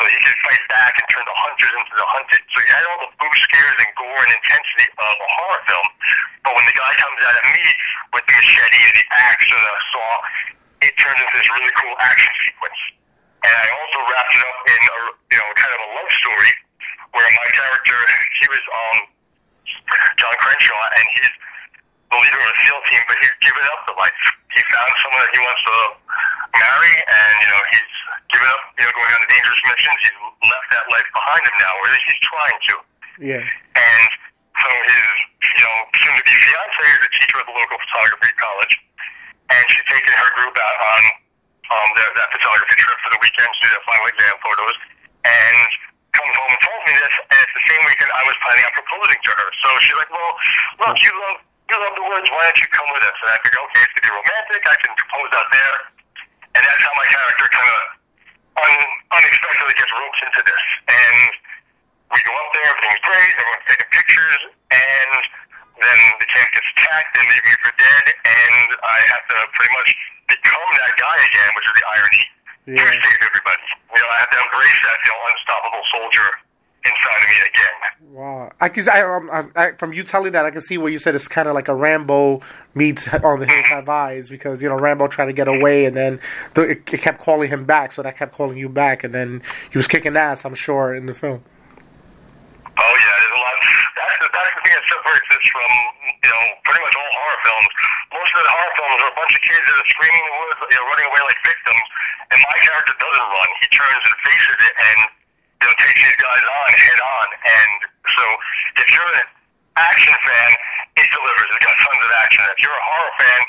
So 0.00 0.08
he 0.08 0.16
could 0.24 0.38
fight 0.40 0.64
back 0.72 0.96
and 0.96 1.04
turn 1.12 1.24
the 1.28 1.36
hunters 1.36 1.72
into 1.76 1.94
the 1.94 2.08
hunted. 2.08 2.40
So 2.48 2.56
you 2.64 2.70
had 2.72 2.84
all 2.88 3.00
the 3.04 3.12
boo 3.20 3.34
scares 3.36 3.76
and 3.76 3.90
gore 4.00 4.22
and 4.24 4.32
intensity 4.32 4.88
of 4.96 5.14
a 5.20 5.28
horror 5.36 5.62
film. 5.68 5.88
But 6.48 6.56
when 6.56 6.64
the 6.64 6.76
guy 6.76 6.92
comes 6.96 7.20
out 7.20 7.36
at 7.36 7.46
me 7.52 7.64
with 8.16 8.24
the 8.24 8.34
machete 8.34 8.80
or 8.80 8.92
the 8.96 9.06
axe 9.12 9.48
or 9.52 9.60
the 9.60 9.74
saw, 9.92 10.10
it 10.82 10.92
turns 10.98 11.18
into 11.18 11.34
this 11.38 11.48
really 11.54 11.72
cool 11.78 11.94
action 12.02 12.32
sequence. 12.42 12.80
And 13.42 13.54
I 13.54 13.66
also 13.74 13.98
wrapped 14.06 14.34
it 14.34 14.42
up 14.42 14.58
in 14.66 14.80
a, 14.82 14.98
you 15.34 15.38
know, 15.38 15.48
kind 15.58 15.72
of 15.74 15.80
a 15.82 15.88
love 15.98 16.10
story 16.14 16.52
where 17.14 17.26
my 17.26 17.48
character, 17.54 17.96
he 18.38 18.46
was 18.50 18.62
um, 18.70 18.98
John 20.18 20.34
Crenshaw, 20.38 20.82
and 20.94 21.04
he's 21.18 21.32
the 22.12 22.18
leader 22.20 22.38
of 22.38 22.48
a 22.50 22.56
SEAL 22.62 22.80
team, 22.86 23.02
but 23.08 23.16
he's 23.18 23.36
given 23.42 23.64
up 23.72 23.82
the 23.88 23.96
life. 23.98 24.14
He 24.52 24.60
found 24.68 24.90
someone 25.00 25.22
that 25.24 25.32
he 25.32 25.40
wants 25.40 25.62
to 25.64 25.76
marry, 26.60 26.94
and 27.02 27.32
you 27.40 27.48
know 27.48 27.60
he's 27.72 27.92
given 28.28 28.48
up, 28.52 28.62
you 28.76 28.84
know, 28.84 28.92
going 28.92 29.12
on 29.16 29.20
dangerous 29.32 29.62
missions. 29.64 29.98
He's 30.04 30.18
left 30.44 30.68
that 30.76 30.86
life 30.92 31.08
behind 31.16 31.42
him 31.48 31.56
now, 31.56 31.72
or 31.80 31.82
at 31.88 31.92
least 31.96 32.06
he's 32.12 32.22
trying 32.22 32.58
to. 32.68 32.74
Yeah. 33.20 33.44
And 33.76 34.08
so 34.60 34.68
his, 34.68 35.06
you 35.56 35.64
know, 35.64 35.76
soon-to-be 35.96 36.34
fiance 36.36 36.84
is 36.84 37.00
a 37.00 37.10
teacher 37.16 37.36
at 37.40 37.46
the 37.48 37.56
local 37.56 37.80
photography 37.80 38.32
college, 38.36 38.74
and 39.50 39.62
she's 39.66 39.86
taking 39.90 40.14
her 40.14 40.30
group 40.38 40.54
out 40.54 40.78
on 40.78 41.00
um, 41.72 41.88
their, 41.96 42.10
that 42.20 42.28
photography 42.30 42.76
trip 42.76 42.98
for 43.02 43.10
the 43.16 43.20
weekend 43.24 43.48
to 43.48 43.58
do 43.64 43.68
their 43.72 43.84
final 43.88 44.06
exam 44.12 44.34
photos, 44.44 44.76
and 45.24 45.68
comes 46.12 46.34
home 46.36 46.52
and 46.52 46.60
told 46.60 46.80
me 46.84 46.92
this, 47.00 47.14
and 47.32 47.38
it's 47.40 47.54
the 47.56 47.64
same 47.66 47.82
weekend 47.88 48.10
I 48.12 48.24
was 48.28 48.36
planning 48.44 48.64
on 48.68 48.74
proposing 48.76 49.20
to 49.24 49.30
her. 49.32 49.48
So 49.64 49.68
she's 49.80 49.96
like, 49.96 50.12
well, 50.12 50.32
look, 50.84 50.96
you 51.00 51.12
love 51.24 51.40
you 51.72 51.80
love 51.80 51.96
the 51.96 52.04
woods, 52.04 52.28
why 52.28 52.44
don't 52.44 52.60
you 52.60 52.68
come 52.68 52.84
with 52.92 53.00
us? 53.00 53.16
And 53.24 53.32
I 53.32 53.38
figured, 53.40 53.64
okay, 53.64 53.80
it's 53.80 53.94
going 53.96 54.04
to 54.04 54.08
be 54.10 54.12
romantic, 54.12 54.60
I 54.60 54.76
can 54.76 54.92
propose 54.92 55.30
out 55.32 55.48
there. 55.48 55.76
And 56.52 56.60
that's 56.60 56.82
how 56.84 56.92
my 57.00 57.08
character 57.08 57.48
kind 57.48 57.70
of 57.72 57.80
un- 58.60 58.92
unexpectedly 59.08 59.72
gets 59.80 59.88
roped 59.88 60.20
into 60.20 60.42
this. 60.44 60.62
And 60.92 61.16
we 62.12 62.20
go 62.28 62.32
up 62.36 62.50
there, 62.52 62.68
everything's 62.76 63.00
great, 63.00 63.32
everyone's 63.40 63.66
taking 63.72 63.88
pictures, 63.88 64.42
and 64.68 65.22
then 65.80 65.98
the 66.20 66.28
camp 66.28 66.48
gets 66.52 66.68
attacked, 66.76 67.14
they 67.16 67.24
leave 67.24 67.44
me 67.44 67.54
for 67.64 67.72
dead, 67.78 68.04
and 68.12 68.68
I 68.84 68.98
have 69.12 69.24
to 69.32 69.38
pretty 69.56 69.72
much 69.72 69.90
become 70.28 70.68
that 70.78 70.94
guy 70.98 71.16
again, 71.32 71.50
which 71.56 71.66
is 71.66 71.74
the 71.76 71.86
irony, 71.88 72.24
yeah. 72.66 72.84
to 72.84 73.00
save 73.00 73.20
everybody. 73.24 73.66
You 73.92 74.00
know, 74.00 74.10
I 74.12 74.18
have 74.20 74.32
to 74.32 74.40
embrace 74.40 74.80
that, 74.84 74.98
you 75.04 75.10
know, 75.12 75.20
unstoppable 75.32 75.84
soldier 75.92 76.28
inside 76.84 77.20
of 77.22 77.28
me 77.28 77.38
again. 77.46 77.76
Wow, 78.12 78.52
I 78.60 78.68
can 78.68 78.88
I, 78.88 79.00
um, 79.00 79.52
I, 79.56 79.72
from 79.72 79.92
you 79.92 80.02
telling 80.02 80.32
that 80.32 80.44
I 80.44 80.50
can 80.50 80.60
see 80.60 80.76
what 80.76 80.92
you 80.92 80.98
said 80.98 81.14
it's 81.14 81.28
kind 81.28 81.48
of 81.48 81.54
like 81.54 81.68
a 81.68 81.74
Rambo 81.74 82.42
meets 82.74 83.08
on 83.14 83.40
the 83.40 83.46
Hills 83.46 83.66
Have 83.66 83.88
Eyes 83.88 84.28
because 84.28 84.62
you 84.62 84.68
know 84.68 84.74
Rambo 84.74 85.08
tried 85.08 85.26
to 85.26 85.32
get 85.32 85.48
away 85.48 85.86
and 85.86 85.96
then 85.96 86.20
the, 86.54 86.62
it, 86.62 86.92
it, 86.92 87.00
kept 87.00 87.20
calling 87.20 87.48
him 87.48 87.64
back, 87.64 87.92
so 87.92 88.02
that 88.02 88.18
kept 88.18 88.34
calling 88.34 88.58
you 88.58 88.68
back, 88.68 89.04
and 89.04 89.14
then 89.14 89.42
he 89.70 89.78
was 89.78 89.86
kicking 89.86 90.16
ass. 90.16 90.44
I'm 90.44 90.54
sure 90.54 90.94
in 90.94 91.06
the 91.06 91.14
film. 91.14 91.42
Oh 92.66 92.94
yeah, 92.98 93.16
there's 93.20 93.32
a 93.32 93.40
lot. 93.40 93.54
That's 93.96 94.18
the, 94.18 94.28
that's 94.32 94.54
the 94.54 94.60
thing 94.60 94.72
that 94.76 94.84
separates 94.88 95.28
this 95.30 95.41
from 95.52 95.70
you 96.08 96.30
know 96.32 96.42
pretty 96.64 96.82
much 96.82 96.94
all 96.96 97.12
horror 97.12 97.40
films. 97.44 97.70
Most 98.16 98.30
of 98.32 98.42
the 98.42 98.52
horror 98.52 98.74
films 98.74 98.98
are 99.04 99.12
a 99.12 99.18
bunch 99.20 99.32
of 99.36 99.42
kids 99.44 99.64
that 99.68 99.76
are 99.76 99.88
screaming 99.92 100.22
in 100.24 100.28
the 100.32 100.36
woods, 100.40 100.56
you 100.72 100.78
know, 100.80 100.86
running 100.88 101.06
away 101.12 101.22
like 101.28 101.40
victims, 101.44 101.84
and 102.32 102.38
my 102.40 102.56
character 102.64 102.94
doesn't 102.96 103.28
run. 103.28 103.48
He 103.60 103.66
turns 103.70 104.02
and 104.02 104.14
faces 104.24 104.58
it 104.58 104.74
and 104.74 104.98
you 105.62 105.64
know, 105.70 105.74
takes 105.78 106.00
these 106.02 106.18
guys 106.18 106.42
on 106.42 106.68
head 106.74 106.98
on. 106.98 107.26
And 107.38 107.78
so 108.18 108.24
if 108.82 108.86
you're 108.90 109.06
an 109.14 109.22
action 109.78 110.16
fan, 110.26 110.50
it 110.98 111.06
delivers. 111.14 111.46
It's 111.54 111.62
got 111.62 111.76
tons 111.78 112.02
of 112.02 112.10
action. 112.26 112.42
If 112.50 112.58
you're 112.66 112.74
a 112.74 112.86
horror 112.96 113.14
fan, 113.14 113.40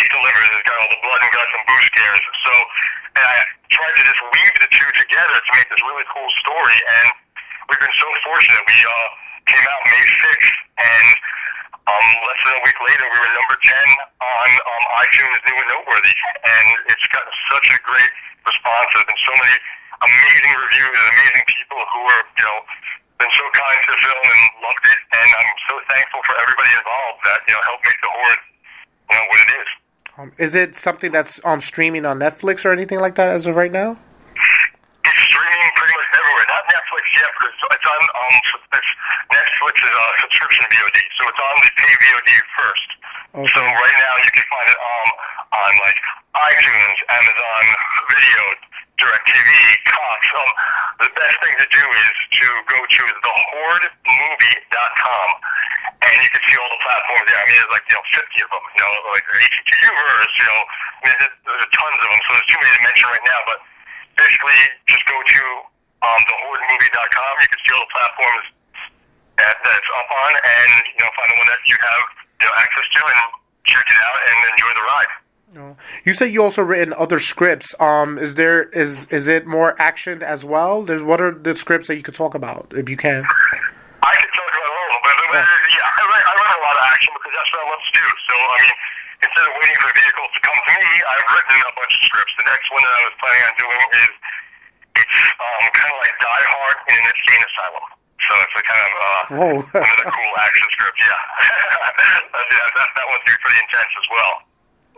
it 0.00 0.06
delivers. 0.08 0.46
It's 0.56 0.64
got 0.64 0.76
all 0.80 0.90
the 0.90 1.02
blood 1.04 1.20
and 1.20 1.30
guts 1.36 1.52
and 1.52 1.62
boo 1.68 1.80
scares. 1.84 2.22
So 2.48 2.52
and 3.20 3.24
I 3.28 3.36
tried 3.68 3.94
to 3.98 4.02
just 4.08 4.22
weave 4.32 4.54
the 4.64 4.70
two 4.72 4.90
together 4.96 5.36
to 5.36 5.50
make 5.52 5.68
this 5.68 5.82
really 5.84 6.06
cool 6.08 6.30
story. 6.40 6.78
And 6.78 7.06
we've 7.68 7.82
been 7.82 7.98
so 7.98 8.08
fortunate. 8.24 8.62
We 8.64 8.78
uh, 8.88 9.19
came 9.46 9.64
out 9.64 9.82
May 9.88 10.04
6th, 10.04 10.56
and 10.80 11.06
um, 11.90 12.06
less 12.22 12.40
than 12.46 12.54
a 12.54 12.62
week 12.62 12.78
later, 12.78 13.02
we 13.02 13.18
were 13.18 13.32
number 13.34 13.56
10 13.58 13.74
on 14.22 14.48
um, 14.62 14.84
iTunes 15.02 15.38
New 15.42 15.56
and 15.58 15.68
Noteworthy. 15.74 16.14
And 16.46 16.66
it's 16.86 17.06
got 17.10 17.26
such 17.50 17.66
a 17.72 17.78
great 17.82 18.12
response. 18.46 18.86
There's 18.94 19.08
been 19.10 19.22
so 19.26 19.34
many 19.34 19.56
amazing 19.98 20.54
reviews 20.54 20.94
and 20.94 21.06
amazing 21.18 21.44
people 21.50 21.80
who 21.90 22.00
were, 22.06 22.22
you 22.38 22.44
know, 22.46 22.58
been 23.18 23.32
so 23.34 23.44
kind 23.52 23.78
to 23.90 23.94
film 23.98 24.22
and 24.22 24.42
loved 24.62 24.84
it. 24.86 25.00
And 25.18 25.28
I'm 25.34 25.50
so 25.66 25.74
thankful 25.90 26.20
for 26.22 26.34
everybody 26.38 26.70
involved 26.78 27.18
that, 27.26 27.38
you 27.48 27.52
know, 27.58 27.62
helped 27.66 27.82
make 27.82 27.98
the 27.98 28.10
Horde, 28.12 28.42
you 29.10 29.14
know, 29.18 29.26
what 29.26 29.38
it 29.42 29.50
is. 29.58 29.68
Um, 30.20 30.28
is 30.38 30.52
it 30.54 30.76
something 30.76 31.10
that's 31.10 31.40
um, 31.42 31.58
streaming 31.58 32.06
on 32.06 32.22
Netflix 32.22 32.62
or 32.62 32.70
anything 32.70 33.00
like 33.00 33.18
that 33.18 33.34
as 33.34 33.50
of 33.50 33.56
right 33.56 33.72
now? 33.72 33.98
It's 35.02 35.20
streaming 35.26 35.70
pretty 35.74 35.94
much 35.96 36.08
everywhere. 36.14 36.46
Yet, 37.10 37.26
but 37.42 37.50
it's, 37.50 37.86
on 37.90 38.02
um, 38.06 38.34
it's, 38.70 38.90
Netflix 39.34 39.82
is 39.82 39.90
a 39.90 40.06
subscription 40.22 40.62
VOD, 40.70 40.98
so 41.18 41.26
it's 41.26 41.42
on 41.42 41.56
the 41.58 41.70
pay 41.74 41.90
VOD 41.90 42.30
first. 42.54 42.88
Okay. 43.30 43.46
So 43.50 43.60
right 43.62 43.96
now 43.98 44.14
you 44.22 44.30
can 44.30 44.46
find 44.46 44.66
it 44.70 44.78
um, 44.78 45.10
on 45.54 45.70
like 45.82 45.98
iTunes, 46.38 46.98
Amazon 47.10 47.64
Video, 48.14 48.54
DirecTV, 48.98 49.50
Cox. 49.86 50.20
Um, 50.34 50.50
the 51.02 51.10
best 51.14 51.40
thing 51.42 51.54
to 51.58 51.66
do 51.70 51.82
is 51.82 52.14
to 52.42 52.46
go 52.66 52.78
to 52.78 53.02
thehordemovie.com, 53.22 55.28
and 56.04 56.22
you 56.22 56.28
can 56.30 56.42
see 56.46 56.56
all 56.58 56.70
the 56.74 56.78
platforms 56.82 57.24
there. 57.26 57.38
I 57.38 57.44
mean, 57.46 57.54
there's 57.58 57.70
like 57.74 57.86
you 57.90 57.96
know 57.98 58.02
50 58.18 58.42
of 58.44 58.50
them. 58.54 58.64
You 58.76 58.82
know, 58.86 58.92
like 59.14 59.24
HTU 59.30 59.90
verse. 59.94 60.32
You 60.38 60.44
know, 60.46 60.60
I 60.62 61.02
mean, 61.06 61.16
there's, 61.22 61.36
there's 61.42 61.70
tons 61.74 62.00
of 62.02 62.06
them. 62.06 62.20
So 62.22 62.28
there's 62.34 62.46
too 62.50 62.58
many 62.58 62.70
to 62.70 62.82
mention 62.86 63.06
right 63.14 63.26
now. 63.26 63.40
But 63.50 63.58
basically, 64.14 64.58
just 64.90 65.04
go 65.06 65.22
to 65.22 65.42
um, 66.02 66.20
thehordemovie.com. 66.24 67.32
You 67.40 67.48
can 67.48 67.60
see 67.64 67.72
all 67.76 67.84
the 67.84 67.92
platforms 67.92 68.46
that, 69.40 69.56
that 69.60 69.74
it's 69.76 69.92
up 69.96 70.10
on, 70.10 70.32
and 70.36 70.70
you 70.96 71.00
know, 71.00 71.10
find 71.16 71.28
the 71.32 71.38
one 71.40 71.48
that 71.48 71.62
you 71.64 71.76
have 71.80 72.02
you 72.40 72.46
know 72.48 72.54
access 72.60 72.86
to, 72.88 73.00
and 73.04 73.18
check 73.64 73.86
it 73.86 73.98
out 74.00 74.18
and 74.24 74.36
enjoy 74.56 74.72
the 74.76 74.84
ride. 74.84 75.12
You 76.06 76.14
said 76.14 76.30
you 76.30 76.46
also 76.46 76.62
written 76.62 76.94
other 76.94 77.18
scripts. 77.18 77.74
Um, 77.82 78.18
is 78.18 78.36
there 78.36 78.70
is 78.70 79.10
is 79.10 79.26
it 79.26 79.46
more 79.46 79.74
action 79.82 80.22
as 80.22 80.44
well? 80.46 80.86
There's 80.86 81.02
what 81.02 81.20
are 81.20 81.34
the 81.34 81.56
scripts 81.58 81.88
that 81.88 81.96
you 81.98 82.06
could 82.06 82.14
talk 82.14 82.38
about 82.38 82.70
if 82.70 82.86
you 82.88 82.96
can? 82.96 83.26
I 83.26 84.14
can 84.14 84.30
talk 84.30 84.46
about 84.46 84.70
all 84.70 84.90
of 84.94 85.02
them, 85.02 85.18
but 85.34 85.42
oh. 85.42 85.74
yeah, 85.74 85.90
I 85.90 86.02
write, 86.06 86.22
I 86.22 86.32
write 86.38 86.54
a 86.54 86.62
lot 86.62 86.76
of 86.78 86.84
action 86.94 87.10
because 87.18 87.34
that's 87.34 87.50
what 87.50 87.60
I 87.60 87.66
love 87.66 87.82
to 87.82 87.94
do. 87.98 88.06
So 88.30 88.34
I 88.38 88.56
mean, 88.62 88.76
instead 89.26 89.44
of 89.50 89.52
waiting 89.58 89.78
for 89.82 89.90
vehicles 89.90 90.30
to 90.38 90.40
come 90.40 90.54
to 90.54 90.70
me, 90.70 90.90
I've 91.02 91.28
written 91.34 91.56
a 91.66 91.74
bunch 91.74 91.92
of 91.98 92.02
scripts. 92.06 92.32
The 92.38 92.46
next 92.46 92.66
one 92.70 92.82
that 92.86 92.94
I 92.94 93.02
was 93.10 93.14
planning 93.18 93.44
on 93.50 93.54
doing 93.58 93.82
is 94.06 94.12
it's 94.96 95.16
um, 95.38 95.64
kind 95.74 95.90
of 95.92 95.98
like 96.02 96.14
Die 96.18 96.44
Hard 96.50 96.76
in 96.88 96.94
an 96.98 97.06
insane 97.10 97.42
asylum. 97.46 97.86
So 98.20 98.32
it's 98.44 98.56
a 98.58 98.62
kind 98.68 98.82
of 98.84 98.92
uh, 99.00 99.22
another 99.80 100.08
cool 100.12 100.32
action 100.44 100.66
script. 100.76 100.98
Yeah, 101.00 101.08
that, 102.36 102.46
yeah 102.52 102.66
that, 102.76 102.88
that 102.94 103.06
one's 103.08 103.24
pretty 103.24 103.58
intense 103.64 103.92
as 103.96 104.08
well. 104.12 104.34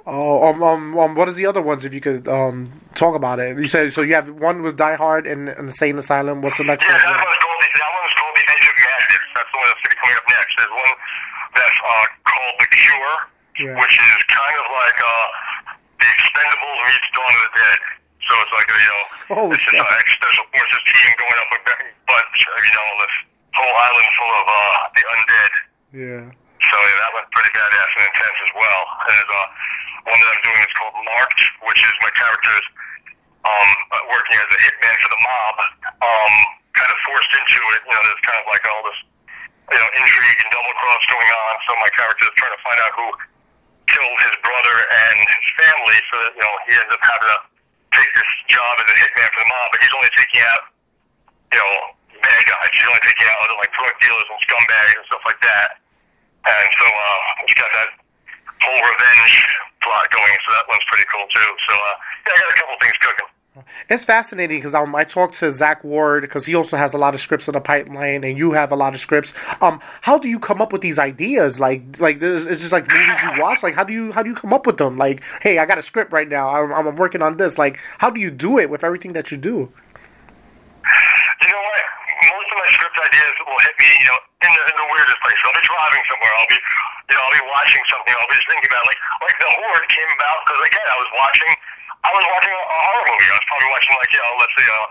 Oh, 0.04 0.48
um, 0.50 0.58
um, 0.62 0.98
um, 0.98 1.14
what 1.14 1.28
is 1.30 1.36
the 1.38 1.46
other 1.46 1.62
ones? 1.62 1.84
If 1.84 1.94
you 1.94 2.00
could 2.02 2.26
um 2.26 2.72
talk 2.98 3.14
about 3.14 3.38
it, 3.38 3.54
you 3.58 3.68
said 3.70 3.92
so. 3.94 4.02
You 4.02 4.14
have 4.18 4.26
one 4.28 4.62
with 4.62 4.76
Die 4.76 4.96
Hard 4.98 5.26
and 5.30 5.48
Insane 5.48 5.96
Asylum. 5.98 6.42
What's 6.42 6.58
the 6.58 6.64
next 6.66 6.82
Yeah, 6.82 6.98
one? 6.98 7.00
that 7.14 7.22
one's 7.22 7.38
called 7.38 7.60
the, 7.62 7.68
that 7.78 7.92
one's 7.94 8.14
called 8.18 8.34
the 8.34 8.44
Edge 8.50 8.66
of 8.66 8.76
Madness. 8.82 9.24
That's 9.38 9.50
the 9.54 9.58
one 9.62 9.66
that's 9.70 9.80
gonna 9.86 9.94
be 9.94 10.00
coming 10.02 10.16
up 10.18 10.26
next. 10.26 10.52
There's 10.58 10.74
one 10.74 10.92
that's 11.54 11.78
uh, 11.86 12.06
called 12.26 12.54
The 12.58 12.68
Cure, 12.74 13.14
Yeah. 13.62 13.78
which 13.78 13.94
is 13.94 14.18
kind 14.26 14.56
of 14.58 14.66
like 14.74 14.98
uh, 14.98 15.26
the 16.02 16.08
Expendables 16.18 16.78
meets 16.90 17.08
Dawn 17.14 17.30
of 17.38 17.42
the 17.46 17.52
Dead. 17.54 17.80
So 18.28 18.32
it's 18.38 18.52
like 18.54 18.68
you 18.70 18.78
know, 18.86 19.02
Oh, 19.42 19.46
this 19.50 19.58
is 19.58 19.72
shit. 19.74 19.80
an 19.82 20.06
special 20.14 20.46
forces 20.54 20.82
team 20.86 21.08
going 21.18 21.38
up 21.42 21.50
a 21.52 21.60
bunch 22.06 22.38
of 22.46 22.58
you 22.62 22.72
know 22.72 22.86
this 23.02 23.14
whole 23.58 23.74
island 23.74 24.08
full 24.16 24.32
of 24.40 24.46
uh, 24.46 24.78
the 24.94 25.02
undead. 25.02 25.52
Yeah. 25.92 26.24
So 26.62 26.76
yeah, 26.78 26.96
that 27.02 27.10
one's 27.18 27.30
pretty 27.34 27.50
badass 27.52 27.90
and 27.98 28.04
intense 28.06 28.38
as 28.46 28.52
well. 28.54 28.80
And 29.02 29.12
there's 29.18 29.32
uh, 29.34 29.46
one 30.06 30.18
that 30.22 30.28
I'm 30.30 30.42
doing 30.46 30.60
is 30.62 30.72
called 30.78 30.94
Marked, 31.02 31.42
which 31.66 31.80
is 31.82 31.94
my 32.06 32.12
character's 32.14 32.66
um, 33.42 33.68
working 34.06 34.38
as 34.38 34.48
a 34.54 34.58
hitman 34.70 34.94
for 35.02 35.10
the 35.10 35.20
mob. 35.26 35.56
Um, 36.06 36.34
kind 36.78 36.88
of 36.94 36.98
forced 37.04 37.32
into 37.34 37.60
it. 37.76 37.80
You 37.84 37.92
know, 37.98 38.02
there's 38.06 38.22
kind 38.24 38.38
of 38.38 38.46
like 38.48 38.62
all 38.70 38.80
this, 38.86 38.98
you 39.74 39.78
know, 39.82 39.88
intrigue 39.98 40.38
and 40.40 40.48
double 40.54 40.72
cross 40.78 41.02
going 41.10 41.30
on. 41.34 41.52
So 41.66 41.70
my 41.82 41.90
character 41.92 42.24
is 42.30 42.34
trying 42.38 42.54
to 42.54 42.62
find 42.62 42.78
out 42.86 42.92
who 42.96 43.06
killed 43.90 44.18
his 44.30 44.36
brother 44.46 44.76
and 44.86 45.16
his 45.34 45.44
family. 45.58 45.98
So 46.08 46.14
that 46.22 46.32
you 46.38 46.42
know 46.46 46.54
he 46.70 46.72
ends 46.78 46.92
up 46.94 47.02
having 47.02 47.28
to 47.28 47.38
job 48.48 48.72
as 48.80 48.86
a 48.88 48.96
hitman 48.98 49.28
for 49.30 49.40
the 49.42 49.48
mob, 49.48 49.68
but 49.70 49.78
he's 49.82 49.94
only 49.94 50.12
taking 50.16 50.42
out 50.42 50.72
you 51.52 51.60
know, 51.60 51.74
bad 52.24 52.42
guys. 52.48 52.70
He's 52.72 52.88
only 52.88 53.04
taking 53.04 53.28
out 53.28 53.36
other 53.44 53.56
like 53.60 53.70
drug 53.76 53.92
dealers 54.00 54.24
and 54.32 54.40
scumbags 54.40 54.96
and 54.96 55.06
stuff 55.12 55.24
like 55.28 55.40
that. 55.44 55.78
And 56.48 56.68
so 56.74 56.86
uh, 56.88 57.18
he's 57.46 57.54
got 57.54 57.70
that 57.70 57.90
whole 58.64 58.80
revenge 58.82 59.36
plot 59.84 60.08
going. 60.10 60.36
So 60.48 60.48
that 60.56 60.64
one's 60.66 60.86
pretty 60.88 61.06
cool 61.12 61.28
too. 61.28 61.50
So 61.68 61.72
uh, 61.76 61.94
yeah, 62.26 62.34
I 62.34 62.38
got 62.40 62.50
a 62.50 62.56
couple 62.56 62.76
things 62.80 62.96
cooking. 62.98 63.30
It's 63.90 64.04
fascinating 64.04 64.58
because 64.58 64.72
um, 64.72 64.94
I 64.94 65.04
talked 65.04 65.34
to 65.36 65.52
Zach 65.52 65.84
Ward 65.84 66.22
because 66.22 66.46
he 66.46 66.54
also 66.54 66.78
has 66.78 66.94
a 66.94 66.98
lot 66.98 67.14
of 67.14 67.20
scripts 67.20 67.48
in 67.48 67.52
the 67.52 67.60
pipeline, 67.60 68.24
and 68.24 68.38
you 68.38 68.52
have 68.52 68.72
a 68.72 68.76
lot 68.76 68.94
of 68.94 69.00
scripts. 69.00 69.34
Um, 69.60 69.78
how 70.00 70.16
do 70.16 70.26
you 70.26 70.38
come 70.38 70.62
up 70.62 70.72
with 70.72 70.80
these 70.80 70.98
ideas? 70.98 71.60
Like, 71.60 72.00
like 72.00 72.16
it's 72.22 72.60
just 72.60 72.72
like 72.72 72.88
movies 72.88 73.22
you 73.22 73.42
watch. 73.42 73.62
Like, 73.62 73.74
how 73.74 73.84
do 73.84 73.92
you 73.92 74.10
how 74.12 74.22
do 74.22 74.30
you 74.30 74.36
come 74.36 74.54
up 74.54 74.64
with 74.64 74.78
them? 74.78 74.96
Like, 74.96 75.22
hey, 75.42 75.58
I 75.58 75.66
got 75.66 75.76
a 75.76 75.82
script 75.82 76.12
right 76.12 76.28
now. 76.28 76.48
I'm, 76.48 76.72
I'm 76.72 76.96
working 76.96 77.20
on 77.20 77.36
this. 77.36 77.58
Like, 77.58 77.78
how 77.98 78.08
do 78.08 78.20
you 78.20 78.30
do 78.30 78.58
it 78.58 78.70
with 78.70 78.82
everything 78.84 79.12
that 79.12 79.30
you 79.30 79.36
do? 79.36 79.68
You 81.44 81.48
know 81.52 81.60
what? 81.60 81.84
Most 82.24 82.48
of 82.48 82.56
my 82.56 82.68
script 82.72 82.96
ideas 83.04 83.34
will 83.44 83.60
hit 83.68 83.76
me, 83.76 83.90
you 84.00 84.06
know, 84.08 84.18
in 84.48 84.50
the, 84.56 84.62
in 84.64 84.76
the 84.80 84.88
weirdest 84.96 85.20
places. 85.20 85.42
I'll 85.44 85.58
be 85.60 85.66
driving 85.68 86.02
somewhere. 86.08 86.32
I'll 86.40 86.48
be, 86.48 86.56
you 86.56 87.14
know, 87.18 87.22
I'll 87.28 87.36
be 87.36 87.44
watching 87.52 87.84
something. 87.90 88.14
I'll 88.16 88.30
be 88.32 88.38
just 88.40 88.48
thinking 88.48 88.70
about, 88.72 88.84
like, 88.88 89.00
like 89.20 89.36
the 89.42 89.50
horde 89.60 89.86
came 89.92 90.10
about 90.16 90.38
because 90.46 90.60
again, 90.64 90.86
I 90.88 90.96
was 91.02 91.10
watching, 91.20 91.52
I 92.02 92.10
was 92.10 92.24
watching 92.26 92.50
a, 92.50 92.62
horror 92.62 93.06
movie. 93.06 93.28
I 93.30 93.36
was 93.38 93.46
probably 93.46 93.70
watching, 93.70 93.94
like, 93.94 94.10
you 94.10 94.20
know, 94.22 94.32
let's 94.42 94.54
say, 94.58 94.66
uh, 94.66 94.86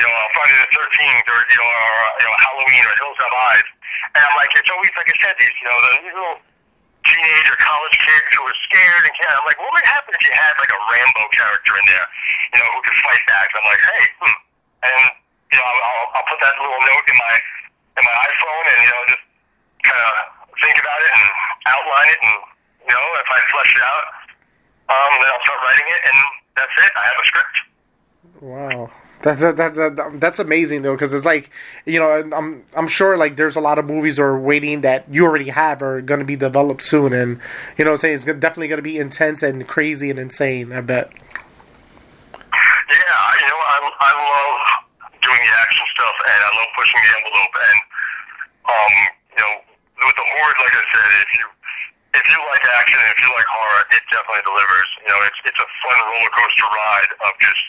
you 0.00 0.04
know, 0.08 0.16
uh, 0.16 0.28
Friday 0.32 0.56
the 0.56 0.68
Thirteenth 0.72 1.26
or 1.28 1.40
you 1.44 1.58
know, 1.60 1.68
or 1.68 1.92
uh, 1.92 2.20
you 2.20 2.26
know, 2.28 2.34
Halloween 2.40 2.82
or 2.88 2.94
Hills 2.96 3.18
Have 3.20 3.36
Eyes, 3.36 3.68
and 4.16 4.20
I'm 4.24 4.36
like, 4.40 4.48
it's 4.56 4.72
always 4.72 4.92
like 4.96 5.12
I 5.12 5.16
said, 5.20 5.36
these, 5.36 5.52
you 5.60 5.68
know, 5.68 5.76
the 5.76 5.90
these 6.00 6.16
little 6.16 6.40
teenage 7.04 7.48
or 7.52 7.58
college 7.60 7.96
kids 8.00 8.28
who 8.32 8.44
are 8.48 8.58
scared 8.64 9.02
and 9.04 9.12
can't. 9.12 9.36
I'm 9.36 9.44
like, 9.44 9.60
what 9.60 9.72
would 9.76 9.84
happen 9.84 10.16
if 10.16 10.22
you 10.24 10.32
had 10.32 10.56
like 10.56 10.72
a 10.72 10.80
Rambo 10.88 11.24
character 11.36 11.72
in 11.76 11.84
there, 11.84 12.06
you 12.52 12.58
know, 12.64 12.68
who 12.76 12.80
could 12.80 12.96
fight 13.04 13.24
back? 13.28 13.52
I'm 13.52 13.66
like, 13.68 13.82
hey, 13.84 14.02
hmm. 14.24 14.36
and 14.88 15.02
you 15.52 15.56
know, 15.60 15.64
I'll, 15.68 15.80
I'll, 15.84 16.08
I'll 16.16 16.28
put 16.32 16.40
that 16.40 16.56
little 16.56 16.80
note 16.80 17.04
in 17.04 17.16
my 17.20 17.34
in 18.00 18.02
my 18.08 18.16
iPhone 18.24 18.64
and 18.72 18.78
you 18.80 18.90
know, 18.92 19.02
just 19.04 19.24
kind 19.84 20.00
of 20.00 20.12
think 20.64 20.76
about 20.80 21.00
it 21.04 21.12
and 21.12 21.26
outline 21.76 22.08
it, 22.08 22.20
and 22.24 22.36
you 22.88 22.94
know, 22.96 23.06
if 23.20 23.28
I 23.28 23.38
flesh 23.52 23.68
it 23.76 23.84
out, 23.84 24.06
um, 24.96 25.12
then 25.20 25.28
I'll 25.28 25.44
start 25.44 25.60
writing 25.60 25.88
it, 25.92 26.00
and 26.08 26.18
that's 26.56 26.72
it. 26.78 26.92
I 26.96 27.00
have 27.00 27.14
a 27.22 27.26
script. 27.26 27.60
Wow. 28.40 28.90
That's 29.22 29.40
that, 29.42 29.56
that, 29.58 29.74
that, 29.74 30.20
that's 30.20 30.38
amazing 30.38 30.80
though, 30.80 30.94
because 30.94 31.12
it's 31.12 31.26
like 31.26 31.50
you 31.84 31.98
know 32.00 32.08
I'm 32.32 32.64
I'm 32.74 32.88
sure 32.88 33.18
like 33.18 33.36
there's 33.36 33.54
a 33.56 33.60
lot 33.60 33.78
of 33.78 33.84
movies 33.84 34.18
are 34.18 34.38
waiting 34.38 34.80
that 34.80 35.04
you 35.12 35.26
already 35.26 35.50
have 35.50 35.82
are 35.82 36.00
going 36.00 36.20
to 36.20 36.24
be 36.24 36.36
developed 36.36 36.82
soon, 36.82 37.12
and 37.12 37.38
you 37.76 37.84
know 37.84 37.90
what 37.90 37.96
I'm 37.96 37.98
saying 37.98 38.14
it's 38.14 38.24
definitely 38.24 38.68
going 38.68 38.78
to 38.78 38.82
be 38.82 38.96
intense 38.96 39.42
and 39.42 39.68
crazy 39.68 40.08
and 40.08 40.18
insane. 40.18 40.72
I 40.72 40.80
bet. 40.80 41.12
Yeah, 42.88 43.20
you 43.38 43.46
know, 43.46 43.60
I, 43.60 43.76
I 44.00 44.10
love 44.16 44.60
doing 45.20 45.36
the 45.36 45.52
action 45.62 45.86
stuff, 45.92 46.16
and 46.24 46.40
I 46.40 46.50
love 46.56 46.68
pushing 46.74 47.00
the 47.04 47.10
envelope. 47.20 47.54
And 47.60 47.78
um, 48.72 48.94
you 49.36 49.42
know, 49.44 49.52
with 50.00 50.16
the 50.16 50.26
horde, 50.32 50.58
like 50.64 50.74
I 50.80 50.84
said, 50.96 51.08
if 51.20 51.30
you 51.36 51.44
if 52.14 52.24
you 52.26 52.38
like 52.50 52.64
action 52.78 52.98
and 52.98 53.10
if 53.14 53.18
you 53.22 53.30
like 53.30 53.46
horror, 53.46 53.82
it 53.94 54.02
definitely 54.10 54.44
delivers. 54.46 54.88
You 55.06 55.10
know, 55.14 55.20
it's 55.26 55.40
it's 55.46 55.60
a 55.60 55.68
fun 55.84 55.98
roller 56.10 56.32
coaster 56.34 56.68
ride 56.70 57.10
of 57.26 57.32
just 57.38 57.62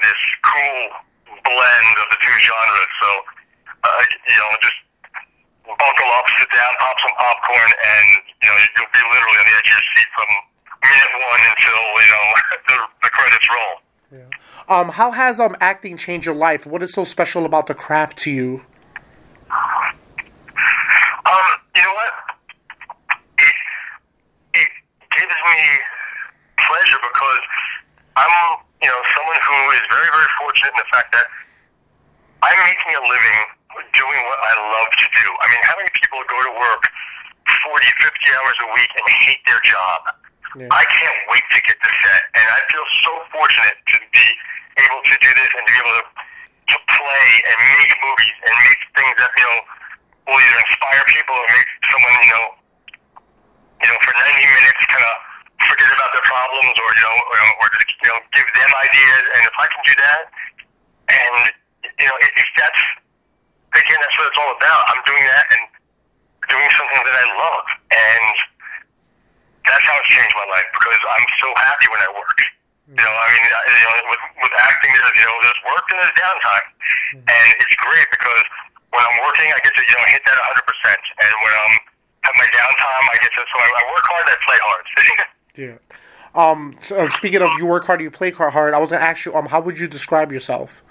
this 0.00 0.20
cool 0.44 0.80
blend 1.44 1.94
of 2.00 2.06
the 2.12 2.18
two 2.20 2.36
genres. 2.40 2.92
So, 3.00 3.10
uh, 3.84 4.02
you 4.28 4.38
know, 4.40 4.50
just 4.64 4.78
buckle 5.68 6.10
up, 6.16 6.26
sit 6.40 6.48
down, 6.48 6.70
pop 6.80 6.96
some 7.00 7.14
popcorn, 7.20 7.70
and 7.70 8.06
you 8.40 8.48
know, 8.48 8.56
you'll 8.76 8.94
be 8.94 9.02
literally 9.04 9.38
on 9.38 9.46
the 9.48 9.54
edge 9.60 9.68
of 9.68 9.74
your 9.76 9.86
seat 9.92 10.08
from 10.16 10.30
minute 10.82 11.14
one 11.20 11.42
until 11.52 11.80
you 12.00 12.10
know 12.12 12.26
the, 12.68 12.76
the 13.04 13.10
credits 13.12 13.48
roll. 13.50 13.74
Um, 14.68 14.90
how 14.90 15.12
has 15.12 15.40
um 15.40 15.56
acting 15.60 15.96
changed 15.96 16.26
your 16.26 16.34
life? 16.34 16.66
What 16.66 16.82
is 16.82 16.92
so 16.92 17.04
special 17.04 17.44
about 17.44 17.66
the 17.66 17.74
craft 17.74 18.18
to 18.18 18.30
you? 18.30 18.62
Um, 19.50 21.48
you 21.74 21.82
know 21.82 21.92
what? 21.94 22.37
Gives 25.18 25.34
me 25.34 25.58
pleasure 26.62 27.00
because 27.02 27.42
I'm, 28.14 28.30
you 28.78 28.86
know, 28.86 29.00
someone 29.18 29.40
who 29.42 29.58
is 29.74 29.82
very, 29.90 30.06
very 30.14 30.30
fortunate 30.38 30.70
in 30.70 30.78
the 30.78 30.90
fact 30.94 31.10
that 31.10 31.26
I'm 32.46 32.58
making 32.70 32.94
a 32.94 33.02
living 33.02 33.38
doing 33.98 34.20
what 34.30 34.38
I 34.46 34.54
love 34.78 34.90
to 34.94 35.06
do. 35.10 35.26
I 35.26 35.44
mean, 35.50 35.62
how 35.66 35.74
many 35.74 35.90
people 35.90 36.22
go 36.30 36.38
to 36.38 36.54
work 36.54 36.86
40, 37.66 37.82
50 37.98 38.38
hours 38.38 38.56
a 38.62 38.68
week 38.78 38.90
and 38.94 39.04
hate 39.26 39.42
their 39.42 39.58
job? 39.66 40.00
Yeah. 40.54 40.70
I 40.70 40.86
can't 40.86 41.20
wait 41.34 41.42
to 41.50 41.58
get 41.66 41.76
to 41.82 41.90
set, 41.98 42.22
and 42.38 42.46
I 42.54 42.62
feel 42.70 42.86
so 43.02 43.12
fortunate 43.34 43.74
to 43.74 43.96
be 44.14 44.26
able 44.86 45.02
to 45.02 45.14
do 45.18 45.30
this 45.34 45.50
and 45.50 45.62
to 45.66 45.70
be 45.74 45.80
able 45.82 45.96
to, 45.98 46.06
to 46.06 46.76
play 46.94 47.28
and 47.42 47.56
make 47.58 47.92
movies 48.06 48.36
and 48.46 48.54
make 48.54 48.80
things 48.94 49.14
that, 49.18 49.30
you 49.34 49.44
know, 49.50 49.58
will 50.30 50.38
either 50.38 50.58
inspire 50.62 51.02
people 51.10 51.34
or 51.34 51.48
make 51.58 51.68
someone, 51.90 52.14
you 52.22 52.30
know, 52.38 52.46
you 53.82 53.88
know, 53.88 53.98
for 54.02 54.12
90 54.14 54.22
minutes 54.42 54.82
kind 54.90 55.04
of 55.04 55.14
forget 55.66 55.90
about 55.90 56.10
their 56.14 56.26
problems 56.26 56.74
or, 56.78 56.88
you 56.94 57.04
know, 57.04 57.16
or, 57.18 57.38
or 57.62 57.66
just, 57.78 57.90
you 58.02 58.08
know, 58.10 58.18
give 58.34 58.48
them 58.54 58.70
ideas. 58.78 59.24
And 59.38 59.42
if 59.46 59.56
I 59.58 59.66
can 59.70 59.82
do 59.82 59.94
that, 59.98 60.22
and, 61.08 61.36
you 61.98 62.06
know, 62.06 62.16
if 62.20 62.30
if 62.36 62.48
that's, 62.58 62.82
again, 63.74 63.98
that's 64.00 64.16
what 64.18 64.28
it's 64.28 64.38
all 64.38 64.52
about. 64.54 64.82
I'm 64.92 65.02
doing 65.08 65.24
that 65.24 65.44
and 65.56 65.62
doing 66.48 66.68
something 66.76 67.02
that 67.04 67.16
I 67.16 67.26
love. 67.32 67.66
And 67.92 68.34
that's 69.68 69.84
how 69.84 69.96
it's 70.00 70.10
changed 70.10 70.34
my 70.36 70.48
life 70.48 70.68
because 70.72 71.00
I'm 71.00 71.26
so 71.40 71.48
happy 71.56 71.86
when 71.92 72.00
I 72.02 72.10
work. 72.12 72.38
You 72.88 73.04
know, 73.04 73.12
I 73.12 73.26
mean, 73.36 73.44
you 73.44 73.84
know, 73.84 73.94
with, 74.08 74.24
with 74.48 74.54
acting, 74.64 74.88
there's, 74.96 75.12
you 75.12 75.26
know, 75.28 75.36
there's 75.44 75.60
work 75.68 75.84
and 75.92 75.96
there's 76.00 76.16
downtime. 76.16 76.66
Mm-hmm. 77.20 77.28
And 77.28 77.46
it's 77.60 77.76
great 77.76 78.08
because 78.08 78.44
when 78.96 79.04
I'm 79.04 79.18
working, 79.28 79.52
I 79.52 79.60
get 79.60 79.76
to, 79.76 79.84
you 79.84 79.92
know, 79.92 80.08
hit 80.08 80.24
that 80.24 80.40
100%. 80.40 80.64
And 80.96 81.32
when 81.44 81.52
I'm 81.52 81.74
have 82.28 82.36
my 82.36 82.48
downtime, 82.52 83.04
I 83.08 83.16
get 83.24 83.32
to, 83.32 83.40
so 83.40 83.56
I, 83.56 83.68
I 83.72 83.82
work 83.88 84.04
hard, 84.04 84.24
I 84.28 84.36
play 84.44 84.60
hard. 84.60 84.84
Yeah. 85.58 85.82
Um. 86.36 86.76
So, 86.80 86.94
uh, 86.94 87.10
speaking 87.10 87.42
of 87.42 87.50
you 87.58 87.66
work 87.66 87.82
hard, 87.82 88.00
you 88.00 88.12
play 88.12 88.30
hard. 88.30 88.74
I 88.74 88.78
was 88.78 88.90
gonna 88.90 89.02
ask 89.02 89.26
you. 89.26 89.34
Um. 89.34 89.46
How 89.46 89.60
would 89.60 89.76
you 89.76 89.88
describe 89.88 90.30
yourself? 90.30 90.84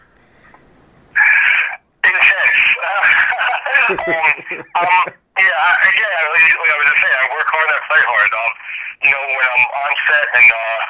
intense. 2.04 2.62
um, 3.96 4.28
um, 4.60 5.04
yeah, 5.40 5.56
I, 5.56 6.20
like, 6.36 6.52
like 6.52 6.72
I 6.74 6.78
was 6.84 6.88
just 6.92 7.00
saying, 7.00 7.16
I 7.16 7.28
work 7.32 7.48
hard, 7.48 7.68
I 7.72 7.80
play 7.88 8.04
hard. 8.04 8.32
Um, 8.36 8.52
you 9.08 9.12
know, 9.14 9.24
when 9.24 9.48
I'm 9.48 9.66
on 9.72 9.92
set 10.04 10.26
and 10.36 10.48
uh, 10.52 10.82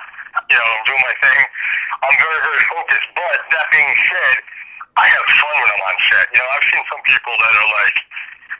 you 0.49 0.57
know, 0.57 0.67
I'm 0.73 0.83
doing 0.87 1.03
my 1.05 1.15
thing, 1.21 1.39
I'm 2.01 2.15
very, 2.17 2.39
very 2.41 2.63
focused. 2.73 3.09
But 3.13 3.37
that 3.51 3.65
being 3.69 3.93
said, 4.09 4.35
I 4.97 5.05
have 5.05 5.25
fun 5.37 5.53
when 5.53 5.69
I'm 5.69 5.83
on 5.85 5.97
set. 6.09 6.25
You 6.33 6.39
know, 6.41 6.49
I've 6.49 6.65
seen 6.65 6.83
some 6.89 7.03
people 7.05 7.33
that 7.37 7.53
are 7.61 7.69
like, 7.85 7.97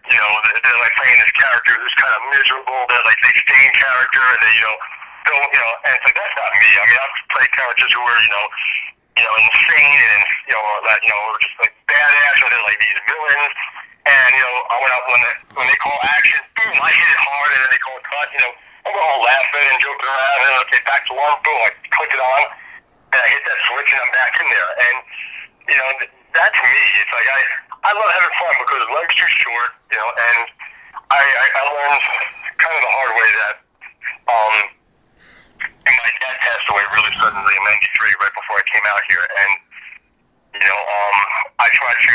you 0.08 0.18
know, 0.18 0.32
they're, 0.64 0.80
like 0.80 0.96
playing 0.96 1.20
this 1.20 1.36
character 1.36 1.74
who's 1.76 1.96
kind 2.00 2.14
of 2.16 2.22
miserable. 2.32 2.80
They're 2.88 3.08
like 3.08 3.20
they 3.20 3.34
stay 3.36 3.60
in 3.68 3.74
character 3.76 4.24
and 4.24 4.40
they, 4.40 4.54
you 4.56 4.64
know, 4.64 4.78
don't, 5.28 5.48
you 5.52 5.60
know, 5.60 5.74
and 5.84 5.92
it's 6.00 6.06
like 6.08 6.16
that's 6.16 6.36
not 6.38 6.52
me. 6.56 6.70
I 6.80 6.84
mean, 6.88 7.00
I've 7.04 7.16
played 7.28 7.52
characters 7.52 7.92
who 7.92 8.00
are, 8.00 8.20
you 8.24 8.32
know, 8.32 8.46
you 9.20 9.24
know, 9.26 9.34
insane 9.36 10.00
and 10.16 10.24
you 10.48 10.54
know, 10.56 10.64
that 10.88 11.00
you 11.04 11.12
know, 11.12 11.22
or 11.28 11.36
just 11.44 11.56
like 11.60 11.74
badass, 11.90 12.38
or 12.40 12.48
they're 12.54 12.68
like 12.68 12.80
these 12.80 13.00
villains. 13.04 13.54
And 14.08 14.30
you 14.32 14.44
know, 14.44 14.56
I 14.72 14.76
went 14.80 14.94
out 14.96 15.04
when 15.12 15.20
they 15.20 15.36
when 15.60 15.68
they 15.68 15.80
call 15.84 15.98
action, 16.16 16.40
boom, 16.56 16.76
I 16.80 16.92
hit 16.94 17.10
it 17.12 17.20
hard, 17.20 17.50
and 17.52 17.60
then 17.68 17.72
they 17.76 17.82
call 17.84 18.00
cut. 18.08 18.28
You 18.32 18.42
know, 18.48 18.54
I'm 18.88 18.96
all 18.96 19.20
laughing 19.20 19.66
and 19.68 19.80
joking 19.84 20.08
around, 20.08 20.40
and 20.48 20.54
okay, 20.64 20.82
back 20.88 21.04
to 21.12 21.14
one, 21.18 21.36
boom, 21.44 21.60
I 21.60 21.70
click 21.92 22.12
it 22.16 22.22
on, 22.24 22.42
and 23.12 23.20
I 23.20 23.28
hit 23.28 23.44
that 23.44 23.60
switch, 23.68 23.90
and 23.92 24.00
I'm 24.00 24.14
back 24.16 24.34
in 24.40 24.48
there. 24.48 24.72
And 24.80 24.96
you 25.68 25.76
know, 25.76 25.88
that's 26.32 26.60
me. 26.64 26.80
It's 27.04 27.12
like 27.12 27.28
I 27.28 27.67
I 27.84 27.92
love 27.94 28.10
having 28.10 28.36
fun 28.38 28.54
because 28.66 28.84
life's 28.90 29.16
too 29.16 29.30
short, 29.30 29.72
you 29.94 29.98
know, 29.98 30.10
and 30.10 30.40
I, 31.14 31.22
I, 31.22 31.46
I 31.56 31.62
learned 31.68 32.04
kind 32.58 32.74
of 32.74 32.82
the 32.84 32.94
hard 32.94 33.12
way 33.16 33.30
that 33.38 33.56
um, 34.28 34.56
my 35.88 36.10
dad 36.20 36.36
passed 36.42 36.68
away 36.68 36.84
really 36.94 37.14
suddenly 37.22 37.54
in 37.54 37.64
'93, 37.64 38.24
right 38.24 38.36
before 38.36 38.58
I 38.60 38.66
came 38.68 38.86
out 38.92 39.04
here, 39.08 39.24
and 39.24 39.52
you 40.58 40.66
know, 40.68 40.80
um, 40.80 41.18
I 41.62 41.68
try 41.72 41.92
to 41.94 42.14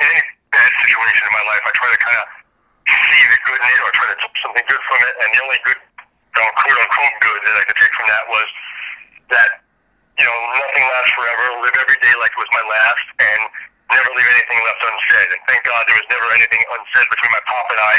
in 0.00 0.06
any 0.10 0.22
bad 0.50 0.70
situation 0.82 1.22
in 1.28 1.32
my 1.32 1.44
life, 1.46 1.62
I 1.64 1.72
try 1.76 1.88
to 1.92 2.00
kind 2.00 2.18
of 2.18 2.26
see 2.88 3.22
the 3.30 3.38
good 3.46 3.60
in 3.62 3.68
it 3.68 3.80
or 3.84 3.92
try 3.94 4.08
to 4.10 4.18
take 4.18 4.36
something 4.42 4.66
good 4.66 4.82
from 4.90 4.98
it, 5.06 5.14
and 5.22 5.28
the 5.32 5.40
only 5.44 5.60
good, 5.62 5.78
you 5.78 6.38
know, 6.40 6.48
quote 6.56 6.78
unquote 6.82 7.16
good 7.22 7.40
that 7.46 7.54
I 7.60 7.62
could 7.68 7.78
take 7.78 7.92
from 7.94 8.08
that 8.10 8.24
was 8.26 8.48
that 9.30 9.50
you 10.18 10.26
know 10.26 10.36
nothing 10.58 10.82
lasts 10.82 11.12
forever. 11.14 11.44
Live 11.62 11.76
every 11.78 11.98
day 12.02 12.14
like 12.18 12.32
it 12.34 12.40
was 12.42 12.50
my 12.50 12.64
last, 12.66 13.06
and 13.22 13.40
never 13.92 14.10
leave 14.16 14.30
anything 14.34 14.58
left 14.66 14.80
unsaid. 14.82 15.28
And 15.30 15.31
thank 15.48 15.62
God 15.64 15.82
there 15.86 15.96
was 15.96 16.08
never 16.08 16.26
anything 16.34 16.62
unsaid 16.72 17.06
between 17.10 17.32
my 17.32 17.42
pop 17.46 17.66
and 17.70 17.80
I. 17.80 17.94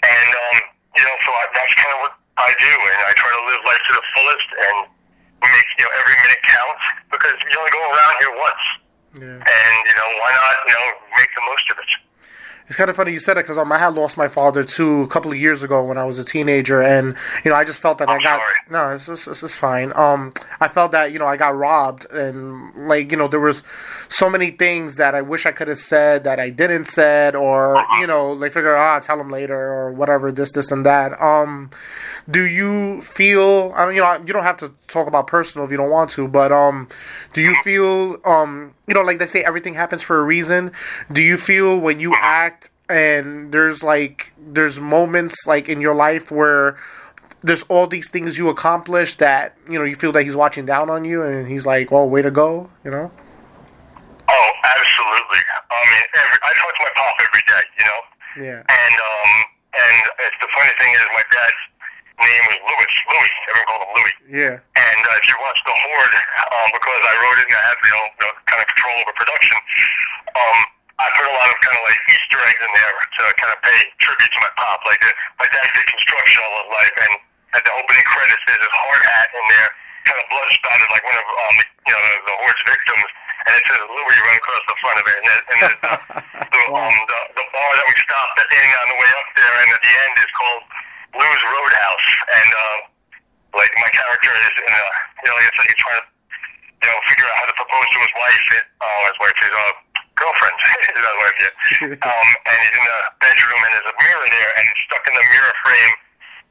And 0.00 0.30
um, 0.32 0.56
you 0.96 1.04
know, 1.04 1.16
so 1.24 1.30
I, 1.32 1.44
that's 1.54 1.74
kind 1.76 1.92
of 1.96 2.00
what 2.08 2.14
I 2.40 2.50
do, 2.56 2.72
and 2.72 2.98
I 3.04 3.12
try 3.16 3.30
to 3.30 3.42
live 3.46 3.60
life 3.68 3.82
to 3.88 3.92
the 3.96 4.04
fullest 4.16 4.48
and 4.48 4.76
make 5.44 5.68
you 5.76 5.84
know 5.84 5.92
every 5.96 6.16
minute 6.24 6.42
count 6.44 6.80
because 7.12 7.36
you 7.44 7.52
only 7.56 7.72
go 7.72 7.82
around 7.84 8.14
here 8.20 8.34
once. 8.36 8.64
Yeah. 9.20 9.38
And 9.42 9.74
you 9.84 9.94
know 9.96 10.08
why 10.22 10.30
not? 10.32 10.54
You 10.68 10.74
know, 10.74 10.86
make 11.18 11.30
the 11.36 11.44
most 11.48 11.66
of 11.72 11.76
it. 11.80 11.90
It's 12.70 12.76
kind 12.76 12.88
of 12.88 12.94
funny 12.94 13.10
you 13.10 13.18
said 13.18 13.36
it 13.36 13.42
because 13.42 13.58
um, 13.58 13.72
I 13.72 13.78
had 13.78 13.94
lost 13.94 14.16
my 14.16 14.28
father 14.28 14.62
too 14.62 15.02
a 15.02 15.08
couple 15.08 15.32
of 15.32 15.36
years 15.36 15.64
ago 15.64 15.82
when 15.82 15.98
I 15.98 16.04
was 16.04 16.20
a 16.20 16.24
teenager, 16.24 16.80
and 16.80 17.16
you 17.44 17.50
know 17.50 17.56
I 17.56 17.64
just 17.64 17.80
felt 17.80 17.98
that 17.98 18.08
i 18.08 18.14
I'm 18.14 18.22
got 18.22 18.38
sorry. 18.38 18.54
no, 18.70 18.94
it's 18.94 19.06
just, 19.06 19.26
it's 19.26 19.40
just 19.40 19.54
fine. 19.54 19.92
Um, 19.96 20.32
I 20.60 20.68
felt 20.68 20.92
that 20.92 21.10
you 21.10 21.18
know 21.18 21.26
I 21.26 21.36
got 21.36 21.56
robbed, 21.56 22.06
and 22.12 22.88
like 22.88 23.10
you 23.10 23.16
know 23.16 23.26
there 23.26 23.40
was 23.40 23.64
so 24.08 24.30
many 24.30 24.52
things 24.52 24.98
that 24.98 25.16
I 25.16 25.20
wish 25.20 25.46
I 25.46 25.50
could 25.50 25.66
have 25.66 25.80
said 25.80 26.22
that 26.22 26.38
I 26.38 26.48
didn't 26.50 26.84
said, 26.84 27.34
or 27.34 27.84
you 27.98 28.06
know 28.06 28.30
like 28.30 28.52
figure 28.52 28.76
ah 28.76 29.00
tell 29.00 29.20
him 29.20 29.30
later 29.30 29.58
or 29.58 29.90
whatever 29.90 30.30
this 30.30 30.52
this 30.52 30.70
and 30.70 30.86
that. 30.86 31.20
Um, 31.20 31.70
do 32.28 32.44
you 32.44 33.00
feel? 33.02 33.72
I 33.76 33.86
mean, 33.86 33.96
you 33.96 34.02
know 34.02 34.14
you 34.26 34.32
don't 34.32 34.42
have 34.42 34.56
to 34.58 34.72
talk 34.88 35.06
about 35.06 35.26
personal 35.26 35.64
if 35.64 35.70
you 35.70 35.76
don't 35.76 35.90
want 35.90 36.10
to, 36.10 36.28
but 36.28 36.52
um, 36.52 36.88
do 37.32 37.40
you 37.40 37.54
feel 37.62 38.18
um 38.24 38.74
you 38.86 38.94
know 38.94 39.02
like 39.02 39.18
they 39.18 39.26
say 39.26 39.42
everything 39.44 39.74
happens 39.74 40.02
for 40.02 40.18
a 40.18 40.22
reason? 40.22 40.72
Do 41.12 41.22
you 41.22 41.36
feel 41.36 41.78
when 41.78 42.00
you 42.00 42.14
act 42.16 42.70
and 42.88 43.52
there's 43.52 43.82
like 43.82 44.32
there's 44.38 44.80
moments 44.80 45.46
like 45.46 45.68
in 45.68 45.80
your 45.80 45.94
life 45.94 46.30
where 46.30 46.76
there's 47.42 47.62
all 47.64 47.86
these 47.86 48.10
things 48.10 48.36
you 48.36 48.48
accomplish 48.48 49.14
that 49.16 49.56
you 49.68 49.78
know 49.78 49.84
you 49.84 49.94
feel 49.94 50.12
that 50.12 50.24
he's 50.24 50.36
watching 50.36 50.66
down 50.66 50.90
on 50.90 51.04
you 51.04 51.22
and 51.22 51.48
he's 51.48 51.64
like 51.64 51.90
"Oh, 51.92 52.04
way 52.04 52.20
to 52.20 52.30
go 52.30 52.68
you 52.84 52.90
know 52.90 53.10
Oh, 54.30 54.50
absolutely. 54.62 55.42
I 55.42 55.82
mean, 55.90 56.04
every, 56.14 56.38
I 56.46 56.50
talk 56.54 56.70
to 56.70 56.82
my 56.86 56.92
pop 56.94 57.16
every 57.18 57.42
day. 57.50 57.64
You 57.78 57.84
know. 57.84 58.00
yeah 58.46 58.60
And 58.62 58.94
um, 58.94 59.32
and 59.74 60.02
it's 60.22 60.38
the 60.38 60.46
funny 60.54 60.70
thing 60.78 60.90
is 60.94 61.02
my 61.10 61.24
dad's 61.34 61.62
name 62.20 62.44
was 62.52 62.58
Louis. 62.64 62.92
Louis. 63.08 63.32
Everyone 63.48 63.66
called 63.68 63.82
him 63.84 63.92
Louis. 63.96 64.14
yeah 64.28 64.54
And 64.76 65.00
uh, 65.04 65.18
if 65.20 65.24
you 65.28 65.36
watch 65.40 65.60
The 65.64 65.74
Horde, 65.74 66.16
um, 66.52 66.68
because 66.76 67.02
I 67.04 67.14
wrote 67.16 67.38
it 67.40 67.46
and 67.48 67.56
I 67.56 67.64
had 67.64 67.76
you 67.80 67.92
know, 67.92 68.04
you 68.20 68.24
know 68.28 68.32
kind 68.46 68.60
of 68.60 68.66
control 68.68 68.96
over 69.00 69.14
production, 69.16 69.56
um, 70.36 70.58
I 71.00 71.08
put 71.16 71.24
a 71.24 71.32
lot 71.32 71.48
of 71.48 71.56
kind 71.64 71.76
of 71.80 71.82
like 71.88 72.00
Easter 72.12 72.36
eggs 72.44 72.60
in 72.60 72.72
there 72.76 72.92
to 72.92 73.22
kind 73.40 73.52
of 73.56 73.58
pay 73.64 73.78
tribute 74.04 74.32
to 74.36 74.40
my 74.44 74.52
pop. 74.60 74.84
Like 74.84 75.00
uh, 75.00 75.12
my 75.40 75.48
dad 75.48 75.64
did 75.72 75.88
construction 75.88 76.44
all 76.44 76.60
his 76.60 76.70
life, 76.76 76.94
and 77.08 77.12
at 77.56 77.62
the 77.64 77.72
opening 77.72 78.04
credits 78.04 78.42
there's 78.44 78.60
his 78.60 78.74
hard 78.76 79.00
hat 79.00 79.28
in 79.32 79.44
there, 79.48 79.70
kind 80.04 80.18
of 80.20 80.26
blood 80.28 80.48
spattered 80.52 80.92
like 80.92 81.04
one 81.08 81.16
of 81.16 81.24
um, 81.24 81.56
you 81.88 81.92
know 81.96 82.02
the, 82.04 82.14
the 82.28 82.34
Horde's 82.44 82.64
victims, 82.68 83.08
and 83.48 83.52
it 83.56 83.64
says 83.64 83.80
Louis 83.80 84.18
right 84.28 84.38
across 84.44 84.64
the 84.68 84.76
front 84.84 84.96
of 85.00 85.04
it, 85.08 85.16
and, 85.16 85.28
it, 85.32 85.42
and 85.48 85.58
the, 85.64 85.72
the, 86.52 86.62
um, 86.68 86.94
the 87.08 87.20
the 87.32 87.46
bar 87.48 87.70
that 87.80 87.86
we 87.88 87.94
stopped 87.96 88.36
at 88.36 88.48
in 88.52 88.68
on 88.84 88.86
the 88.92 88.98
way 89.00 89.10
up 89.16 89.28
there, 89.40 89.54
and 89.56 89.68
at 89.72 89.80
the 89.80 89.92
end 90.04 90.14
is 90.20 90.32
called 90.36 90.62
Lou's 91.14 91.42
Roadhouse, 91.42 92.08
and 92.30 92.48
uh, 92.54 92.76
like 93.54 93.72
my 93.82 93.90
character 93.90 94.30
is 94.30 94.54
in 94.62 94.72
a 94.72 94.84
you 95.22 95.26
know 95.26 95.34
like 95.38 95.46
I 95.48 95.52
said 95.58 95.66
he's 95.66 95.80
trying 95.82 96.00
to 96.00 96.06
you 96.06 96.88
know 96.88 96.98
figure 97.10 97.26
out 97.26 97.36
how 97.42 97.46
to 97.50 97.56
propose 97.58 97.86
to 97.90 97.98
his 98.02 98.14
wife. 98.14 98.44
It, 98.54 98.64
uh 98.78 99.00
his 99.10 99.18
wife 99.18 99.36
his 99.38 99.54
uh 99.54 99.72
girlfriend. 100.20 100.56
His 101.00 101.06
wife 101.16 101.36
yet 101.40 101.54
um 102.12 102.28
and 102.44 102.56
he's 102.60 102.76
in 102.76 102.84
the 102.84 102.98
bedroom 103.24 103.60
and 103.64 103.70
there's 103.72 103.88
a 103.88 103.96
mirror 104.04 104.26
there 104.28 104.50
and 104.52 104.66
stuck 104.84 105.00
in 105.08 105.14
the 105.16 105.24
mirror 105.32 105.54
frame 105.64 105.92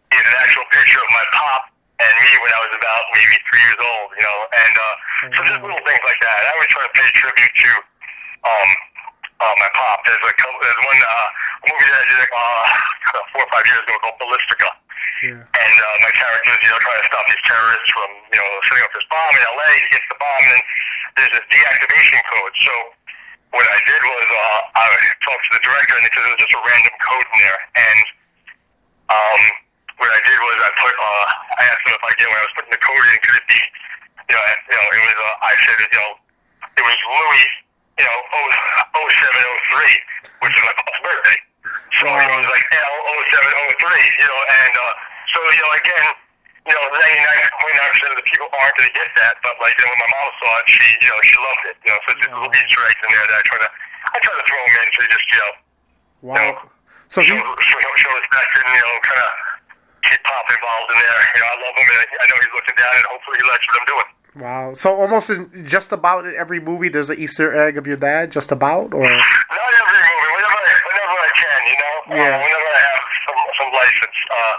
is 0.10 0.26
an 0.26 0.36
actual 0.41 0.66
picture 0.74 0.97
of 0.97 1.10
my 1.14 1.22
pop 1.38 1.70
and 2.01 2.10
me 2.18 2.32
when 2.41 2.49
I 2.49 2.60
was 2.66 2.74
about 2.74 3.03
maybe 3.14 3.38
three 3.45 3.62
years 3.62 3.78
old 3.78 4.10
you 4.18 4.26
know? 4.26 4.39
And 4.57 4.74
uh 4.74 4.95
so 5.38 5.39
just 5.45 5.62
little 5.62 5.84
things 5.86 6.01
like 6.01 6.18
that. 6.18 6.38
I 6.49 6.49
always 6.57 6.72
try 6.74 6.82
to 6.82 6.93
pay 6.97 7.07
tribute 7.14 7.53
to 7.62 7.72
um 8.41 8.70
uh, 9.40 9.56
my 9.58 9.70
pop 9.76 10.04
there's 10.06 10.22
a 10.24 10.34
couple 10.36 10.60
there's 10.62 10.82
one 10.84 11.00
uh 11.00 11.28
movie 11.68 11.88
that 11.88 12.00
I 12.00 12.06
did 12.08 12.20
uh 12.32 12.64
four 13.32 13.44
or 13.44 13.52
five 13.52 13.66
years 13.66 13.82
ago 13.84 13.96
called 14.04 14.20
Ballistica 14.20 14.70
yeah 15.24 15.44
and 15.70 15.76
uh, 15.76 15.96
my 16.00 16.12
character 16.16 16.52
is, 16.56 16.62
you 16.64 16.72
know, 16.72 16.80
trying 16.80 17.02
to 17.04 17.08
stop 17.12 17.26
these 17.28 17.44
terrorists 17.44 17.90
from, 17.92 18.10
you 18.32 18.40
know, 18.40 18.48
setting 18.72 18.84
up 18.84 18.94
this 18.96 19.04
bomb 19.12 19.34
in 19.36 19.44
LA. 19.44 19.70
He 19.76 19.88
gets 19.92 20.08
the 20.08 20.18
bomb, 20.20 20.44
and 20.48 20.62
there's 21.20 21.36
a 21.36 21.44
deactivation 21.52 22.20
code. 22.32 22.56
So 22.64 22.74
what 23.52 23.66
I 23.68 23.80
did 23.84 24.02
was 24.02 24.28
uh, 24.32 24.60
I 24.80 24.86
talked 25.20 25.44
to 25.50 25.52
the 25.60 25.64
director, 25.64 26.00
and 26.00 26.06
because 26.08 26.24
it 26.24 26.32
was 26.36 26.42
just 26.42 26.56
a 26.56 26.62
random 26.64 26.96
code 27.04 27.28
in 27.36 27.38
there, 27.44 27.60
and 27.76 28.00
um, 29.12 29.42
what 30.00 30.10
I 30.10 30.20
did 30.24 30.40
was 30.40 30.58
I 30.64 30.72
put, 30.80 30.94
uh, 30.96 31.26
I 31.60 31.64
asked 31.76 31.84
him 31.84 31.94
if 31.98 32.04
I, 32.08 32.12
you 32.16 32.24
know, 32.24 32.32
when 32.32 32.40
I 32.40 32.46
was 32.48 32.56
putting 32.56 32.74
the 32.74 32.84
code 32.84 33.06
in, 33.12 33.16
could 33.20 33.36
it 33.36 33.48
be, 33.52 33.60
you 33.60 34.36
know, 34.40 34.44
you 34.72 34.76
know, 34.80 34.88
it 34.96 35.02
was, 35.04 35.18
uh, 35.20 35.36
I 35.44 35.54
said, 35.60 35.78
you 35.84 36.00
know, 36.00 36.12
it 36.80 36.84
was 36.88 36.98
Louis, 37.04 37.48
you 38.00 38.06
know, 38.08 38.18
0703, 38.95 40.47
which 40.47 40.56
is 40.56 40.64
my 40.64 40.74
pop's 40.80 41.02
birthday. 41.04 41.39
So 42.00 42.08
you 42.08 42.16
know, 42.16 42.39
it 42.39 42.47
was 42.47 42.52
like 42.52 42.66
L 42.72 42.95
0703, 43.28 44.24
you 44.24 44.28
know, 44.28 44.39
and 44.39 44.74
uh, 44.74 44.84
so 45.36 45.38
you 45.43 45.62
know, 45.62 45.72
again, 45.76 46.08
you 46.64 46.76
know, 46.76 46.86
99.9% 46.95 48.14
of 48.14 48.18
the 48.18 48.28
people 48.30 48.47
aren't 48.56 48.76
going 48.80 48.88
to 48.88 48.95
get 48.95 49.10
that, 49.20 49.41
but 49.43 49.60
like 49.60 49.76
then 49.76 49.89
when 49.91 50.00
my 50.00 50.10
mom 50.10 50.30
saw 50.39 50.52
it, 50.64 50.66
she, 50.70 50.86
you 51.04 51.10
know, 51.12 51.20
she 51.26 51.36
loved 51.43 51.64
it. 51.68 51.76
You 51.84 51.91
know, 51.91 52.00
so 52.06 52.08
it's 52.16 52.22
just 52.24 52.32
little 52.32 52.54
Easter 52.56 52.82
eggs 52.88 53.02
in 53.04 53.10
there 53.12 53.26
that 53.26 53.38
I 53.38 53.43
try 53.43 53.58
to, 53.62 53.70
I 53.70 54.18
try 54.22 54.34
to 54.38 54.45
throw 54.47 54.62
them 54.64 54.76
in 54.80 54.88
to 54.88 55.02
just, 55.12 55.28
you 55.28 55.39
know, 55.43 55.54
wow 56.30 56.70
so 57.10 57.26
show, 57.26 57.34
he 57.34 57.41
show, 57.41 57.82
show 57.97 58.14
respect 58.14 58.50
and 58.54 58.70
you 58.70 58.86
know, 58.86 59.02
kind 59.02 59.18
of 59.18 59.32
keep 60.06 60.22
Pop 60.22 60.45
involved 60.45 60.93
in 60.93 60.97
there. 61.02 61.22
You 61.34 61.41
know, 61.41 61.50
I 61.50 61.58
love 61.66 61.74
him, 61.74 61.88
and 61.89 62.02
I 62.06 62.26
know 62.30 62.38
he's 62.38 62.54
looking 62.54 62.78
down, 62.78 62.93
and 62.93 63.06
hopefully 63.10 63.38
he 63.41 63.45
likes 63.50 63.66
what 63.66 63.82
I'm 63.82 63.88
doing. 63.89 64.10
Wow. 64.36 64.74
So 64.74 64.94
almost 64.94 65.30
in 65.30 65.50
just 65.68 65.92
about 65.92 66.26
in 66.26 66.36
every 66.36 66.60
movie 66.60 66.90
there's 66.90 67.10
an 67.10 67.18
Easter 67.20 67.50
egg 67.56 67.78
of 67.78 67.88
your 67.88 67.98
dad 67.98 68.32
just 68.32 68.52
about 68.52 68.94
or? 68.94 69.04
Not 69.04 69.12
every 69.12 70.02
movie, 70.04 70.32
whenever 70.36 70.60
I, 70.60 70.74
whenever 70.90 71.18
I 71.18 71.32
can, 71.34 71.60
you 71.70 71.78
know, 71.80 71.96
Yeah. 72.16 72.36
uh, 72.36 72.38
whenever 72.44 72.70
I 72.70 72.80
have 72.90 73.02
some 73.26 73.40
some 73.60 73.70
license, 73.74 74.18
uh, 74.32 74.56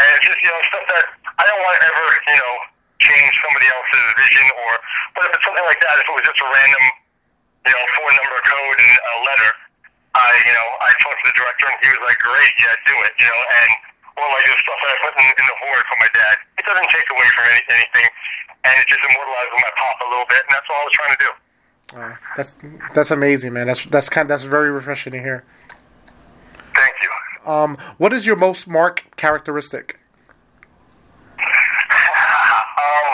and 0.00 0.04
it's 0.16 0.24
just 0.26 0.38
you 0.42 0.50
know 0.50 0.60
stuff 0.68 0.84
that 0.92 1.04
I 1.38 1.44
don't 1.48 1.60
want 1.64 1.74
to 1.80 1.82
ever 1.88 2.06
you 2.32 2.38
know 2.40 2.54
change 3.02 3.32
somebody 3.42 3.66
else's 3.66 4.06
vision 4.16 4.46
or, 4.66 4.72
but 5.18 5.22
if 5.26 5.30
it's 5.36 5.44
something 5.44 5.66
like 5.66 5.80
that, 5.82 5.94
if 6.00 6.06
it 6.08 6.14
was 6.14 6.24
just 6.26 6.40
a 6.40 6.48
random 6.48 6.84
you 7.68 7.72
know 7.74 7.84
four 7.98 8.08
number 8.14 8.38
code 8.46 8.78
and 8.80 8.94
a 8.96 9.14
letter, 9.28 9.50
I 10.16 10.28
you 10.46 10.54
know 10.54 10.68
I 10.82 10.90
talked 11.04 11.20
to 11.22 11.26
the 11.30 11.36
director 11.36 11.66
and 11.68 11.76
he 11.84 11.88
was 11.92 12.02
like, 12.06 12.18
great, 12.22 12.52
yeah, 12.62 12.74
do 12.88 12.94
it, 13.06 13.12
you 13.20 13.26
know, 13.28 13.40
and 13.40 13.70
or 14.16 14.24
like 14.28 14.44
the 14.46 14.56
stuff 14.60 14.78
that 14.80 14.90
I 14.92 14.96
put 15.04 15.12
in, 15.18 15.26
in 15.26 15.44
the 15.48 15.56
horde 15.64 15.84
for 15.88 15.98
my 16.00 16.10
dad, 16.12 16.34
it 16.58 16.64
doesn't 16.66 16.88
take 16.90 17.08
away 17.10 17.28
from 17.34 17.44
any, 17.48 17.62
anything, 17.82 18.06
and 18.68 18.74
it 18.78 18.86
just 18.88 19.02
immortalizes 19.04 19.56
my 19.58 19.72
pop 19.76 19.96
a 20.04 20.08
little 20.10 20.28
bit, 20.28 20.42
and 20.44 20.52
that's 20.52 20.68
all 20.70 20.80
I 20.80 20.84
was 20.84 20.94
trying 20.96 21.14
to 21.16 21.20
do. 21.22 21.30
Wow. 21.92 22.16
that's 22.38 22.56
that's 22.94 23.10
amazing 23.10 23.52
man 23.52 23.66
that's 23.66 23.84
that's 23.84 24.08
kind 24.08 24.24
that's 24.30 24.44
very 24.44 24.70
refreshing 24.72 25.12
to 25.12 25.20
hear 25.20 25.44
Thank 26.74 26.94
you. 27.02 27.10
um 27.44 27.76
what 27.98 28.14
is 28.14 28.24
your 28.24 28.36
most 28.36 28.66
marked 28.66 29.14
characteristic 29.18 30.00
Um, 32.82 33.08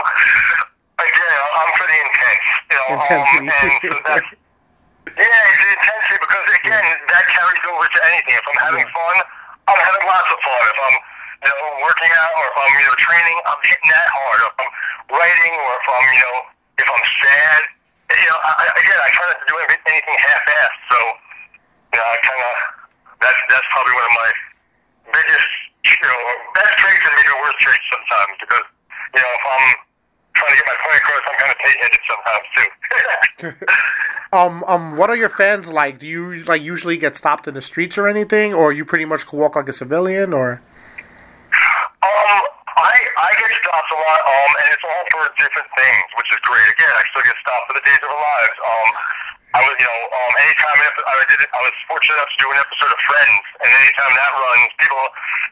again, 0.99 1.39
I'm 1.59 1.73
pretty 1.75 1.99
intense. 2.07 2.47
You 2.71 2.77
know, 2.79 2.87
Intensity. 3.03 3.49
Um, 3.49 3.57
so 3.83 4.15
yeah, 5.19 5.51
it's 5.51 5.65
intensity 5.75 6.19
because 6.23 6.47
again, 6.63 6.87
that 7.11 7.25
carries 7.29 7.65
over 7.75 7.87
to 7.89 8.01
anything. 8.15 8.35
If 8.39 8.47
I'm 8.47 8.59
having 8.63 8.87
fun, 8.95 9.17
I'm 9.69 9.81
having 9.85 10.05
lots 10.09 10.29
of 10.33 10.39
fun. 10.41 10.62
If 10.64 10.79
I'm, 10.81 10.97
you 11.45 11.51
know, 11.53 11.69
working 11.85 12.11
out 12.11 12.33
or 12.41 12.45
if 12.49 12.57
I'm, 12.57 12.73
you 12.73 12.87
know, 12.89 12.97
training, 12.97 13.37
I'm 13.45 13.61
hitting 13.62 13.91
that 13.93 14.09
hard. 14.09 14.39
If 14.49 14.57
I'm 14.64 14.73
writing 15.12 15.53
or 15.55 15.71
if 15.77 15.87
I'm, 15.93 16.07
you 16.09 16.23
know, 16.25 16.37
if 16.81 16.89
I'm 16.89 17.05
sad, 17.21 17.61
you 18.16 18.29
know, 18.33 18.39
I- 18.41 18.73
again, 18.81 18.99
I 18.99 19.09
try 19.12 19.25
not 19.29 19.39
to 19.45 19.47
do 19.47 19.57
anything 19.61 20.16
half-assed. 20.16 20.81
So, 20.89 20.99
you 21.93 21.97
know, 22.01 22.07
I 22.09 22.16
kind 22.25 22.43
of 22.43 22.55
that's 23.21 23.41
that's 23.51 23.66
probably 23.75 23.93
one 23.99 24.07
of 24.09 24.14
my 24.16 24.31
biggest, 25.12 25.51
you 25.85 26.07
know, 26.07 26.21
best 26.55 26.73
traits 26.79 27.05
and 27.05 27.14
maybe 27.19 27.33
worst 27.43 27.59
traits 27.59 27.85
sometimes 27.91 28.35
because, 28.41 28.66
you 29.14 29.21
know, 29.21 29.33
if 29.37 29.45
I'm 29.45 29.66
trying 30.39 30.55
to 30.55 30.59
get 30.62 30.68
my 30.70 30.78
point 30.78 30.99
across, 31.03 31.22
I'm 31.26 31.36
kind 31.39 31.53
of 31.53 31.59
pig-headed 31.59 32.03
sometimes 32.07 32.47
too. 32.55 32.68
Um, 34.28 34.62
um, 34.68 34.97
what 34.99 35.09
are 35.09 35.16
your 35.16 35.32
fans 35.32 35.72
like? 35.72 35.99
Do 35.99 36.07
you 36.07 36.45
like 36.45 36.61
usually 36.61 36.99
get 36.99 37.16
stopped 37.16 37.49
in 37.49 37.55
the 37.55 37.64
streets 37.64 37.97
or 37.97 38.07
anything, 38.07 38.53
or 38.53 38.72
you 38.76 38.84
pretty 38.84 39.07
much 39.07 39.24
can 39.24 39.39
walk 39.39 39.57
like 39.57 39.68
a 39.68 39.72
civilian, 39.72 40.34
or? 40.36 40.61
Um, 42.05 42.43
I 42.76 42.93
I 42.93 43.30
get 43.41 43.51
stopped 43.57 43.89
a 43.89 43.97
lot, 43.97 44.20
um, 44.28 44.51
and 44.53 44.66
it's 44.68 44.84
all 44.84 45.05
for 45.16 45.24
different 45.41 45.68
things, 45.72 46.05
which 46.20 46.28
is 46.28 46.41
great. 46.45 46.68
Again, 46.76 46.93
I 46.93 47.03
still 47.09 47.24
get 47.24 47.36
stopped 47.41 47.72
for 47.72 47.74
the 47.80 47.84
days 47.89 48.01
of 48.05 48.11
our 48.12 48.20
lives. 48.20 48.57
Um, 48.68 48.89
I 49.57 49.59
was, 49.64 49.72
you 49.80 49.88
I 51.17 51.25
did 51.33 51.41
it, 51.41 51.51
I 51.53 51.61
was 51.65 51.75
fortunate 51.89 52.21
enough 52.21 52.33
to 52.35 52.41
do 52.43 52.49
an 52.53 52.59
episode 52.61 52.93
of 52.93 53.01
Friends, 53.09 53.41
and 53.65 53.71
anytime 53.73 54.13
that 54.13 54.31
runs, 54.37 54.69
people, 54.77 55.05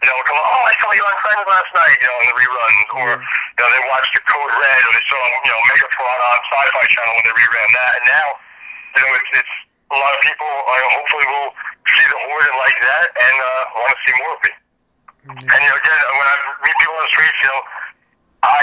you 0.05 0.09
know, 0.13 0.19
come, 0.29 0.37
oh, 0.37 0.63
I 0.69 0.75
saw 0.77 0.91
you 0.93 1.05
on 1.07 1.17
Friends 1.25 1.45
last 1.49 1.71
night, 1.73 1.97
you 1.97 2.09
know, 2.09 2.19
in 2.21 2.27
the 2.29 2.37
reruns, 2.37 2.87
or 3.01 3.09
you 3.17 3.61
know, 3.65 3.69
they 3.73 3.83
watched 3.89 4.13
the 4.13 4.23
Code 4.29 4.53
Red, 4.53 4.81
or 4.85 4.93
they 4.93 5.07
saw, 5.09 5.21
you 5.21 5.53
know, 5.53 5.61
Megatron 5.73 6.19
on 6.21 6.39
Sci-Fi 6.45 6.85
Channel 6.93 7.13
when 7.17 7.25
they 7.25 7.37
reran 7.41 7.69
that, 7.73 7.93
and 7.97 8.05
now, 8.05 8.27
you 8.97 9.01
know, 9.01 9.11
it's, 9.17 9.31
it's 9.41 9.55
a 9.93 9.97
lot 9.97 10.13
of 10.13 10.21
people, 10.21 10.51
uh, 10.67 10.87
hopefully, 11.01 11.27
will 11.31 11.51
see 11.89 12.07
the 12.11 12.19
Horde 12.29 12.47
and 12.51 12.59
like 12.59 12.79
that, 12.83 13.07
and 13.17 13.37
uh, 13.41 13.63
want 13.81 13.93
to 13.95 14.01
see 14.05 14.15
more 14.21 14.33
of 14.37 14.43
it. 14.45 14.57
And 15.27 15.59
you 15.59 15.69
know, 15.71 15.79
again, 15.79 16.01
when 16.15 16.27
I 16.27 16.37
meet 16.63 16.77
people 16.79 16.95
on 16.95 17.03
the 17.03 17.11
streets, 17.11 17.39
you 17.43 17.51
know, 17.51 17.63
I 18.47 18.63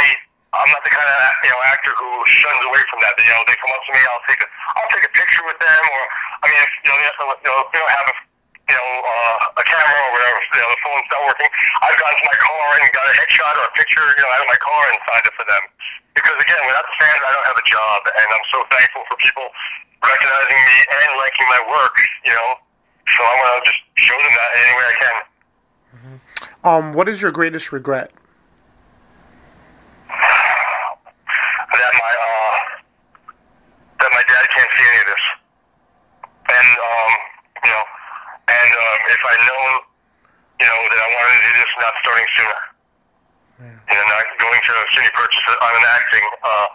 I'm 0.54 0.70
not 0.70 0.86
the 0.86 0.94
kind 0.94 1.10
of 1.10 1.18
you 1.42 1.50
know 1.50 1.62
actor 1.66 1.94
who 1.98 2.10
shuns 2.30 2.62
away 2.70 2.82
from 2.86 3.02
that. 3.02 3.18
You 3.18 3.34
know, 3.34 3.42
they 3.50 3.58
come 3.58 3.74
up 3.74 3.82
to 3.90 3.92
me, 3.92 4.02
I'll 4.06 4.26
take 4.30 4.42
a 4.46 4.48
I'll 4.78 4.92
take 4.94 5.06
a 5.06 5.14
picture 5.18 5.42
with 5.50 5.58
them, 5.58 5.84
or 5.90 6.02
I 6.42 6.46
mean, 6.46 6.62
if, 6.62 6.72
you 6.86 6.90
know, 6.94 6.98
they, 7.02 7.10
you 7.10 7.50
know, 7.50 7.58
if 7.66 7.70
they 7.74 7.82
don't 7.82 7.96
have 7.98 8.08
a 8.14 8.16
you 8.70 8.76
know 8.78 8.90
uh, 9.02 9.60
a 9.60 9.64
camera 9.66 10.00
or 10.08 10.12
whatever, 10.14 10.38
you 10.46 10.62
know, 10.62 10.70
the 10.70 10.82
phone's 10.86 11.10
not 11.10 11.22
working. 11.26 11.50
I've 11.82 11.98
gone 11.98 12.14
to 12.14 12.26
my 12.30 12.38
car 12.38 12.66
and 12.78 12.86
got 12.94 13.06
a 13.10 13.16
headshot 13.18 13.54
or 13.58 13.66
a 13.66 13.74
picture, 13.74 14.06
you 14.14 14.22
know, 14.22 14.30
out 14.30 14.46
of 14.46 14.50
my 14.50 14.60
car 14.62 14.82
and 14.94 14.98
signed 15.10 15.26
it 15.26 15.34
for 15.34 15.46
them. 15.50 15.64
Because 16.14 16.38
again, 16.38 16.62
without 16.70 16.86
the 16.86 16.96
fans, 17.02 17.18
I 17.18 17.30
don't 17.34 17.48
have 17.50 17.58
a 17.58 17.66
job, 17.66 18.00
and 18.14 18.28
I'm 18.30 18.46
so 18.54 18.62
thankful 18.70 19.02
for 19.10 19.18
people 19.18 19.46
recognizing 20.06 20.60
me 20.62 20.78
and 21.02 21.10
liking 21.18 21.48
my 21.50 21.62
work. 21.66 21.98
You 22.30 22.34
know, 22.38 22.50
so 23.10 23.20
I 23.26 23.34
want 23.42 23.50
to 23.58 23.62
just 23.74 23.82
show 23.98 24.18
them 24.22 24.34
that 24.38 24.50
any 24.54 24.74
way 24.78 24.86
I 24.86 24.96
can. 25.02 25.18
Um, 26.64 26.86
what 26.94 27.10
is 27.10 27.26
your 27.26 27.34
greatest 27.34 27.74
regret? 27.74 28.14
That 31.74 31.94
my 31.94 32.14
uh, 32.14 32.56
that 34.00 34.12
my 34.14 34.24
dad 34.26 34.46
can't 34.50 34.72
see 34.72 34.86
any 34.86 35.00
of 35.04 35.08
this, 35.10 35.26
and 36.50 36.70
um, 36.78 37.12
you 37.66 37.72
know, 37.72 37.84
and 38.50 38.72
um, 38.78 39.00
if 39.10 39.22
I'd 39.26 39.44
known, 39.48 39.72
you 40.62 40.68
know, 40.68 40.80
that 40.94 41.00
I 41.02 41.08
wanted 41.14 41.34
to 41.34 41.42
do 41.44 41.52
this, 41.60 41.72
not 41.82 41.94
starting 42.02 42.28
sooner, 42.38 42.62
you 43.90 43.96
know, 43.96 44.06
not 44.10 44.26
going 44.40 44.62
to 44.62 44.74
SUNY 44.94 45.12
Purchase 45.14 45.44
on 45.50 45.74
an 45.76 45.86
acting 45.98 46.26
uh, 46.44 46.68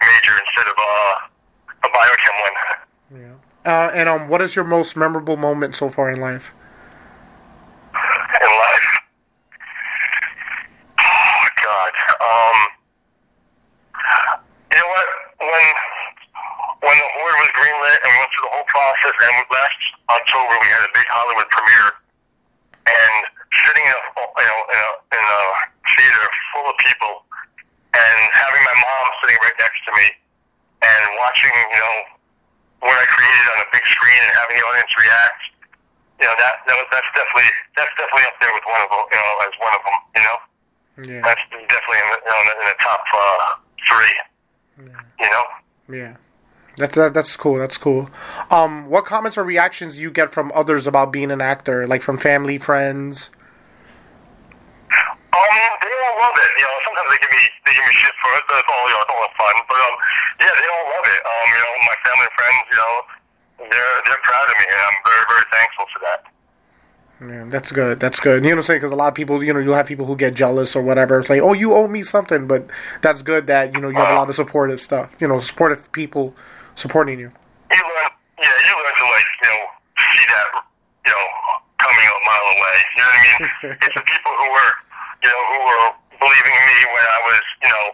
major 0.00 0.34
instead 0.44 0.66
of 0.66 0.76
uh, 0.78 1.86
a 1.86 1.88
biochem 1.92 2.36
one. 2.42 2.56
Yeah. 3.10 3.36
Uh, 3.64 3.90
and 3.92 4.08
um, 4.08 4.28
what 4.28 4.40
is 4.40 4.56
your 4.56 4.64
most 4.64 4.96
memorable 4.96 5.36
moment 5.36 5.74
so 5.74 5.90
far 5.90 6.10
in 6.10 6.20
life? 6.20 6.54
in 8.40 8.48
life. 8.48 8.88
Oh 10.98 11.44
God. 11.62 11.92
Um. 12.20 12.58
You 14.72 14.78
know 14.78 14.86
what? 14.88 15.06
When 15.40 15.66
when 16.80 16.96
the 16.96 17.08
Horde 17.20 17.29
was 17.40 17.50
greenlit 17.56 17.98
and 18.04 18.08
we 18.12 18.18
went 18.20 18.30
through 18.36 18.46
the 18.48 18.54
whole 18.54 18.68
process, 18.68 19.14
and 19.16 19.34
last 19.50 19.80
October 20.12 20.52
we 20.60 20.68
had 20.68 20.82
a 20.84 20.92
big 20.92 21.06
Hollywood 21.08 21.48
premiere, 21.48 21.90
and 22.86 23.14
sitting 23.64 23.84
in 23.84 23.94
a 23.96 24.02
you 24.20 24.48
know 24.48 24.60
in 24.70 24.78
a 24.80 24.90
in 25.16 25.24
a 25.24 25.40
theater 25.96 26.24
full 26.54 26.66
of 26.68 26.76
people, 26.78 27.24
and 27.96 28.16
having 28.36 28.62
my 28.62 28.76
mom 28.76 29.04
sitting 29.24 29.38
right 29.42 29.56
next 29.58 29.80
to 29.88 29.92
me, 29.96 30.06
and 30.84 31.02
watching 31.18 31.50
you 31.52 31.80
know 31.80 31.96
what 32.86 32.96
I 32.96 33.04
created 33.08 33.46
on 33.56 33.58
a 33.64 33.68
big 33.72 33.84
screen 33.84 34.20
and 34.24 34.32
having 34.36 34.56
the 34.56 34.64
audience 34.64 34.92
react 34.96 35.40
you 36.20 36.28
know 36.28 36.36
that, 36.36 36.60
that 36.68 36.76
was, 36.76 36.88
that's 36.92 37.08
definitely 37.16 37.48
that's 37.76 37.92
definitely 37.96 38.28
up 38.28 38.36
there 38.44 38.52
with 38.52 38.64
one 38.68 38.80
of 38.84 38.88
them. 38.92 39.04
You 39.08 39.16
know, 39.20 39.32
as 39.44 39.54
one 39.56 39.72
of 39.72 39.82
them. 39.88 39.98
You 40.16 40.22
know, 40.28 40.36
Yeah. 41.16 41.22
that's 41.24 41.40
definitely 41.48 41.96
in 42.04 42.08
the, 42.12 42.18
you 42.20 42.28
know, 42.28 42.40
in 42.40 42.46
the, 42.48 42.54
in 42.60 42.66
the 42.76 42.78
top 42.80 43.00
uh, 43.08 43.48
three. 43.88 44.14
You 45.20 45.30
know, 45.32 45.44
Yeah. 45.88 46.14
That's 46.76 46.94
that, 46.94 47.14
that's 47.14 47.36
cool. 47.36 47.58
That's 47.58 47.76
cool. 47.76 48.08
Um, 48.50 48.88
what 48.88 49.04
comments 49.04 49.36
or 49.36 49.44
reactions 49.44 49.96
do 49.96 50.00
you 50.00 50.10
get 50.10 50.32
from 50.32 50.50
others 50.54 50.86
about 50.86 51.12
being 51.12 51.30
an 51.30 51.40
actor, 51.40 51.86
like 51.86 52.02
from 52.02 52.18
family, 52.18 52.58
friends? 52.58 53.30
um, 55.50 55.72
they 55.82 55.90
all 55.90 56.16
love 56.18 56.36
it. 56.36 56.50
You 56.58 56.64
know, 56.66 56.76
sometimes 56.86 57.08
they 57.10 57.20
give 57.22 57.32
me 57.32 57.42
they 57.66 57.72
give 57.74 57.86
me 57.86 57.94
shit 57.94 58.14
for 58.22 58.30
it, 58.38 58.44
but 58.48 58.56
it's 58.62 58.70
all 58.70 58.86
you 58.86 58.94
know, 58.94 59.02
it's 59.02 59.12
all 59.14 59.30
fun. 59.38 59.54
But 59.66 59.80
um, 59.80 59.94
yeah, 60.42 60.54
they 60.58 60.68
all 60.68 60.86
love 60.90 61.06
it. 61.06 61.20
Um, 61.22 61.46
you 61.50 61.60
know, 61.60 61.72
my 61.86 61.96
family 62.02 62.26
and 62.26 62.36
friends, 62.38 62.58
you 62.70 62.78
know, 62.78 62.94
they're 63.70 63.96
they're 64.06 64.24
proud 64.24 64.46
of 64.50 64.56
me, 64.58 64.66
and 64.66 64.80
I'm 64.80 64.98
very 65.06 65.24
very 65.30 65.46
thankful 65.50 65.86
for 65.90 66.00
that. 66.06 66.20
Yeah, 67.20 67.44
that's 67.52 67.70
good. 67.70 68.00
That's 68.00 68.18
good. 68.18 68.42
You 68.42 68.50
know 68.50 68.56
what 68.56 68.64
I'm 68.64 68.64
saying? 68.64 68.80
Because 68.80 68.92
a 68.92 68.96
lot 68.96 69.08
of 69.08 69.14
people, 69.14 69.44
you 69.44 69.52
know, 69.52 69.60
you'll 69.60 69.76
have 69.76 69.86
people 69.86 70.06
who 70.06 70.16
get 70.16 70.34
jealous 70.34 70.74
or 70.74 70.82
whatever. 70.82 71.20
It's 71.20 71.28
like, 71.28 71.42
oh, 71.42 71.52
you 71.52 71.74
owe 71.74 71.86
me 71.86 72.02
something, 72.02 72.46
but 72.46 72.70
that's 73.02 73.20
good 73.20 73.46
that 73.46 73.74
you 73.74 73.80
know 73.80 73.90
you 73.90 73.96
have 73.96 74.14
a 74.14 74.18
lot 74.18 74.28
of 74.28 74.34
supportive 74.34 74.80
stuff. 74.80 75.14
You 75.20 75.28
know, 75.28 75.38
supportive 75.38 75.92
people 75.92 76.34
supporting 76.80 77.20
you. 77.20 77.28
you 77.28 77.82
learn, 77.84 78.10
yeah, 78.40 78.56
you 78.64 78.72
learn 78.72 78.94
to 78.96 79.06
like, 79.12 79.28
you 79.44 79.48
know, 79.52 79.60
see 80.00 80.24
that, 80.32 80.48
you 81.04 81.12
know, 81.12 81.24
coming 81.76 82.06
a 82.08 82.18
mile 82.24 82.48
away. 82.56 82.76
You 82.96 83.02
know 83.04 83.08
what 83.08 83.16
I 83.16 83.20
mean? 83.20 83.40
it's 83.84 83.96
the 83.96 84.04
people 84.08 84.32
who 84.32 84.46
were, 84.48 84.72
you 85.20 85.30
know, 85.30 85.42
who 85.52 85.58
were 85.68 85.84
believing 86.16 86.56
me 86.56 86.76
when 86.88 87.04
I 87.04 87.18
was, 87.28 87.42
you 87.60 87.70
know, 87.70 87.86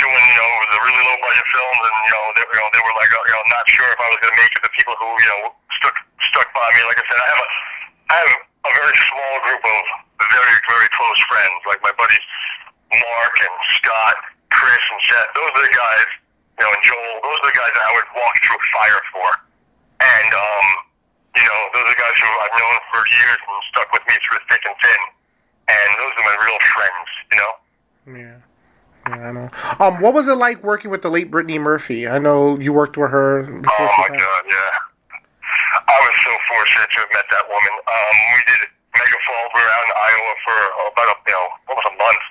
doing, 0.00 0.24
you 0.32 0.38
know, 0.40 0.50
the 0.72 0.80
really 0.80 1.02
low 1.04 1.18
budget 1.20 1.46
films, 1.52 1.80
and 1.84 1.96
you 2.08 2.12
know, 2.16 2.24
they, 2.32 2.44
you 2.48 2.58
know, 2.58 2.68
they 2.72 2.82
were 2.82 2.96
like, 2.96 3.12
uh, 3.12 3.20
you 3.28 3.34
know, 3.36 3.42
not 3.52 3.64
sure 3.68 3.88
if 3.92 4.00
I 4.00 4.08
was 4.08 4.18
going 4.24 4.32
to 4.32 4.40
make 4.40 4.52
it. 4.56 4.60
The 4.64 4.72
people 4.72 4.96
who, 4.96 5.08
you 5.20 5.28
know, 5.28 5.40
stuck 5.76 5.96
stuck 6.24 6.48
by 6.56 6.64
me. 6.72 6.80
Like 6.88 6.96
I 6.96 7.04
said, 7.04 7.20
I 7.20 7.28
have 7.28 7.40
a, 7.44 7.48
I 8.08 8.14
have 8.24 8.32
a 8.40 8.72
very 8.72 8.96
small 9.12 9.34
group 9.44 9.62
of 9.64 9.80
very, 10.20 10.56
very 10.68 10.88
close 10.96 11.20
friends, 11.28 11.60
like 11.68 11.80
my 11.84 11.92
buddies 11.96 12.24
Mark 12.92 13.34
and 13.40 13.56
Scott, 13.76 14.16
Chris 14.50 14.82
and 14.90 15.00
Chet. 15.00 15.26
Those 15.36 15.52
are 15.54 15.64
the 15.64 15.74
guys, 15.74 16.08
you 16.60 16.68
know, 16.68 16.72
and 16.76 16.82
Joel. 16.84 17.16
Those 17.24 17.38
are 17.40 17.48
the 17.48 17.56
guys 17.56 17.72
that 17.72 17.84
I 17.88 17.92
would 17.96 18.08
walk 18.20 18.34
through 18.44 18.60
fire 18.76 19.02
for. 19.16 19.28
And 20.04 20.30
um, 20.36 20.66
you 21.40 21.44
know, 21.48 21.60
those 21.72 21.88
are 21.88 21.92
the 21.96 22.00
guys 22.00 22.16
who 22.20 22.28
I've 22.28 22.56
known 22.60 22.76
for 22.92 23.00
years 23.16 23.38
and 23.40 23.56
stuck 23.72 23.88
with 23.96 24.04
me 24.04 24.14
through 24.20 24.44
thick 24.52 24.62
and 24.68 24.76
thin. 24.76 25.00
And 25.72 25.88
those 25.96 26.12
are 26.20 26.26
my 26.28 26.36
real 26.44 26.60
friends, 26.76 27.08
you 27.32 27.38
know. 27.40 27.52
Yeah. 28.20 28.38
Yeah, 29.08 29.28
I 29.28 29.32
know. 29.32 29.48
Um, 29.80 30.02
what 30.04 30.12
was 30.12 30.28
it 30.28 30.36
like 30.36 30.62
working 30.62 30.90
with 30.90 31.00
the 31.02 31.08
late 31.10 31.30
Brittany 31.30 31.58
Murphy? 31.58 32.06
I 32.06 32.18
know 32.18 32.58
you 32.58 32.72
worked 32.72 32.96
with 33.00 33.10
her 33.10 33.42
before 33.42 33.64
Oh 33.64 33.94
my 33.96 34.08
passed. 34.12 34.20
God, 34.20 34.42
yeah. 34.44 34.76
I 35.88 35.96
was 36.04 36.14
so 36.20 36.32
fortunate 36.52 36.90
to 36.92 36.98
have 37.00 37.10
met 37.16 37.24
that 37.30 37.44
woman. 37.48 37.74
Um, 37.88 38.14
we 38.36 38.40
did 38.46 38.60
Megafault. 38.94 39.46
We 39.54 39.60
were 39.62 39.72
out 39.72 39.84
in 39.88 39.92
Iowa 39.96 40.32
for 40.44 40.58
about 40.92 41.08
a, 41.10 41.16
you 41.26 41.34
know 41.34 41.46
almost 41.70 41.86
a 41.90 41.94
month, 41.96 42.22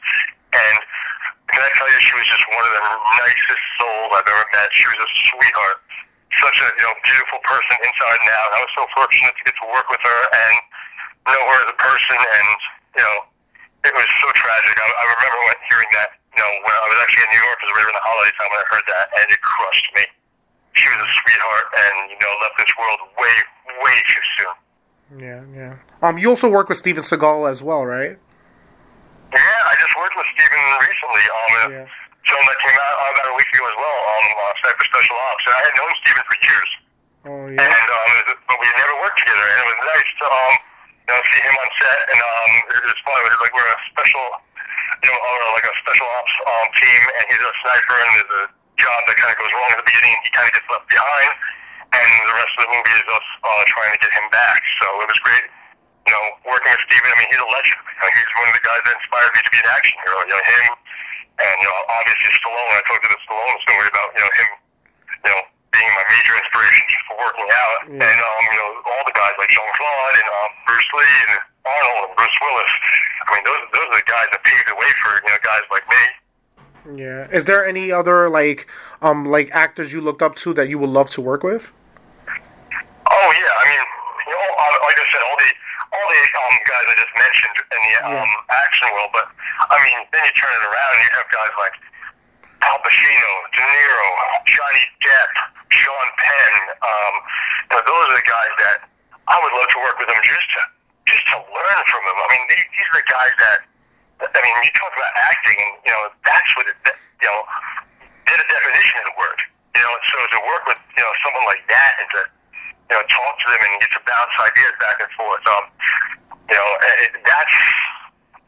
and 0.54 0.78
can 1.52 1.62
I 1.62 1.72
tell 1.78 1.90
you, 1.90 2.00
she 2.02 2.16
was 2.16 2.28
just 2.30 2.46
one 2.50 2.64
of 2.66 2.74
the 2.78 2.84
nicest 3.20 3.64
souls 3.78 4.10
I've 4.14 4.30
ever 4.30 4.46
met. 4.54 4.68
She 4.74 4.86
was 4.90 5.00
a 5.02 5.10
sweetheart, 5.34 5.80
such 6.42 6.58
a 6.62 6.68
you 6.78 6.86
know 6.86 6.94
beautiful 7.04 7.40
person 7.46 7.76
inside 7.84 8.20
and 8.22 8.30
out. 8.34 8.50
I 8.56 8.60
was 8.64 8.74
so 8.78 8.84
fortunate 8.94 9.34
to 9.34 9.44
get 9.46 9.56
to 9.60 9.68
work 9.70 9.88
with 9.90 10.02
her 10.02 10.20
and 10.30 10.56
know 11.30 11.44
her 11.44 11.60
as 11.66 11.70
a 11.70 11.78
person, 11.78 12.18
and 12.18 12.48
you 12.98 13.04
know 13.04 13.18
it 13.90 13.94
was 13.94 14.08
so 14.22 14.28
tragic. 14.34 14.76
I, 14.78 14.88
I 14.88 15.06
remember 15.18 15.40
when 15.50 15.58
hearing 15.70 15.92
that. 15.98 16.10
You 16.38 16.46
know, 16.46 16.54
when 16.62 16.72
I 16.72 16.88
was 16.88 16.98
actually 17.04 17.26
in 17.26 17.32
New 17.36 17.44
York, 17.44 17.58
it 17.60 17.66
was 17.68 17.74
right 17.74 17.86
around 17.90 18.00
the 18.00 18.06
holiday 18.06 18.32
time 18.38 18.50
when 18.54 18.62
I 18.62 18.68
heard 18.70 18.86
that, 18.88 19.06
and 19.18 19.28
it 19.34 19.42
crushed 19.42 19.90
me 19.98 20.06
she 20.80 20.88
was 20.90 21.00
a 21.04 21.12
sweetheart 21.12 21.68
and 21.76 22.10
you 22.12 22.20
know 22.22 22.34
left 22.42 22.56
this 22.58 22.74
world 22.78 23.00
way 23.18 23.36
way 23.84 23.96
too 24.08 24.24
soon. 24.38 24.56
Yeah, 25.20 25.42
yeah. 25.54 25.76
Um, 26.02 26.18
you 26.18 26.30
also 26.30 26.50
work 26.50 26.70
with 26.70 26.78
Steven 26.78 27.04
Seagal 27.04 27.50
as 27.50 27.64
well, 27.64 27.86
right? 27.86 28.18
Yeah, 29.30 29.70
I 29.70 29.74
just 29.78 29.94
worked 29.98 30.16
with 30.18 30.26
Steven 30.34 30.62
recently 30.82 31.26
on 31.30 31.50
a 31.50 31.66
Yeah. 31.70 31.86
film 32.26 32.44
that 32.50 32.58
came 32.60 32.78
out 32.78 32.96
about 33.14 33.28
a 33.30 33.36
week 33.38 33.50
ago 33.54 33.66
as 33.70 33.78
well 33.78 34.00
on 34.10 34.22
uh, 34.34 34.54
Sniper 34.62 34.86
Special 34.90 35.18
Ops, 35.30 35.44
and 35.46 35.54
I 35.56 35.62
had 35.70 35.74
known 35.78 35.92
Steven 36.02 36.24
for 36.26 36.38
years, 36.42 36.70
Oh 37.30 37.46
and 37.52 37.60
um, 37.60 38.12
but 38.50 38.58
we 38.60 38.66
had 38.70 38.78
never 38.80 38.96
worked 39.06 39.20
together, 39.22 39.46
and 39.54 39.58
it 39.62 39.68
was 39.70 39.80
nice 39.86 40.10
to 40.20 40.26
um 40.30 40.54
you 41.06 41.10
know 41.14 41.22
see 41.30 41.42
him 41.46 41.56
on 41.62 41.70
set, 41.78 42.00
and 42.10 42.20
um 42.20 42.52
it 42.74 42.82
was 42.90 42.98
fun. 43.06 43.18
It 43.22 43.30
was 43.34 43.42
like 43.44 43.54
we're 43.54 43.70
a 43.70 43.80
special 43.94 44.26
you 45.04 45.10
know 45.14 45.18
or 45.20 45.38
like 45.58 45.68
a 45.68 45.74
special 45.84 46.08
ops 46.20 46.34
um 46.50 46.68
team, 46.80 47.02
and 47.20 47.24
he's 47.30 47.44
a 47.44 47.54
sniper, 47.62 47.98
and 48.02 48.10
there's 48.18 48.34
a 48.40 48.46
job 48.82 49.00
that 49.06 49.16
kind 49.20 49.30
of 49.30 49.38
goes 49.38 49.52
wrong 49.54 49.70
at 49.76 49.80
the 49.84 49.88
beginning, 49.92 50.16
he 50.24 50.32
kind 50.32 50.48
of 50.48 50.54
gets 50.56 50.64
left 50.72 50.88
behind, 50.88 51.30
and 51.92 52.08
the 52.24 52.36
rest 52.40 52.54
of 52.56 52.64
the 52.66 52.72
movie 52.72 52.96
is 52.96 53.04
us 53.12 53.28
uh, 53.44 53.62
trying 53.68 53.92
to 53.92 54.00
get 54.00 54.12
him 54.16 54.24
back. 54.32 54.64
So 54.80 54.88
it 55.04 55.08
was 55.12 55.20
great, 55.20 55.44
you 56.10 56.12
know, 56.18 56.26
working 56.50 56.74
with 56.74 56.82
Steven. 56.90 57.06
I 57.06 57.16
mean, 57.22 57.30
he's 57.30 57.38
a 57.38 57.50
legend. 57.54 57.78
You 57.86 58.00
know, 58.02 58.10
he's 58.18 58.30
one 58.34 58.48
of 58.50 58.56
the 58.58 58.66
guys 58.66 58.82
that 58.82 58.94
inspired 58.98 59.32
me 59.38 59.42
to 59.46 59.52
be 59.54 59.60
an 59.62 59.70
action 59.78 59.96
hero. 60.02 60.18
You 60.26 60.34
know, 60.34 60.42
him 60.42 60.66
and 61.38 61.56
you 61.62 61.68
know, 61.70 61.78
obviously 62.02 62.34
Stallone. 62.42 62.74
I 62.74 62.82
told 62.90 63.00
you 63.06 63.10
the 63.14 63.22
Stallone 63.30 63.58
story 63.62 63.88
about 63.94 64.08
you 64.18 64.22
know 64.26 64.32
him, 64.34 64.50
you 65.22 65.30
know, 65.30 65.42
being 65.70 65.92
my 65.94 66.06
major 66.10 66.34
inspiration 66.42 66.98
for 67.06 67.16
working 67.22 67.46
out, 67.54 67.78
Yeah. 67.94 68.10
and 68.10 68.18
um, 68.26 68.42
you 68.50 68.58
know, 68.58 68.70
all 68.90 69.04
the 69.06 69.14
guys 69.14 69.38
like 69.38 69.54
Jean 69.54 69.70
Claude 69.78 70.16
and 70.18 70.28
um, 70.34 70.50
Bruce 70.66 70.90
Lee 70.98 71.16
and 71.30 71.34
Arnold 71.70 72.10
and 72.10 72.14
Bruce 72.18 72.38
Willis. 72.42 72.74
I 73.22 73.28
mean, 73.38 73.44
those 73.46 73.62
those 73.78 73.88
are 73.94 73.98
the 74.02 74.08
guys 74.10 74.28
that 74.34 74.42
paved 74.42 74.66
the 74.68 74.78
way 74.82 74.90
for 75.06 75.12
you 75.22 75.30
know 75.30 75.40
guys 75.46 75.64
like 75.70 75.86
me. 75.94 76.04
Yeah. 77.06 77.30
Is 77.30 77.46
there 77.46 77.62
any 77.68 77.92
other 77.94 78.28
like 78.34 78.66
um 79.06 79.30
like 79.30 79.54
actors 79.54 79.94
you 79.94 80.02
looked 80.02 80.24
up 80.26 80.34
to 80.42 80.54
that 80.58 80.68
you 80.74 80.80
would 80.82 80.90
love 80.90 81.10
to 81.12 81.22
work 81.22 81.44
with? 81.46 81.72
Oh 83.10 83.30
yeah, 83.38 83.54
I 83.62 83.64
mean, 83.70 83.84
you 84.28 84.34
know, 84.34 84.86
like 84.86 84.98
I 84.98 85.06
said, 85.12 85.22
all 85.26 85.38
the 85.38 85.50
all 86.00 86.08
the 86.08 86.24
um, 86.40 86.56
guys 86.64 86.86
I 86.88 86.96
just 86.96 87.16
mentioned 87.20 87.58
in 87.60 87.80
the 87.84 87.94
um, 88.16 88.32
action 88.64 88.88
world, 88.96 89.12
but 89.12 89.28
I 89.68 89.76
mean, 89.84 90.00
then 90.16 90.24
you 90.24 90.34
turn 90.40 90.52
it 90.52 90.64
around 90.64 90.92
and 90.96 91.04
you 91.04 91.12
have 91.20 91.28
guys 91.28 91.54
like 91.60 91.76
Al 92.64 92.80
Pacino, 92.80 93.32
De 93.52 93.64
Niro, 93.64 94.08
Johnny 94.48 94.86
Depp, 95.04 95.32
Sean 95.68 96.08
Penn. 96.16 96.56
Um, 96.80 97.14
you 97.68 97.72
know, 97.76 97.82
those 97.84 98.04
are 98.12 98.18
the 98.20 98.28
guys 98.28 98.54
that 98.64 98.78
I 99.28 99.36
would 99.44 99.54
love 99.56 99.70
to 99.76 99.80
work 99.84 100.00
with 100.00 100.08
them 100.08 100.20
just 100.24 100.48
to 100.56 100.62
just 101.08 101.26
to 101.36 101.38
learn 101.42 101.80
from 101.90 102.02
them. 102.06 102.18
I 102.22 102.28
mean, 102.32 102.44
they, 102.48 102.60
these 102.60 102.88
are 102.96 103.00
the 103.00 103.08
guys 103.10 103.34
that 103.44 103.60
I 104.20 104.40
mean, 104.44 104.56
you 104.64 104.72
talk 104.76 104.92
about 104.92 105.14
acting, 105.32 105.60
you 105.88 105.92
know, 105.96 106.12
that's 106.28 106.52
what 106.60 106.68
it, 106.68 106.76
you 107.24 107.28
know, 107.28 107.40
they're 108.28 108.40
the 108.40 108.50
definition 108.52 108.96
of 109.04 109.06
the 109.12 109.16
word. 109.16 109.40
You 109.76 109.82
know, 109.84 109.94
so 110.12 110.18
to 110.20 110.40
work 110.44 110.64
with 110.68 110.80
you 110.98 111.04
know 111.04 111.14
someone 111.24 111.46
like 111.48 111.64
that 111.72 112.04
and 112.04 112.08
to 112.20 112.22
you 112.90 112.96
know 112.98 113.04
talk 113.06 113.34
to 113.40 113.48
them 113.54 113.62
and 113.62 113.82
get 113.82 113.92
to 113.94 114.02
bounce 114.04 114.36
ideas 114.42 114.74
back 114.82 114.98
and 115.00 115.12
forth. 115.14 115.46
Um, 115.46 115.66
you 116.50 116.58
know, 116.58 116.70
it, 117.06 117.12
that's 117.26 117.58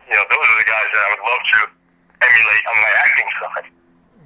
you 0.10 0.16
know 0.18 0.26
those 0.28 0.46
are 0.50 0.60
the 0.60 0.70
guys 0.70 0.88
that 0.90 1.02
I 1.02 1.08
would 1.14 1.24
love 1.24 1.44
to 1.46 1.60
emulate 2.26 2.64
on 2.66 2.78
my 2.82 2.94
acting 2.98 3.30
side. 3.38 3.68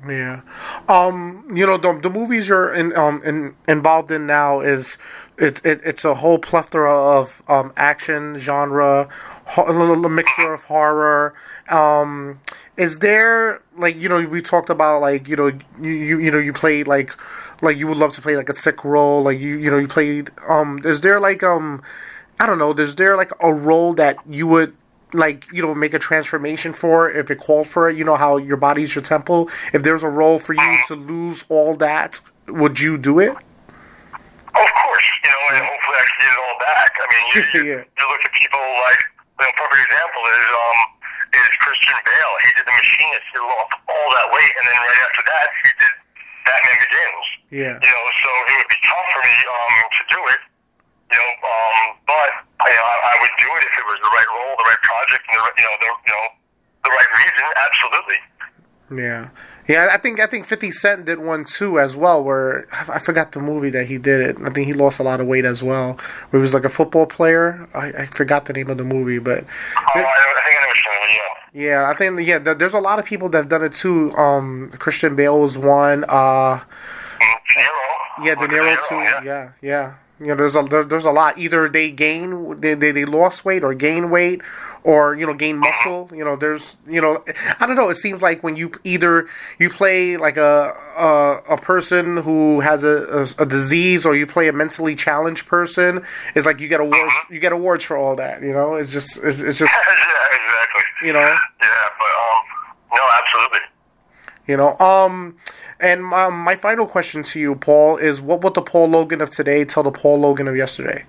Yeah. 0.08 0.42
Um, 0.88 1.48
you 1.52 1.66
know, 1.66 1.78
the, 1.78 1.98
the 2.00 2.10
movies 2.10 2.48
you're 2.48 2.74
in, 2.74 2.96
um, 2.96 3.22
in, 3.24 3.56
involved 3.68 4.12
in 4.12 4.28
now 4.28 4.60
is 4.60 4.98
it, 5.38 5.66
it, 5.66 5.82
it's 5.84 6.06
a 6.06 6.16
whole 6.16 6.38
plethora 6.38 6.94
of 6.94 7.42
um, 7.48 7.74
action 7.76 8.38
genre, 8.38 9.10
a 9.58 9.72
little 9.72 10.10
mixture 10.10 10.54
of 10.54 10.64
horror. 10.66 11.34
Um, 11.70 12.40
is 12.78 13.00
there 13.00 13.62
like 13.78 14.00
you 14.00 14.08
know 14.08 14.24
we 14.24 14.42
talked 14.42 14.70
about 14.70 15.02
like 15.02 15.28
you 15.28 15.36
know 15.36 15.48
you, 15.82 15.90
you 15.90 16.20
you 16.20 16.32
know 16.32 16.38
you 16.38 16.54
played 16.54 16.88
like 16.88 17.16
like 17.62 17.78
you 17.78 17.88
would 17.88 17.98
love 17.98 18.14
to 18.14 18.22
play 18.22 18.36
like 18.36 18.50
a 18.50 18.54
sick 18.54 18.84
role 18.84 19.24
like 19.24 19.40
you 19.40 19.58
you 19.58 19.72
know 19.72 19.78
you 19.78 19.88
played 19.88 20.32
um 20.48 20.80
is 20.86 21.02
there 21.02 21.20
like 21.20 21.44
um 21.44 21.82
I 22.40 22.46
don't 22.46 22.58
know 22.60 22.72
is 22.74 22.96
there 22.96 23.16
like 23.16 23.32
a 23.40 23.54
role 23.54 23.94
that 23.94 24.18
you 24.28 24.48
would 24.48 24.76
like 25.14 25.46
you 25.54 25.62
know 25.62 25.74
make 25.74 25.94
a 25.94 26.00
transformation 26.00 26.74
for 26.74 27.10
if 27.10 27.32
it 27.32 27.38
called 27.40 27.68
for 27.68 27.90
it 27.90 27.96
you 27.96 28.04
know 28.04 28.16
how 28.16 28.38
your 28.38 28.58
body's 28.58 28.94
your 28.96 29.04
temple 29.04 29.50
if 29.74 29.84
there's 29.84 30.04
a 30.04 30.10
role 30.10 30.40
for 30.40 30.54
you 30.54 30.78
to 30.88 30.96
lose 30.96 31.46
all 31.50 31.76
that 31.76 32.20
would 32.48 32.80
you 32.80 32.98
do 32.98 33.20
it 33.20 33.32
Of 33.32 34.70
course, 34.84 35.08
you 35.24 35.30
know, 35.32 35.44
and 35.56 35.64
hopefully 35.68 35.98
I 36.00 36.06
can 36.08 36.18
get 36.24 36.32
it 36.32 36.40
all 36.48 36.58
back. 36.60 36.92
I 36.96 37.06
mean, 37.12 37.24
you, 37.28 37.40
you, 37.56 37.64
Yeah. 37.76 37.82
you 37.84 38.06
look 38.08 38.24
at 38.24 38.32
people 38.32 38.60
like, 38.88 39.02
you 39.40 39.44
know, 39.44 39.52
perfect 39.60 39.84
example 39.84 40.24
is 40.32 40.48
um 40.56 40.80
is 41.36 41.52
Christian 41.60 41.98
Bale. 42.08 42.34
He 42.48 42.50
did 42.56 42.64
The 42.64 42.72
Machinist. 42.80 43.26
He 43.36 43.40
lost 43.44 43.72
all 43.92 44.08
that 44.16 44.28
weight, 44.32 44.54
and 44.56 44.64
then 44.72 44.78
right 44.80 45.02
after 45.12 45.24
that, 45.28 45.48
he 45.60 45.70
did 45.84 45.94
Batman 46.48 46.78
Begins. 46.88 47.26
Yeah 47.52 47.78
You 47.82 47.92
know, 47.94 48.06
so 48.24 48.30
it 48.50 48.56
would 48.58 48.72
be 48.72 48.80
tough 48.84 49.08
for 49.14 49.22
me 49.22 49.36
um 49.50 49.76
to 49.98 50.04
do 50.10 50.20
it. 50.34 50.42
You 51.12 51.18
know, 51.22 51.32
um, 51.48 51.78
but 52.10 52.30
you 52.66 52.74
know, 52.74 52.88
I, 52.94 52.96
I 53.14 53.16
would 53.22 53.36
do 53.38 53.46
it 53.58 53.64
if 53.70 53.74
it 53.78 53.86
was 53.86 54.00
the 54.02 54.10
right 54.10 54.30
role, 54.34 54.56
the 54.58 54.66
right 54.66 54.82
project, 54.82 55.24
and 55.30 55.38
the 55.38 55.44
you 55.62 55.66
know, 55.66 55.76
the 55.80 55.90
you 56.08 56.14
know, 56.14 56.26
the 56.84 56.90
right 56.90 57.12
reason. 57.22 57.46
Absolutely. 57.70 58.20
Yeah, 59.04 59.30
yeah. 59.68 59.90
I 59.92 59.98
think 59.98 60.20
I 60.20 60.28
think 60.28 60.46
Fifty 60.46 60.72
Cent 60.72 61.06
did 61.06 61.20
one 61.20 61.46
too 61.46 61.80
as 61.80 61.96
well. 61.96 62.24
Where 62.24 62.68
I 62.90 63.00
forgot 63.00 63.32
the 63.34 63.40
movie 63.40 63.70
that 63.72 63.86
he 63.86 63.98
did 64.00 64.20
it. 64.22 64.38
I 64.44 64.50
think 64.50 64.66
he 64.68 64.74
lost 64.74 65.00
a 65.00 65.04
lot 65.04 65.20
of 65.22 65.28
weight 65.28 65.46
as 65.46 65.62
well. 65.64 65.94
Where 66.30 66.40
he 66.40 66.42
was 66.42 66.54
like 66.56 66.66
a 66.66 66.70
football 66.70 67.06
player. 67.06 67.68
I, 67.76 67.88
I 68.04 68.06
forgot 68.08 68.46
the 68.46 68.54
name 68.54 68.70
of 68.70 68.78
the 68.78 68.84
movie, 68.84 69.20
but 69.20 69.44
Oh, 69.78 69.82
I, 69.96 70.00
I 70.00 70.42
think 70.44 70.58
I 70.58 70.62
know 70.62 70.68
what 70.68 70.76
you're 70.76 70.94
saying. 71.08 71.20
Yeah. 71.54 71.66
yeah, 71.84 71.90
I 71.90 71.94
think 71.96 72.28
yeah. 72.28 72.40
There's 72.40 72.74
a 72.74 72.80
lot 72.80 72.98
of 73.00 73.06
people 73.06 73.30
that 73.30 73.38
have 73.38 73.50
done 73.50 73.64
it 73.64 73.74
too. 73.74 74.12
Um, 74.18 74.72
Christian 74.80 75.16
Bale 75.16 75.40
was 75.40 75.56
one. 75.58 76.04
Uh. 76.08 76.62
Yeah, 78.22 78.36
De 78.36 78.44
at 78.44 78.50
Niro 78.50 78.88
too. 78.88 78.96
yeah. 78.96 79.24
Yeah, 79.24 79.52
yeah. 79.62 79.94
You 80.18 80.28
know, 80.28 80.36
there's 80.36 80.56
a 80.56 80.64
there, 80.64 80.86
there's 80.86 81.04
a 81.04 81.12
lot. 81.12 81.38
Either 81.38 81.68
they 81.68 81.92
gain 81.92 82.62
they, 82.62 82.74
they 82.74 82.92
they 82.92 83.04
lost 83.04 83.44
weight 83.44 83.66
or 83.66 83.74
gain 83.74 84.10
weight, 84.10 84.42
or 84.84 85.14
you 85.14 85.26
know 85.28 85.34
gain 85.34 85.58
muscle. 85.58 86.10
You 86.16 86.24
know, 86.24 86.38
there's 86.38 86.78
you 86.88 87.02
know 87.02 87.22
I 87.60 87.68
don't 87.68 87.76
know. 87.76 87.90
It 87.90 87.96
seems 87.96 88.22
like 88.22 88.42
when 88.42 88.56
you 88.56 88.72
either 88.86 89.28
you 89.60 89.70
play 89.70 90.16
like 90.16 90.38
a 90.38 90.74
a, 90.98 91.56
a 91.56 91.58
person 91.58 92.16
who 92.16 92.62
has 92.62 92.86
a, 92.86 93.28
a, 93.38 93.44
a 93.44 93.46
disease, 93.46 94.06
or 94.06 94.16
you 94.16 94.26
play 94.26 94.48
a 94.48 94.54
mentally 94.54 94.96
challenged 94.96 95.48
person, 95.48 96.02
it's 96.34 96.46
like 96.46 96.62
you 96.62 96.70
get 96.70 96.80
awards 96.80 97.14
you 97.30 97.42
get 97.42 97.52
awards 97.52 97.84
for 97.84 97.98
all 97.98 98.16
that. 98.16 98.42
You 98.42 98.54
know, 98.54 98.76
it's 98.76 98.94
just 98.94 99.18
it's, 99.18 99.42
it's 99.42 99.58
just 99.60 99.74
yeah, 99.74 100.38
exactly. 100.38 101.08
you 101.08 101.12
know 101.12 101.20
Yeah, 101.20 101.88
but 102.00 102.06
um, 102.06 102.44
no, 102.94 103.10
absolutely. 103.22 103.60
you 104.48 104.56
know 104.56 104.78
um. 104.78 105.36
And 105.80 106.14
um, 106.14 106.40
my 106.40 106.56
final 106.56 106.88
question 106.88 107.24
to 107.24 107.40
you, 107.40 107.56
Paul, 107.56 107.98
is 107.98 108.22
what 108.22 108.42
would 108.42 108.54
the 108.54 108.62
Paul 108.62 108.88
Logan 108.88 109.20
of 109.22 109.30
today 109.30 109.66
tell 109.66 109.84
the 109.84 109.92
Paul 109.92 110.20
Logan 110.20 110.48
of 110.48 110.56
yesterday? 110.56 111.04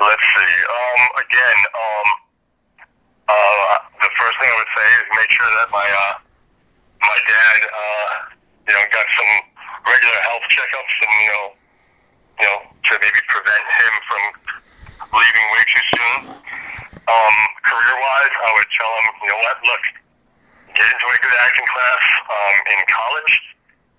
Let's 0.00 0.26
see. 0.34 0.54
Um, 0.66 1.00
again, 1.22 1.58
um, 1.78 2.08
uh, 3.28 3.78
the 4.02 4.10
first 4.18 4.34
thing 4.42 4.50
I 4.50 4.56
would 4.58 4.72
say 4.74 4.86
is 4.98 5.04
make 5.14 5.30
sure 5.30 5.46
that 5.46 5.68
my 5.70 5.86
uh, 5.86 6.14
my 7.00 7.18
dad, 7.22 7.60
uh, 7.70 8.10
you 8.66 8.74
know, 8.74 8.84
got 8.90 9.06
some 9.14 9.32
regular 9.86 10.20
health 10.26 10.46
checkups, 10.50 10.94
and 11.06 11.12
you 11.22 11.30
know, 11.30 11.46
you 12.40 12.46
know, 12.50 12.58
to 12.66 12.92
maybe 12.98 13.20
prevent 13.30 13.64
him 13.78 13.92
from 14.10 14.22
leaving 15.14 15.46
way 15.54 15.62
too 15.70 15.84
soon. 15.94 16.20
Um, 17.04 17.36
career-wise, 17.62 18.34
I 18.42 18.50
would 18.58 18.70
tell 18.74 18.92
him, 18.98 19.06
you 19.22 19.28
know 19.28 19.40
what, 19.44 19.56
look, 19.68 19.84
get 20.74 20.86
into 20.90 21.06
a 21.06 21.18
good 21.22 21.36
acting 21.42 21.68
class 21.70 22.04
um, 22.28 22.56
in 22.74 22.80
college, 22.90 23.32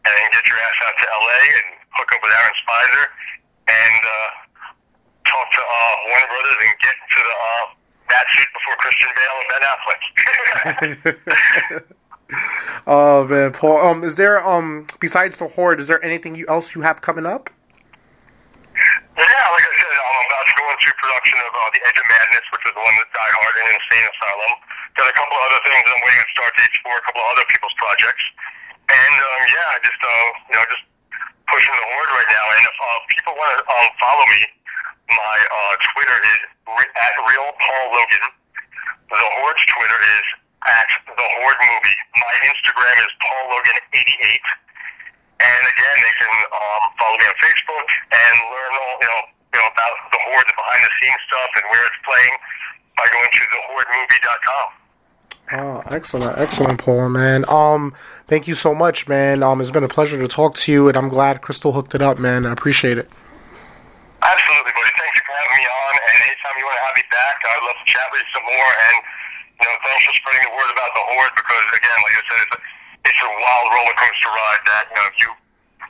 and 0.06 0.12
then 0.14 0.28
get 0.32 0.44
your 0.48 0.60
ass 0.60 0.78
out 0.86 0.96
to 1.00 1.06
LA 1.08 1.40
and 1.60 1.68
hook 1.96 2.10
up 2.12 2.20
with 2.22 2.32
Aaron 2.32 2.56
Speiser, 2.62 3.06
and 3.72 4.02
uh, 4.04 4.30
talk 5.28 5.48
to 5.56 5.62
uh, 5.64 5.96
Warner 6.12 6.30
Brothers 6.30 6.58
and 6.62 6.72
get 6.84 6.96
to 6.96 7.20
the 7.20 7.36
uh, 7.36 7.66
that 8.14 8.26
suit 8.38 8.50
before 8.54 8.76
Christian 8.80 9.10
Bale 9.18 9.36
and 9.42 9.48
Ben 9.50 9.64
Affleck. 9.66 10.04
Oh 12.88 13.26
man, 13.26 13.54
Paul. 13.54 13.82
Um, 13.82 14.04
is 14.04 14.16
there 14.16 14.42
um 14.42 14.86
besides 15.00 15.38
the 15.38 15.48
horde, 15.48 15.80
is 15.80 15.88
there 15.88 16.04
anything 16.04 16.36
you, 16.36 16.46
else 16.48 16.76
you 16.76 16.82
have 16.82 17.02
coming 17.02 17.26
up? 17.26 17.50
yeah, 19.16 19.46
like 19.54 19.66
I 19.66 19.74
said, 19.80 19.94
I'm 19.96 20.26
about 20.28 20.46
to 20.46 20.56
go 20.60 20.66
into 20.70 20.90
production 21.00 21.38
of 21.40 21.52
uh, 21.56 21.70
The 21.72 21.82
Edge 21.88 21.98
of 21.98 22.08
Madness, 22.10 22.46
which 22.52 22.66
is 22.68 22.74
the 22.76 22.84
one 22.84 22.96
that 23.00 23.10
Die 23.10 23.34
Hard 23.40 23.56
and 23.64 23.68
Insane 23.74 24.06
Asylum. 24.12 24.54
Got 24.96 25.12
a 25.12 25.16
couple 25.16 25.36
other 25.36 25.60
things 25.68 25.84
I'm 25.92 26.00
waiting 26.08 26.24
on 26.24 26.30
start 26.32 26.54
dates 26.56 26.80
for, 26.80 26.96
a 26.96 27.04
couple 27.04 27.20
of 27.20 27.30
other 27.36 27.46
people's 27.52 27.76
projects, 27.76 28.24
and 28.88 29.14
um, 29.20 29.42
yeah, 29.52 29.72
just 29.84 30.00
uh, 30.00 30.28
you 30.48 30.56
know, 30.56 30.66
just 30.72 30.84
pushing 31.52 31.76
the 31.76 31.86
horde 31.92 32.12
right 32.16 32.30
now. 32.32 32.46
And 32.56 32.64
if 32.64 32.78
uh, 32.80 33.00
people 33.12 33.34
want 33.36 33.52
to 33.60 33.62
um, 33.68 33.88
follow 34.00 34.26
me, 34.32 34.42
my 35.12 35.38
uh, 35.52 35.74
Twitter 35.94 36.18
is 36.18 36.40
re- 36.80 36.96
at 36.96 37.14
real 37.28 37.48
Paul 37.60 37.86
Logan. 37.92 38.26
The 39.12 39.30
Horde's 39.44 39.66
Twitter 39.70 40.00
is 40.00 40.26
at 40.66 40.90
the 41.06 41.28
Horde 41.40 41.62
Movie. 41.62 41.98
My 42.18 42.34
Instagram 42.50 42.96
is 43.06 43.12
Paul 43.22 43.54
Logan 43.54 43.78
88. 43.94 44.42
And 45.46 45.62
again, 45.68 45.98
they 46.02 46.16
can 46.18 46.34
um, 46.56 46.84
follow 46.98 47.18
me 47.20 47.26
on 47.30 47.38
Facebook 47.38 47.88
and 48.16 48.34
learn 48.50 48.72
all 48.80 48.96
you 48.98 49.10
know, 49.12 49.22
you 49.54 49.60
know 49.62 49.70
about 49.70 49.96
the 50.10 50.20
Horde, 50.32 50.48
the 50.48 50.56
behind 50.58 50.82
the 50.82 50.92
scenes 50.98 51.22
stuff, 51.30 51.52
and 51.60 51.66
where 51.70 51.84
it's 51.86 52.02
playing 52.02 52.36
by 52.98 53.06
going 53.12 53.30
to 53.30 53.42
thehordemovie.com. 53.52 54.85
Oh, 55.54 55.84
excellent, 55.86 56.38
excellent, 56.40 56.82
Paul, 56.82 57.10
man. 57.10 57.46
Um, 57.48 57.94
thank 58.26 58.48
you 58.48 58.56
so 58.56 58.74
much, 58.74 59.08
man. 59.08 59.44
Um, 59.44 59.62
it's 59.62 59.70
been 59.70 59.86
a 59.86 59.92
pleasure 59.92 60.18
to 60.18 60.28
talk 60.28 60.58
to 60.66 60.72
you, 60.72 60.90
and 60.90 60.98
I'm 60.98 61.08
glad 61.08 61.42
Crystal 61.46 61.74
hooked 61.74 61.94
it 61.94 62.02
up, 62.02 62.18
man. 62.18 62.50
I 62.50 62.52
appreciate 62.52 62.98
it. 62.98 63.06
Absolutely, 64.26 64.74
buddy. 64.74 64.94
Thank 64.98 65.14
you 65.14 65.22
for 65.22 65.34
having 65.38 65.58
me 65.62 65.66
on. 65.70 65.94
And 66.02 66.16
anytime 66.26 66.54
you 66.58 66.66
want 66.66 66.78
to 66.82 66.86
have 66.90 66.96
me 66.98 67.06
back, 67.14 67.36
I'd 67.46 67.62
love 67.62 67.78
to 67.78 67.86
chat 67.86 68.08
with 68.10 68.26
you 68.26 68.32
some 68.34 68.46
more. 68.50 68.72
And 68.90 68.96
you 69.62 69.66
know, 69.70 69.76
thanks 69.86 70.04
for 70.10 70.14
spreading 70.18 70.50
the 70.50 70.54
word 70.58 70.72
about 70.74 70.92
the 70.98 71.04
horde 71.14 71.36
because, 71.38 71.66
again, 71.78 72.00
like 72.02 72.16
I 72.18 72.24
said, 72.26 72.40
it's 72.42 72.54
a, 72.58 72.60
it's 73.06 73.22
a 73.22 73.32
wild 73.38 73.68
roller 73.70 73.96
coaster 74.02 74.34
ride. 74.34 74.62
That 74.66 74.84
you 74.90 74.98
know, 74.98 75.06
if 75.14 75.18
you 75.22 75.30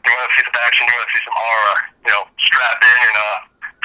you 0.03 0.09
want 0.11 0.27
to 0.27 0.33
see 0.35 0.43
some 0.45 0.59
action, 0.67 0.83
you 0.83 0.93
want 0.99 1.07
to 1.07 1.13
see 1.15 1.23
some 1.23 1.37
horror, 1.39 1.75
you 2.03 2.11
know, 2.11 2.23
strap 2.43 2.77
in 2.83 2.99
and 3.07 3.15
uh, 3.15 3.37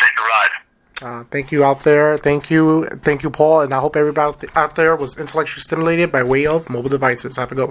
take 0.03 0.15
the 0.19 0.27
ride. 0.27 0.55
Uh, 1.03 1.25
thank 1.31 1.51
you 1.51 1.65
out 1.65 1.81
there. 1.81 2.17
Thank 2.19 2.51
you, 2.51 2.87
thank 3.03 3.23
you, 3.23 3.31
Paul, 3.31 3.63
and 3.63 3.73
I 3.73 3.79
hope 3.81 3.97
everybody 3.97 4.49
out 4.55 4.77
there 4.77 4.95
was 4.97 5.17
intellectually 5.17 5.63
stimulated 5.63 6.13
by 6.13 6.23
way 6.23 6.47
of 6.47 6.69
mobile 6.69 6.91
devices. 6.91 7.37
Have 7.37 7.53
a 7.53 7.55
good 7.55 7.63
one. 7.63 7.69